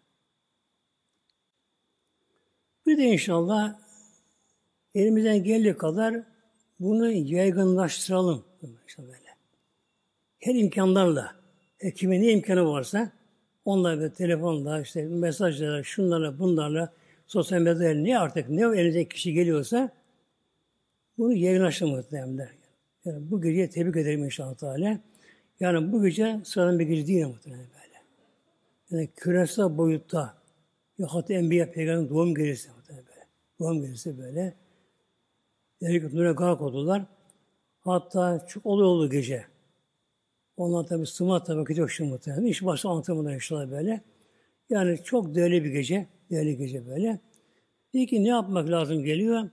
Bir 2.86 2.98
de 2.98 3.02
inşallah 3.02 3.78
elimizden 4.94 5.44
geldiği 5.44 5.76
kadar 5.76 6.22
bunu 6.80 7.10
yaygınlaştıralım. 7.10 8.44
İşte 8.88 9.02
böyle. 9.02 9.36
Her 10.38 10.54
imkanlarla. 10.54 11.36
E, 11.80 11.94
kime 11.94 12.20
ne 12.20 12.32
imkanı 12.32 12.66
varsa 12.66 13.12
Onlar 13.64 14.00
ve 14.00 14.12
telefonla, 14.12 14.80
işte 14.80 15.02
mesajlarla, 15.02 15.82
şunlarla, 15.82 16.38
bunlarla, 16.38 16.92
sosyal 17.26 17.60
medyada 17.60 17.94
ne 17.94 18.18
artık 18.18 18.48
ne 18.48 18.62
elinize 18.62 19.08
kişi 19.08 19.32
geliyorsa 19.32 19.90
bunu 21.18 21.32
yayınlaştı 21.32 21.86
muhtemelen. 21.86 22.57
Yani 23.08 23.30
bu 23.30 23.42
gece 23.42 23.70
tebrik 23.70 23.96
ederim 23.96 24.24
inşallah 24.24 24.54
Teala. 24.54 25.00
Yani 25.60 25.92
bu 25.92 26.02
gece 26.02 26.40
sıradan 26.44 26.78
bir 26.78 26.86
gece 26.86 27.06
değil 27.06 27.26
muhtemelen 27.26 27.66
böyle. 27.66 28.02
Yani 28.90 29.08
küresel 29.16 29.78
boyutta 29.78 30.34
ya 30.98 31.06
hatta 31.10 31.34
Enbiya 31.34 31.72
Peygamber'in 31.72 32.08
doğum 32.08 32.34
gecesi 32.34 32.70
muhtemelen 32.70 33.06
böyle. 33.06 33.26
Doğum 33.60 33.82
gecesi 33.82 34.18
böyle. 34.18 34.54
Ki 35.80 36.16
nure 36.16 36.32
gark 36.32 36.60
oldular. 36.60 37.04
Hatta 37.80 38.46
çok 38.48 38.66
olay 38.66 38.84
oldu 38.84 39.10
gece. 39.10 39.44
Onlar 40.56 40.86
tabi 40.86 41.06
sımat 41.06 41.46
tabi 41.46 41.60
vakit 41.60 41.78
yok 41.78 41.90
şimdi 41.90 42.10
muhtemelen. 42.10 42.44
İş 42.44 42.64
başta 42.64 42.88
anlatamadan 42.88 43.34
inşallah 43.34 43.70
böyle. 43.70 44.00
Yani 44.70 44.98
çok 45.04 45.34
değerli 45.34 45.64
bir 45.64 45.70
gece. 45.70 46.06
Değerli 46.30 46.56
gece 46.56 46.86
böyle. 46.86 47.20
Peki 47.92 48.24
ne 48.24 48.28
yapmak 48.28 48.68
lazım 48.68 49.04
geliyor? 49.04 49.50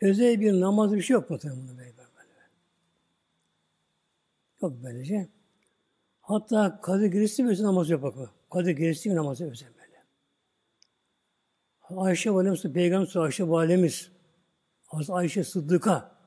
Özel 0.00 0.40
bir 0.40 0.60
namaz 0.60 0.94
bir 0.94 1.02
şey 1.02 1.14
yok 1.14 1.30
muhtemelen 1.30 1.68
böyle. 1.78 1.97
Yok 4.62 4.72
böylece. 4.82 5.28
Hatta 6.20 6.80
Kadir 6.80 7.06
Gecesi 7.06 7.48
bir 7.48 7.62
namaz 7.62 7.90
yok 7.90 8.02
bakın. 8.02 8.30
Kadir 8.50 8.70
Gecesi 8.70 9.10
bir 9.10 9.14
namaz 9.14 9.40
özel 9.40 9.68
böyle. 9.68 10.04
Ayşe 12.00 12.34
Validemiz, 12.34 12.62
Peygamber 12.62 13.16
Ayşe 13.16 13.48
Validemiz, 13.48 14.12
Ayşe 15.08 15.44
Sıddık'a 15.44 16.18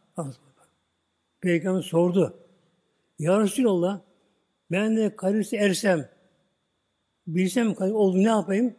Peygamber 1.41 1.81
sordu. 1.81 2.37
Ya 3.19 3.39
Resulallah 3.39 4.01
ben 4.71 4.97
de 4.97 5.15
Kadir'si 5.15 5.55
ersem 5.57 6.09
bilsem 7.27 7.75
Kadir 7.75 7.91
oldu 7.91 8.17
ne 8.17 8.27
yapayım? 8.27 8.75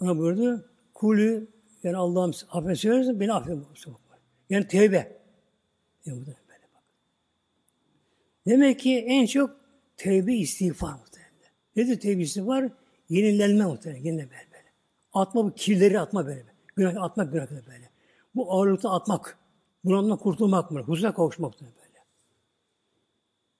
Ona 0.00 0.18
buyurdu. 0.18 0.70
Kulü 0.94 1.48
yani 1.82 1.96
Allah'ım 1.96 2.32
affet 2.50 2.78
söylersen 2.78 3.20
beni 3.20 3.32
affet. 3.32 3.58
Yani 4.50 4.68
tevbe. 4.68 5.18
Yani 6.04 6.26
böyle 6.26 6.36
bak. 6.47 6.47
Demek 8.48 8.80
ki 8.80 8.98
en 8.98 9.26
çok 9.26 9.56
tevbe 9.96 10.34
istiğfar 10.34 10.92
muhtemelen. 10.92 11.52
Nedir 11.76 12.00
tevbe 12.00 12.22
istiğfar? 12.22 12.68
Yenilenme 13.08 13.64
muhtemelen. 13.64 14.02
Yenileme 14.02 14.30
böyle. 14.30 14.52
böyle. 14.52 14.72
Atma 15.12 15.44
bu 15.44 15.54
kirleri 15.54 16.00
atma 16.00 16.26
böyle. 16.26 16.44
Günah 16.76 17.02
atmak 17.02 17.32
günah 17.32 17.50
böyle. 17.50 17.90
Bu 18.34 18.52
ağırlıkta 18.52 18.90
atmak. 18.90 19.38
Bundan 19.84 20.16
kurtulmak 20.16 20.70
mı? 20.70 20.80
Huzura 20.80 21.14
kavuşmak 21.14 21.60
böyle. 21.60 21.72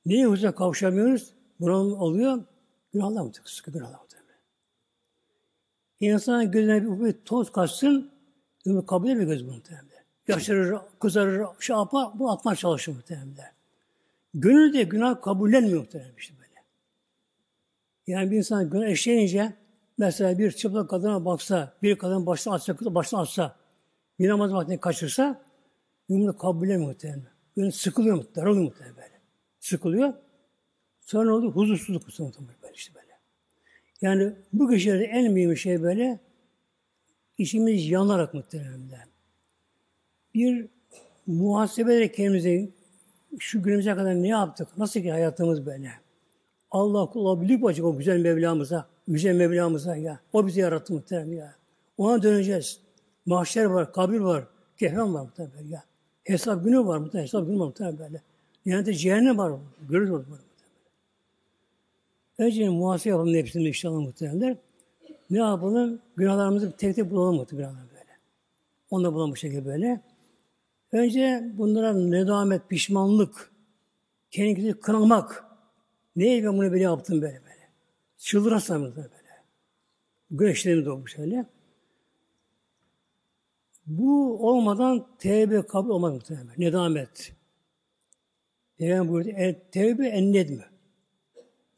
Niye 0.06 0.26
huzura 0.26 0.54
kavuşamıyoruz? 0.54 1.34
Bunalım 1.60 2.00
oluyor. 2.00 2.44
Günahlar 2.92 3.22
mı? 3.22 3.32
Sıkı 3.44 3.70
günahlar 3.70 3.98
mı? 3.98 4.08
İnsanın 6.00 6.50
gözüne 6.50 7.00
bir 7.04 7.12
toz 7.12 7.52
kaçsın, 7.52 8.10
ümit 8.66 8.86
kabul 8.86 9.06
edemiyor 9.08 9.28
göz 9.30 9.42
muhtemelen. 9.42 10.04
Yaşarır, 10.28 10.78
kızarır, 11.00 11.46
şey 11.60 11.76
yapar, 11.76 12.18
bu 12.18 12.30
atma 12.30 12.56
çalışır 12.56 12.92
muhtemelen. 12.92 13.57
Gönül 14.40 14.72
de 14.72 14.82
günah 14.82 15.22
kabullenmiyor 15.22 15.80
muhtemelen 15.80 16.14
işte 16.18 16.34
böyle. 16.38 16.64
Yani 18.06 18.30
bir 18.30 18.36
insan 18.36 18.70
günah 18.70 18.86
eşleyince, 18.86 19.52
mesela 19.98 20.38
bir 20.38 20.52
çıplak 20.52 20.90
kadına 20.90 21.24
baksa, 21.24 21.76
bir 21.82 21.98
kadın 21.98 22.26
baştan 22.26 22.52
atsa, 22.52 22.76
baştan 22.80 23.18
atsa, 23.18 23.56
bir 24.18 24.28
namaz 24.28 24.52
vaktini 24.52 24.80
kaçırsa, 24.80 25.42
ümit 26.10 26.38
kabullenmiyor 26.38 26.90
muhtemelen. 26.90 27.22
Gönül 27.56 27.70
sıkılıyor 27.70 28.16
muhtemelen, 28.16 28.46
daralıyor 28.46 28.64
muhtemelen 28.64 28.96
böyle. 28.96 29.20
Sıkılıyor. 29.60 30.14
Sonra 31.00 31.34
oldu 31.34 31.52
huzursuzluk 31.52 32.06
muhtemelen 32.06 32.54
böyle 32.62 32.74
işte 32.74 32.94
böyle. 32.94 33.18
Yani 34.00 34.32
bu 34.52 34.70
gecelerde 34.70 35.04
en 35.04 35.32
mühim 35.32 35.56
şey 35.56 35.82
böyle 35.82 36.20
işimiz 37.38 37.90
yanarak 37.90 38.34
muhtemelen. 38.34 38.90
Bir 40.34 40.66
muhasebe 41.26 42.12
kendimize 42.12 42.77
şu 43.38 43.62
günümüze 43.62 43.94
kadar 43.94 44.14
ne 44.14 44.28
yaptık? 44.28 44.68
Nasıl 44.76 45.00
ki 45.00 45.10
hayatımız 45.10 45.66
böyle? 45.66 45.92
Allah 46.70 47.06
kula 47.06 47.40
bilip 47.40 47.64
acaba 47.64 47.88
o 47.88 47.96
güzel 47.96 48.20
Mevlamıza, 48.20 48.86
güzel 49.08 49.36
Mevlamıza 49.36 49.96
ya. 49.96 50.20
O 50.32 50.46
bizi 50.46 50.60
yarattı 50.60 50.92
muhtemelen 50.92 51.36
ya. 51.36 51.54
Ona 51.98 52.22
döneceğiz. 52.22 52.80
Mahşer 53.26 53.64
var, 53.64 53.92
kabir 53.92 54.20
var, 54.20 54.44
kefen 54.78 55.14
var 55.14 55.22
muhtemelen 55.22 55.68
ya. 55.68 55.84
Hesap 56.24 56.64
günü 56.64 56.86
var 56.86 56.98
muhtemelen, 56.98 57.26
hesap 57.26 57.46
günü 57.46 57.58
var 57.58 57.66
muhtemelen 57.66 57.98
böyle. 57.98 58.22
Yani 58.64 58.96
cehennem 58.96 59.38
var, 59.38 59.52
görürüz 59.88 60.10
orada. 60.10 60.24
Önce 62.38 62.68
muhasebe 62.68 63.10
yapalım 63.10 63.34
hepsini 63.34 63.68
inşallah 63.68 63.98
muhtemelenler. 63.98 64.56
Ne 65.30 65.38
yapalım? 65.38 66.00
Günahlarımızı 66.16 66.72
tek 66.76 66.96
tek 66.96 67.10
bulalım 67.10 67.36
muhtemelen 67.36 67.74
böyle. 67.74 68.18
Onu 68.90 69.04
da 69.04 69.14
bulalım 69.14 69.30
bu 69.30 69.36
şekilde 69.36 69.66
böyle. 69.66 70.00
Önce 70.92 71.50
bunlara 71.52 71.92
nedamet, 71.92 72.68
pişmanlık, 72.68 73.52
kendini 74.30 74.74
kınamak. 74.74 75.44
Neye 76.16 76.44
ben 76.44 76.58
bunu 76.58 76.72
böyle 76.72 76.82
yaptım 76.82 77.22
böyle 77.22 77.42
böyle. 77.42 77.70
Çıldırasam 78.18 78.82
böyle 78.82 78.96
böyle. 78.96 79.12
Güneşlerim 80.30 80.84
doğmuş 80.84 81.18
öyle. 81.18 81.46
Bu 83.86 84.38
olmadan 84.48 85.06
tevbe 85.18 85.62
kabul 85.62 85.90
olmaz 85.90 86.12
muhtemelen. 86.12 86.54
Nedamet. 86.58 87.32
Peygamber 88.76 89.12
buyurdu, 89.12 89.28
e, 89.28 89.62
tevbe 89.70 90.08
en 90.08 90.32
nedmi. 90.32 90.64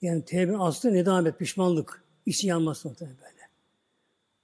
Yani 0.02 0.24
tevbe 0.24 0.56
aslı 0.56 0.92
nedamet, 0.92 1.38
pişmanlık, 1.38 2.04
işi 2.26 2.46
yanması 2.46 2.88
muhtemelen 2.88 3.18
böyle. 3.18 3.48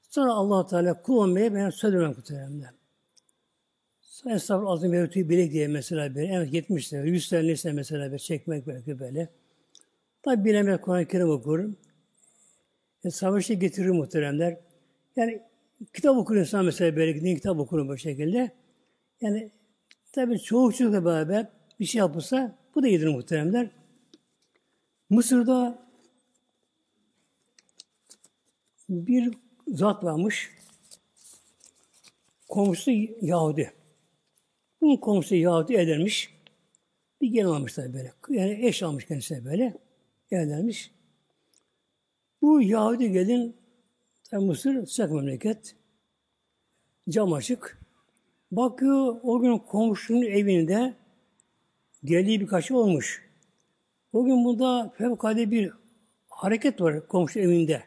Sonra 0.08 0.32
allah 0.32 0.66
Teala 0.66 1.02
kul 1.02 1.16
olmaya 1.16 1.54
ben 1.54 1.70
söz 1.70 1.94
vermem 1.94 2.14
muhtemelen. 2.16 2.75
Estağfurullah 4.24 4.72
azim 4.72 4.90
mevtuyu 4.90 5.28
bilek 5.28 5.52
diye 5.52 5.68
mesela 5.68 6.14
böyle, 6.14 6.26
en 6.26 6.40
az 6.40 6.54
70 6.54 6.88
sene, 6.88 7.10
100 7.10 7.28
sene 7.28 7.46
neyse 7.46 7.72
mesela 7.72 8.04
böyle 8.04 8.18
çekmek 8.18 8.66
belki 8.66 8.98
böyle. 8.98 9.28
Tabi 10.22 10.44
bilemez 10.44 10.80
Kur'an-ı 10.80 11.08
Kerim 11.08 11.30
okurum. 11.30 11.76
E, 13.04 13.10
savaşta 13.10 13.54
getirir 13.54 13.90
muhteremler. 13.90 14.60
Yani 15.16 15.42
kitap 15.94 16.16
okur 16.16 16.36
insan 16.36 16.64
mesela 16.64 16.96
böyle 16.96 17.20
din 17.20 17.34
kitap 17.34 17.58
okur 17.58 17.88
bu 17.88 17.98
şekilde. 17.98 18.50
Yani 19.20 19.50
tabi 20.12 20.38
çoğu 20.38 20.72
çocukla 20.72 21.04
beraber 21.04 21.48
bir 21.80 21.84
şey 21.84 21.98
yapılsa 21.98 22.58
bu 22.74 22.82
da 22.82 22.88
iyidir 22.88 23.08
muhteremler. 23.08 23.70
Mısır'da 25.10 25.86
bir 28.88 29.34
zat 29.68 30.04
varmış. 30.04 30.50
Komşusu 32.48 32.90
Yahudi. 33.20 33.75
Bunun 34.86 34.96
komşusu 34.96 35.34
Yahudi 35.34 35.74
evlenmiş. 35.74 36.34
Bir 37.20 37.28
gelin 37.28 37.46
almışlar 37.46 37.92
böyle. 37.94 38.12
Yani 38.28 38.66
eş 38.66 38.82
almış 38.82 39.04
kendisine 39.04 39.44
böyle. 39.44 39.74
Evlenmiş. 40.30 40.90
Bu 42.42 42.62
Yahudi 42.62 43.12
gelin 43.12 43.56
Mısır 44.32 44.86
sıcak 44.86 45.12
memleket. 45.12 45.76
Cam 47.08 47.32
açık. 47.32 47.78
Bakıyor 48.52 49.16
o 49.22 49.40
gün 49.40 49.58
komşunun 49.58 50.22
evinde 50.22 50.94
geldiği 52.04 52.40
birkaç 52.40 52.70
olmuş. 52.70 53.24
Bugün 54.12 54.44
burada 54.44 54.92
fevkalade 54.98 55.50
bir 55.50 55.72
hareket 56.28 56.80
var 56.80 57.06
komşu 57.08 57.40
evinde. 57.40 57.82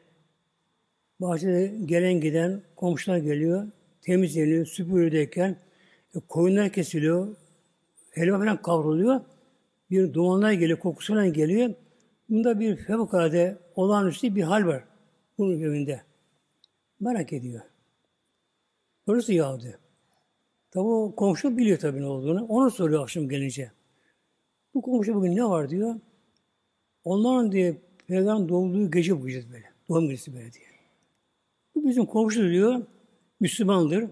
Bahçede 1.20 1.76
gelen 1.86 2.22
giden 2.22 2.62
komşular 2.76 3.18
geliyor, 3.18 3.68
temizleniyor, 4.02 4.66
süpürürdeyken 4.66 5.50
e, 5.52 5.69
koyunlar 6.28 6.72
kesiliyor, 6.72 7.36
helva 8.12 8.38
falan 8.38 8.62
kavruluyor. 8.62 9.22
Bir 9.92 10.14
dumanlar 10.14 10.52
geliyor, 10.52 10.80
kokusuyla 10.80 11.28
geliyor. 11.28 11.74
Bunda 12.30 12.60
bir 12.60 12.76
fevkalade 12.76 13.58
olağanüstü 13.76 14.36
bir 14.36 14.44
hal 14.44 14.66
var 14.66 14.84
bunun 15.38 15.62
evinde. 15.62 16.02
Merak 17.00 17.34
ediyor. 17.34 17.62
Burası 19.08 19.34
Yahudi. 19.34 19.78
Tabi 20.72 20.84
o 20.84 21.16
komşu 21.16 21.58
biliyor 21.58 21.80
tabii 21.80 22.02
ne 22.02 22.06
olduğunu. 22.06 22.46
Onu 22.46 22.72
soruyor 22.72 23.04
akşam 23.04 23.30
gelince. 23.30 23.72
Bu 24.74 24.82
komşu 24.82 25.16
bugün 25.16 25.36
ne 25.36 25.44
var 25.44 25.70
diyor. 25.70 25.96
Onların 27.04 27.52
diye 27.52 27.78
peygamber 28.08 28.50
doğduğu 28.50 28.92
gece 28.92 29.22
bu 29.22 29.28
gece 29.28 29.52
böyle. 29.52 29.66
Doğum 29.90 30.10
gecesi 30.10 30.34
böyle 30.34 30.54
diye. 30.54 30.66
Bu 31.76 31.88
bizim 31.88 32.06
komşu 32.06 32.50
diyor. 32.50 32.82
Müslümandır. 33.40 34.10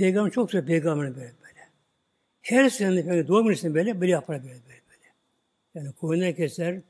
Peygamber 0.00 0.30
çok 0.30 0.50
sever 0.50 0.66
peygamberin 0.66 1.14
böyle 1.14 1.32
böyle. 1.42 1.68
Her 2.40 2.68
sene 2.68 3.06
böyle 3.06 3.28
doğum 3.28 3.48
gecesinde 3.48 3.74
böyle 3.74 4.00
böyle 4.00 4.12
yapar 4.12 4.42
böyle 4.42 4.52
böyle 4.54 4.80
böyle. 4.88 5.14
Yani 5.74 5.92
koyunları 5.92 6.34
keser, 6.34 6.80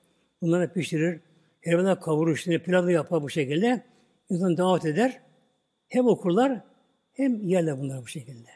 bunları 0.42 0.72
pişirir, 0.72 1.20
helvalar 1.60 2.00
kavurur, 2.00 2.34
işte 2.34 2.62
pilavı 2.62 2.92
yapar 2.92 3.22
bu 3.22 3.30
şekilde. 3.30 3.82
İnsan 4.30 4.56
davet 4.56 4.84
eder. 4.84 5.20
Hem 5.88 6.06
okurlar 6.06 6.60
hem 7.12 7.48
yerler 7.48 7.80
bunlar 7.80 8.02
bu 8.02 8.06
şekilde. 8.06 8.48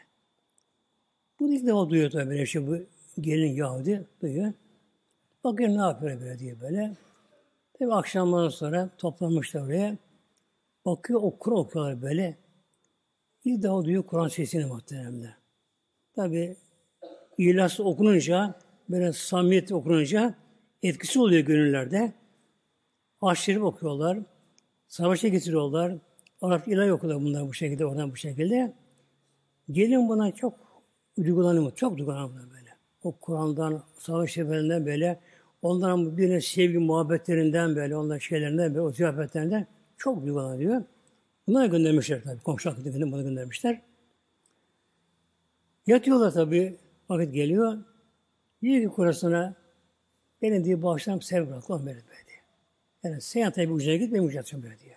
Bu 1.39 1.53
ilk 1.53 1.67
defa 1.67 1.89
duyuyor 1.89 2.11
tabii 2.11 2.29
böyle 2.29 2.45
şey 2.45 2.67
bu 2.67 2.77
gelin 3.21 3.51
Yahudi 3.51 4.07
duyuyor. 4.21 4.53
Bakın 5.43 5.77
ne 5.77 5.81
yapıyor 5.81 6.21
böyle 6.21 6.39
diye 6.39 6.61
böyle. 6.61 6.93
Tabi 7.79 7.93
akşamdan 7.93 8.49
sonra 8.49 8.89
toplanmışlar 8.97 9.61
oraya. 9.61 9.97
Bakıyor, 10.85 11.21
okur 11.23 11.51
okuyorlar 11.51 12.01
böyle. 12.01 12.44
İlk 13.45 13.63
defa 13.63 13.85
duyuyor 13.85 14.03
Kur'an 14.03 14.27
sesini 14.27 14.65
muhteremler. 14.65 15.37
Tabi 16.15 16.55
İhlas 17.37 17.79
okununca, 17.79 18.55
böyle 18.89 19.13
samimiyet 19.13 19.71
okununca 19.71 20.35
etkisi 20.83 21.19
oluyor 21.19 21.41
gönüllerde. 21.41 22.13
Aşırı 23.21 23.65
okuyorlar. 23.65 24.17
Savaşa 24.87 25.27
getiriyorlar. 25.27 25.93
Arap 26.41 26.67
ilahi 26.67 26.93
okuyorlar 26.93 27.25
bunlar 27.25 27.47
bu 27.47 27.53
şekilde, 27.53 27.85
oradan 27.85 28.11
bu 28.11 28.15
şekilde. 28.15 28.73
Gelin 29.71 30.09
buna 30.09 30.31
çok 30.31 30.53
duygulanıyor, 31.17 31.75
çok 31.75 31.97
duygulanıyor 31.97 32.51
böyle. 32.51 32.69
O 33.03 33.11
Kur'an'dan, 33.11 33.83
savaş 33.99 34.31
seferinden 34.31 34.85
böyle, 34.85 35.19
onların 35.61 36.17
birine 36.17 36.41
sevgi 36.41 36.77
muhabbetlerinden 36.77 37.75
böyle, 37.75 37.95
onların 37.95 38.19
şeylerinden 38.19 38.69
böyle, 38.69 38.81
o 38.81 38.91
ziyafetlerinden 38.91 39.67
çok 39.97 40.25
duygulanıyor. 40.25 40.83
Bunları 41.47 41.67
göndermişler 41.67 42.23
tabii. 42.23 42.39
Komşu 42.39 42.69
hakkında 42.69 43.11
bunu 43.11 43.23
göndermişler. 43.23 43.81
Yatıyorlar 45.87 46.31
tabii. 46.31 46.77
Vakit 47.09 47.33
geliyor. 47.33 47.77
Diyor 48.61 48.81
ki 48.81 48.95
kurasına 48.95 49.55
benim 50.41 50.63
diye 50.65 50.83
bağışlarım 50.83 51.21
sev 51.21 51.47
bırak 51.47 51.71
lan 51.71 51.79
beni 51.85 51.95
böyle 51.95 52.27
diyor. 52.27 52.41
Yani 53.03 53.21
sen 53.21 53.41
yatağa 53.41 53.61
bir 53.61 53.69
ucuna 53.69 53.95
git 53.95 54.13
benim 54.13 54.25
ucuna 54.25 54.63
böyle 54.63 54.79
diyor. 54.79 54.95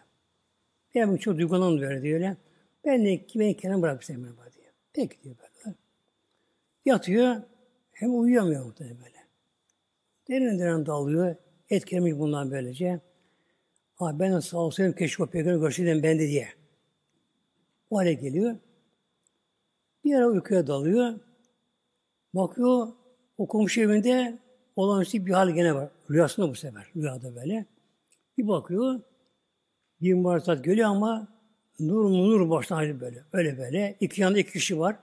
Ben 0.95 1.17
çok 1.17 1.39
duygulandım 1.39 1.81
böyle 1.81 2.03
diyor 2.03 2.15
öyle. 2.15 2.37
Ben 2.85 3.05
de 3.05 3.21
beni 3.35 3.57
kenara 3.57 3.83
bırak 3.83 4.05
sen 4.05 4.17
beni 4.17 4.33
diyor. 4.33 4.73
Peki 4.93 5.23
diyor 5.25 5.37
böyle. 5.65 5.77
Yatıyor. 6.85 7.37
Hem 7.93 8.21
uyuyamıyor 8.21 8.65
muhtemelen 8.65 8.97
böyle. 8.99 9.19
Derin 10.29 10.59
derin 10.59 10.87
dalıyor. 10.87 11.37
Etkilemiş 11.71 12.13
bundan 12.13 12.51
böylece. 12.51 13.01
Ha 13.99 14.19
ben 14.19 14.41
sağ 14.41 14.59
olsaydım 14.59 14.93
keşke 14.93 15.23
o 15.23 15.27
peygamberi 15.27 15.61
görseydim 15.61 16.03
ben 16.03 16.19
de 16.19 16.29
diye. 16.29 16.49
O 17.91 17.99
hale 17.99 18.15
geliyor. 18.15 18.57
Bir 20.05 20.15
ara 20.15 20.27
uykuya 20.27 20.67
dalıyor. 20.67 21.21
Bakıyor 22.35 22.89
o 23.39 23.49
komşu 23.49 23.81
evinde 23.81 24.39
olağanüstü 24.77 25.27
bir 25.27 25.33
hal 25.33 25.51
gene 25.51 25.75
var. 25.75 25.89
Rüyasında 26.11 26.51
bu 26.51 26.55
sefer. 26.55 26.87
Rüyada 26.97 27.37
böyle. 27.37 27.67
Bir 28.39 28.49
bakıyor. 28.49 29.01
Bir 30.01 30.15
mübarek 30.15 30.65
geliyor 30.65 30.89
ama 30.89 31.29
nur 31.81 32.05
mu 32.05 32.31
nur 32.31 32.51
baştan 32.51 33.01
böyle. 33.01 33.25
Öyle 33.33 33.59
böyle. 33.59 33.97
İki 34.01 34.23
yanında 34.23 34.39
iki 34.39 34.53
kişi 34.53 34.79
var. 34.79 34.97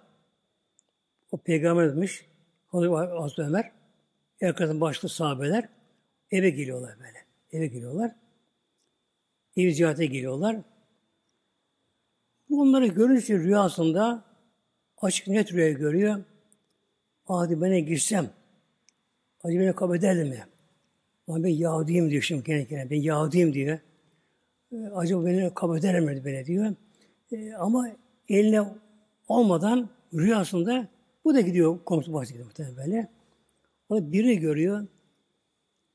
O 1.31 1.37
peygambermiş. 1.37 2.25
Hazreti 2.67 3.41
Ömer. 3.41 3.71
Arkasından 4.43 4.81
başlı 4.81 5.09
sahabeler. 5.09 5.69
Eve 6.31 6.49
geliyorlar 6.49 6.99
böyle. 6.99 7.25
Eve 7.51 7.67
geliyorlar. 7.67 8.15
Ev 9.57 9.71
ziyarete 9.71 10.05
geliyorlar. 10.05 10.57
Bunları 12.49 12.87
görünce 12.87 13.37
rüyasında 13.39 14.23
açık 14.97 15.27
net 15.27 15.53
rüya 15.53 15.71
görüyor. 15.71 16.23
Hadi 17.25 17.61
ben 17.61 17.85
girsem, 17.85 18.29
acaba 19.43 19.61
beni 19.61 19.75
kabul 19.75 19.95
ederdi 19.95 20.29
mi? 20.29 20.45
Ama 21.27 21.43
ben 21.43 21.49
Yahudiyim 21.49 22.09
diyor 22.09 22.21
şimdi 22.21 22.43
kendi 22.43 22.67
kendine. 22.67 22.89
Ben 22.89 23.01
Yahudiyim 23.01 23.53
diyor. 23.53 23.79
E, 24.71 24.77
acaba 24.95 25.25
beni 25.25 25.53
kabul 25.53 25.77
eder 25.77 25.99
mi 25.99 26.23
böyle 26.25 26.45
diyor. 26.45 26.75
E, 27.31 27.53
ama 27.53 27.89
eline 28.29 28.61
olmadan 29.27 29.89
rüyasında 30.13 30.87
bu 31.25 31.35
da 31.35 31.41
gidiyor 31.41 31.83
komşu 31.85 32.13
bahçe 32.13 32.31
gidiyor 32.31 32.45
muhtemelen 32.45 32.77
böyle. 32.77 33.09
Da 33.91 34.11
birini 34.11 34.39
görüyor. 34.39 34.87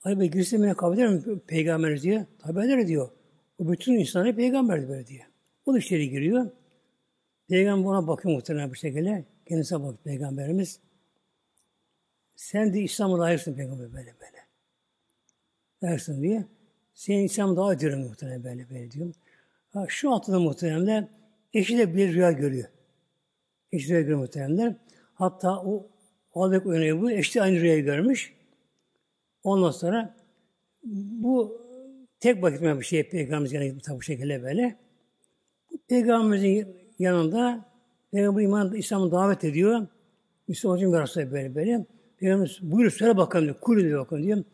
Acaba 0.02 0.24
girsem 0.24 0.62
beni 0.62 0.74
kabul 0.74 0.94
eder 0.94 1.08
mi 1.08 1.40
peygamber 1.46 2.02
diyor. 2.02 2.24
Tabi 2.38 2.66
eder 2.66 2.86
diyor. 2.86 3.10
O 3.60 3.68
bütün 3.68 3.94
insanlar 3.94 4.36
peygamberdi 4.36 4.88
böyle 4.88 5.06
diyor. 5.06 5.24
O 5.66 5.74
da 5.74 5.78
içeri 5.78 6.10
giriyor. 6.10 6.50
Peygamber 7.48 7.88
ona 7.88 8.06
bakıyor 8.06 8.34
muhtemelen 8.34 8.70
bu 8.70 8.74
şekilde. 8.74 9.24
Kendisine 9.48 9.82
bak 9.82 10.04
peygamberimiz. 10.04 10.80
Sen 12.36 12.74
de 12.74 12.80
İslam'a 12.80 13.18
layıksın 13.18 13.54
peygamber 13.54 13.92
böyle 13.92 14.14
böyle. 14.20 14.46
Layıksın 15.82 16.22
diye. 16.22 16.44
Senin 16.94 17.24
İslam 17.24 17.56
daha 17.56 17.72
ediyorum 17.72 18.00
muhtemelen 18.00 18.44
böyle 18.44 18.70
böyle 18.70 18.90
diyorum. 18.90 19.14
Ha, 19.70 19.84
şu 19.88 20.10
altıda 20.10 20.40
muhtemelen 20.40 21.08
eşi 21.52 21.78
de 21.78 21.96
bir 21.96 22.14
rüya 22.14 22.32
görüyor. 22.32 22.68
Eşi 23.72 23.88
rüya 23.88 24.00
görüyor 24.00 24.18
muhtemelen. 24.18 24.78
Hatta 25.14 25.62
o 25.62 25.90
Albek 26.34 26.66
uyanıyor 26.66 27.00
bu. 27.00 27.10
Eşi 27.10 27.34
de 27.34 27.42
aynı 27.42 27.60
rüyayı 27.60 27.84
görmüş. 27.84 28.34
Ondan 29.42 29.70
sonra 29.70 30.16
bu 30.82 31.60
tek 32.20 32.42
bakıtma 32.42 32.80
bir 32.80 32.84
şey 32.84 33.08
Peygamberimiz 33.08 33.52
yanında 33.52 33.96
bu 33.96 34.02
şekilde 34.02 34.42
böyle. 34.42 34.76
Peygamberimizin 35.88 36.76
yanında 36.98 37.64
Peygamber 38.12 38.42
iman 38.42 38.74
İslam'ı 38.74 39.12
davet 39.12 39.44
ediyor. 39.44 39.86
Müslüman 40.48 40.76
hocam 40.76 40.92
yarası 40.92 41.32
böyle 41.32 41.54
böyle. 41.54 41.86
Peygamberimiz 42.18 42.58
buyur 42.62 42.90
söyle 42.90 43.16
bakalım 43.16 43.44
diyor. 43.44 43.56
Kul 43.60 43.80
diyor 43.80 44.00
bakalım 44.00 44.22
diyor. 44.22 44.44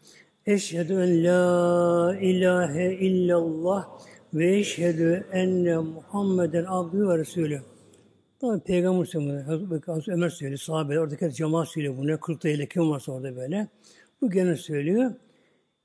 Eşhedü 0.47 0.93
en 0.93 1.25
la 1.25 2.17
ilahe 2.21 2.95
illallah 2.95 3.89
ve 4.35 4.57
eşhedü 4.57 5.27
enne 5.33 5.77
Muhammeden 5.79 6.65
abdü 6.69 7.09
ve 7.09 7.19
resulü. 7.19 7.61
Tabi 8.41 8.61
Peygamber 8.61 9.05
söylüyor, 9.05 9.43
Hazreti 9.87 10.13
Ömer 10.13 10.29
söylüyor, 10.29 10.59
sahabe, 10.59 11.01
oradaki 11.01 11.33
cemaat 11.33 11.69
söylüyor 11.69 11.97
bunu, 11.97 12.21
kırkta 12.21 12.49
ile 12.49 12.67
kim 12.67 12.91
varsa 12.91 13.13
orada 13.13 13.37
böyle. 13.37 13.69
Bu 14.21 14.31
gene 14.31 14.57
söylüyor. 14.57 15.15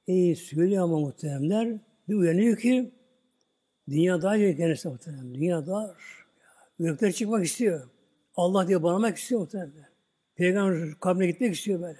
E 0.07 0.35
söylüyor 0.35 0.83
ama 0.83 0.99
muhteremler, 0.99 1.79
bir 2.09 2.15
uyanıyor 2.15 2.57
ki 2.57 2.91
dünya 3.89 4.21
dar 4.21 4.37
diyor 4.37 4.57
kendisi 4.57 4.87
muhterem. 4.87 5.35
Dünya 5.35 5.67
dar. 5.67 5.91
Gökler 6.79 7.11
çıkmak 7.11 7.45
istiyor. 7.45 7.89
Allah 8.35 8.67
diye 8.67 8.83
bağlamak 8.83 9.17
istiyor 9.17 9.41
muhteremler. 9.41 9.89
Peygamber 10.35 10.99
kabrine 10.99 11.27
gitmek 11.27 11.55
istiyor 11.55 11.81
böyle. 11.81 11.99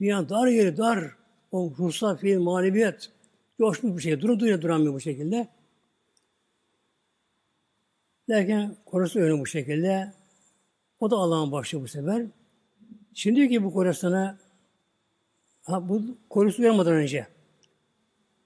Dünya 0.00 0.28
dar 0.28 0.46
yeri 0.46 0.76
dar. 0.76 1.04
O 1.52 1.72
ruhsal 1.78 2.16
fiil, 2.16 2.38
maneviyat 2.38 3.10
coşmuş 3.58 3.96
bir 3.96 4.02
şey. 4.02 4.20
Durum 4.20 4.40
duyuyor 4.40 4.62
duramıyor 4.62 4.94
bu 4.94 5.00
şekilde. 5.00 5.48
Derken 8.28 8.76
korusu 8.84 9.20
öyle 9.20 9.38
bu 9.38 9.46
şekilde. 9.46 10.12
O 11.00 11.10
da 11.10 11.16
Allah'ın 11.16 11.52
başlıyor 11.52 11.84
bu 11.84 11.88
sefer. 11.88 12.26
Şimdi 13.14 13.36
diyor 13.36 13.48
ki 13.48 13.64
bu 13.64 13.72
korusuna 13.72 14.38
ha, 15.62 15.88
bu 15.88 16.02
korusu 16.30 16.62
uyanmadan 16.62 16.92
önce 16.92 17.26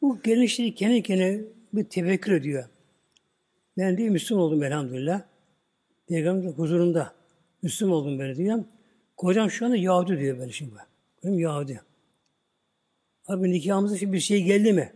bu 0.02 0.22
gençliği 0.22 0.74
kendi 0.74 1.02
kendine 1.02 1.40
bir 1.72 1.84
tefekkür 1.84 2.32
ediyor. 2.32 2.68
Ben 3.78 3.98
diye 3.98 4.10
Müslüman 4.10 4.44
oldum 4.44 4.62
elhamdülillah. 4.62 5.22
Peygamber 6.08 6.50
huzurunda 6.50 7.14
Müslüman 7.62 7.96
oldum 7.96 8.18
böyle 8.18 8.36
diyor. 8.36 8.64
Kocam 9.16 9.50
şu 9.50 9.66
anda 9.66 9.76
Yahudi 9.76 10.18
diyor 10.18 10.38
böyle 10.38 10.52
şimdi. 10.52 10.74
Benim 11.24 11.38
Yahudi. 11.38 11.80
Abi 13.26 13.52
nikahımıza 13.52 13.98
şimdi 13.98 14.12
bir 14.12 14.20
şey 14.20 14.44
geldi 14.44 14.72
mi? 14.72 14.92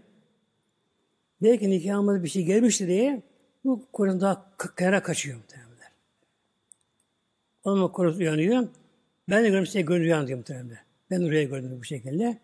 Belki 1.42 1.70
nikahımıza 1.70 2.22
bir 2.22 2.28
şey 2.28 2.44
gelmişti 2.44 2.86
diye 2.86 3.22
bu 3.64 3.86
kocam 3.92 4.20
daha 4.20 4.56
kara 4.56 5.02
kaçıyor 5.02 5.38
muhtemelen. 5.38 5.70
Onun 7.64 7.88
kocası 7.88 8.18
uyanıyor. 8.18 8.68
Ben 9.28 9.38
de 9.38 9.42
görüyorum 9.42 9.66
size 9.66 9.80
gönül 9.80 10.04
uyandı 10.04 10.26
diyor 10.26 10.38
muhtemelen. 10.38 10.89
Ben 11.10 11.22
oraya 11.22 11.44
gördüm 11.44 11.76
bu 11.80 11.84
şekilde. 11.84 12.38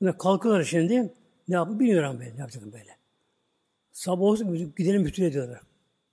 Bunlar 0.00 0.18
kalkıyorlar 0.18 0.64
şimdi. 0.64 1.12
Ne 1.48 1.54
yapıp 1.54 1.80
bilmiyorum 1.80 2.18
ben. 2.20 2.36
Ne 2.36 2.40
yapacağım 2.40 2.72
böyle. 2.72 2.96
Sabah 3.92 4.22
olsun 4.22 4.74
gidelim 4.76 5.02
mütüye 5.02 5.32
diyorlar. 5.32 5.60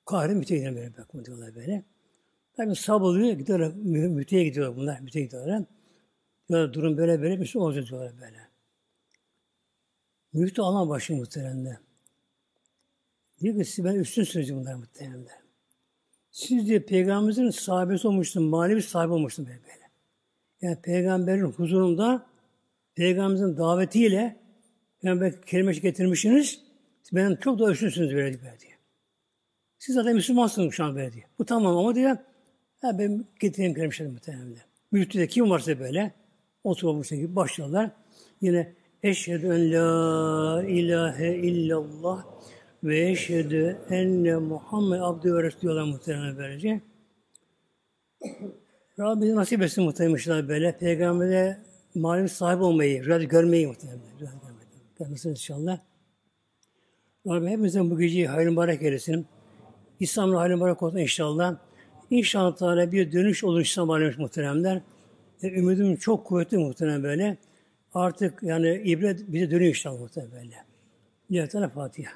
Kahire 0.06 0.34
mütüye 0.34 0.60
gidelim 0.60 0.76
böyle. 0.76 0.98
Bakma 0.98 1.26
diyorlar 1.26 1.56
böyle. 1.56 1.84
Tabii 2.57 2.76
sabah 2.76 3.06
oluyor. 3.06 3.34
Gidiyorlar. 3.34 3.73
Mütüye 4.07 4.44
gidiyorlar 4.44 4.77
bunlar. 4.77 4.99
Mütüye 4.99 5.26
gidiyorlar. 5.26 5.64
Diyorlar 6.49 6.73
durum 6.73 6.98
böyle 6.98 7.22
böyle. 7.22 7.38
Müslüman 7.38 7.68
olacak 7.68 7.88
diyorlar 7.90 8.14
böyle. 8.22 8.49
Müftü 10.34 10.61
alan 10.61 10.90
başı 10.90 11.15
muhteremde. 11.15 11.80
Diyor 13.41 13.57
ki 13.57 13.65
siz 13.65 13.86
ben 13.86 13.95
üstünsünüz 13.95 14.56
bunlar 14.56 14.73
muhteremde. 14.73 15.30
Siz 16.31 16.68
diye 16.68 16.80
peygamberimizin 16.80 17.49
sahabesi 17.49 18.07
olmuşsun, 18.07 18.44
manevi 18.44 18.81
sahibi 18.81 19.14
olmuşsun 19.14 19.45
böyle 19.45 19.61
böyle. 19.61 19.78
Yani 20.61 20.77
peygamberin 20.81 21.44
huzurunda 21.44 22.26
peygamberimizin 22.95 23.57
davetiyle 23.57 24.36
peygamber 25.02 25.41
kelimesi 25.41 25.81
getirmişsiniz. 25.81 26.61
Benim 27.14 27.36
çok 27.36 27.60
da 27.60 27.72
üstünsünüz 27.72 28.15
böyle 28.15 28.34
diyor. 28.34 28.77
Siz 29.80 29.95
zaten 29.95 30.15
Müslümansınız 30.15 30.73
şu 30.73 30.84
an 30.84 30.95
böyle 30.95 31.14
diyor. 31.14 31.26
Bu 31.40 31.45
tamam 31.45 31.77
ama 31.77 31.95
diyor. 31.95 32.18
Ha 32.81 32.99
ben 32.99 33.26
getireyim 33.40 33.73
kelimesini 33.73 34.07
muhtemelen. 34.07 34.56
Müftüde 34.91 35.27
kim 35.27 35.49
varsa 35.49 35.80
böyle 35.80 36.11
oturmuş 36.64 37.10
gibi 37.10 37.36
başlıyorlar. 37.36 37.91
Yine 38.41 38.73
eşhedü 39.03 39.45
en 39.45 39.73
la 39.73 40.64
ilahe 40.64 41.36
illallah 41.36 42.26
ve 42.84 43.10
eşhedü 43.10 43.77
enne 43.90 44.36
Muhammed 44.36 44.99
abdü 44.99 45.36
ve 45.36 45.61
diyorlar 45.61 45.84
muhtemelen 45.84 46.38
böylece. 46.38 46.81
Rabbim 48.99 49.35
nasip 49.35 49.61
etsin 49.61 49.84
muhtemelen 49.84 50.47
böyle. 50.47 50.77
Peygamber'e 50.77 51.57
manevi 51.95 52.30
sahip 52.30 52.61
olmayı, 52.61 53.05
rüyada 53.05 53.23
görmeyi 53.23 53.67
muhtemelen. 53.67 53.99
Rüyada 54.19 54.35
görmeyi. 54.35 54.59
Görmesin 54.99 55.30
inşallah. 55.30 55.80
Rabbim 57.27 57.47
hepimizin 57.47 57.91
bu 57.91 57.99
geceyi 57.99 58.27
hayırlı 58.27 58.51
mübarek 58.51 58.81
eylesin. 58.81 59.27
İslam'la 59.99 60.39
hayırlı 60.39 60.57
mübarek 60.57 60.84
olsun 60.84 60.97
inşallah. 60.97 61.55
İnşallah 62.09 62.55
Teala 62.55 62.91
bir 62.91 63.11
dönüş 63.11 63.43
olur 63.43 63.61
İslam 63.61 63.89
alemi 63.89 64.15
muhteremler. 64.17 64.81
Ümidim 65.43 65.95
çok 65.95 66.26
kuvvetli 66.26 66.57
muhterem 66.57 67.03
böyle. 67.03 67.38
Artık 67.93 68.43
yani 68.43 68.81
ibret 68.85 69.19
bize 69.27 69.51
dönüyor 69.51 69.69
inşallah 69.69 69.99
muhterem 69.99 70.31
böyle. 70.31 70.55
Lillahi 71.31 71.73
Fatiha. 71.73 72.11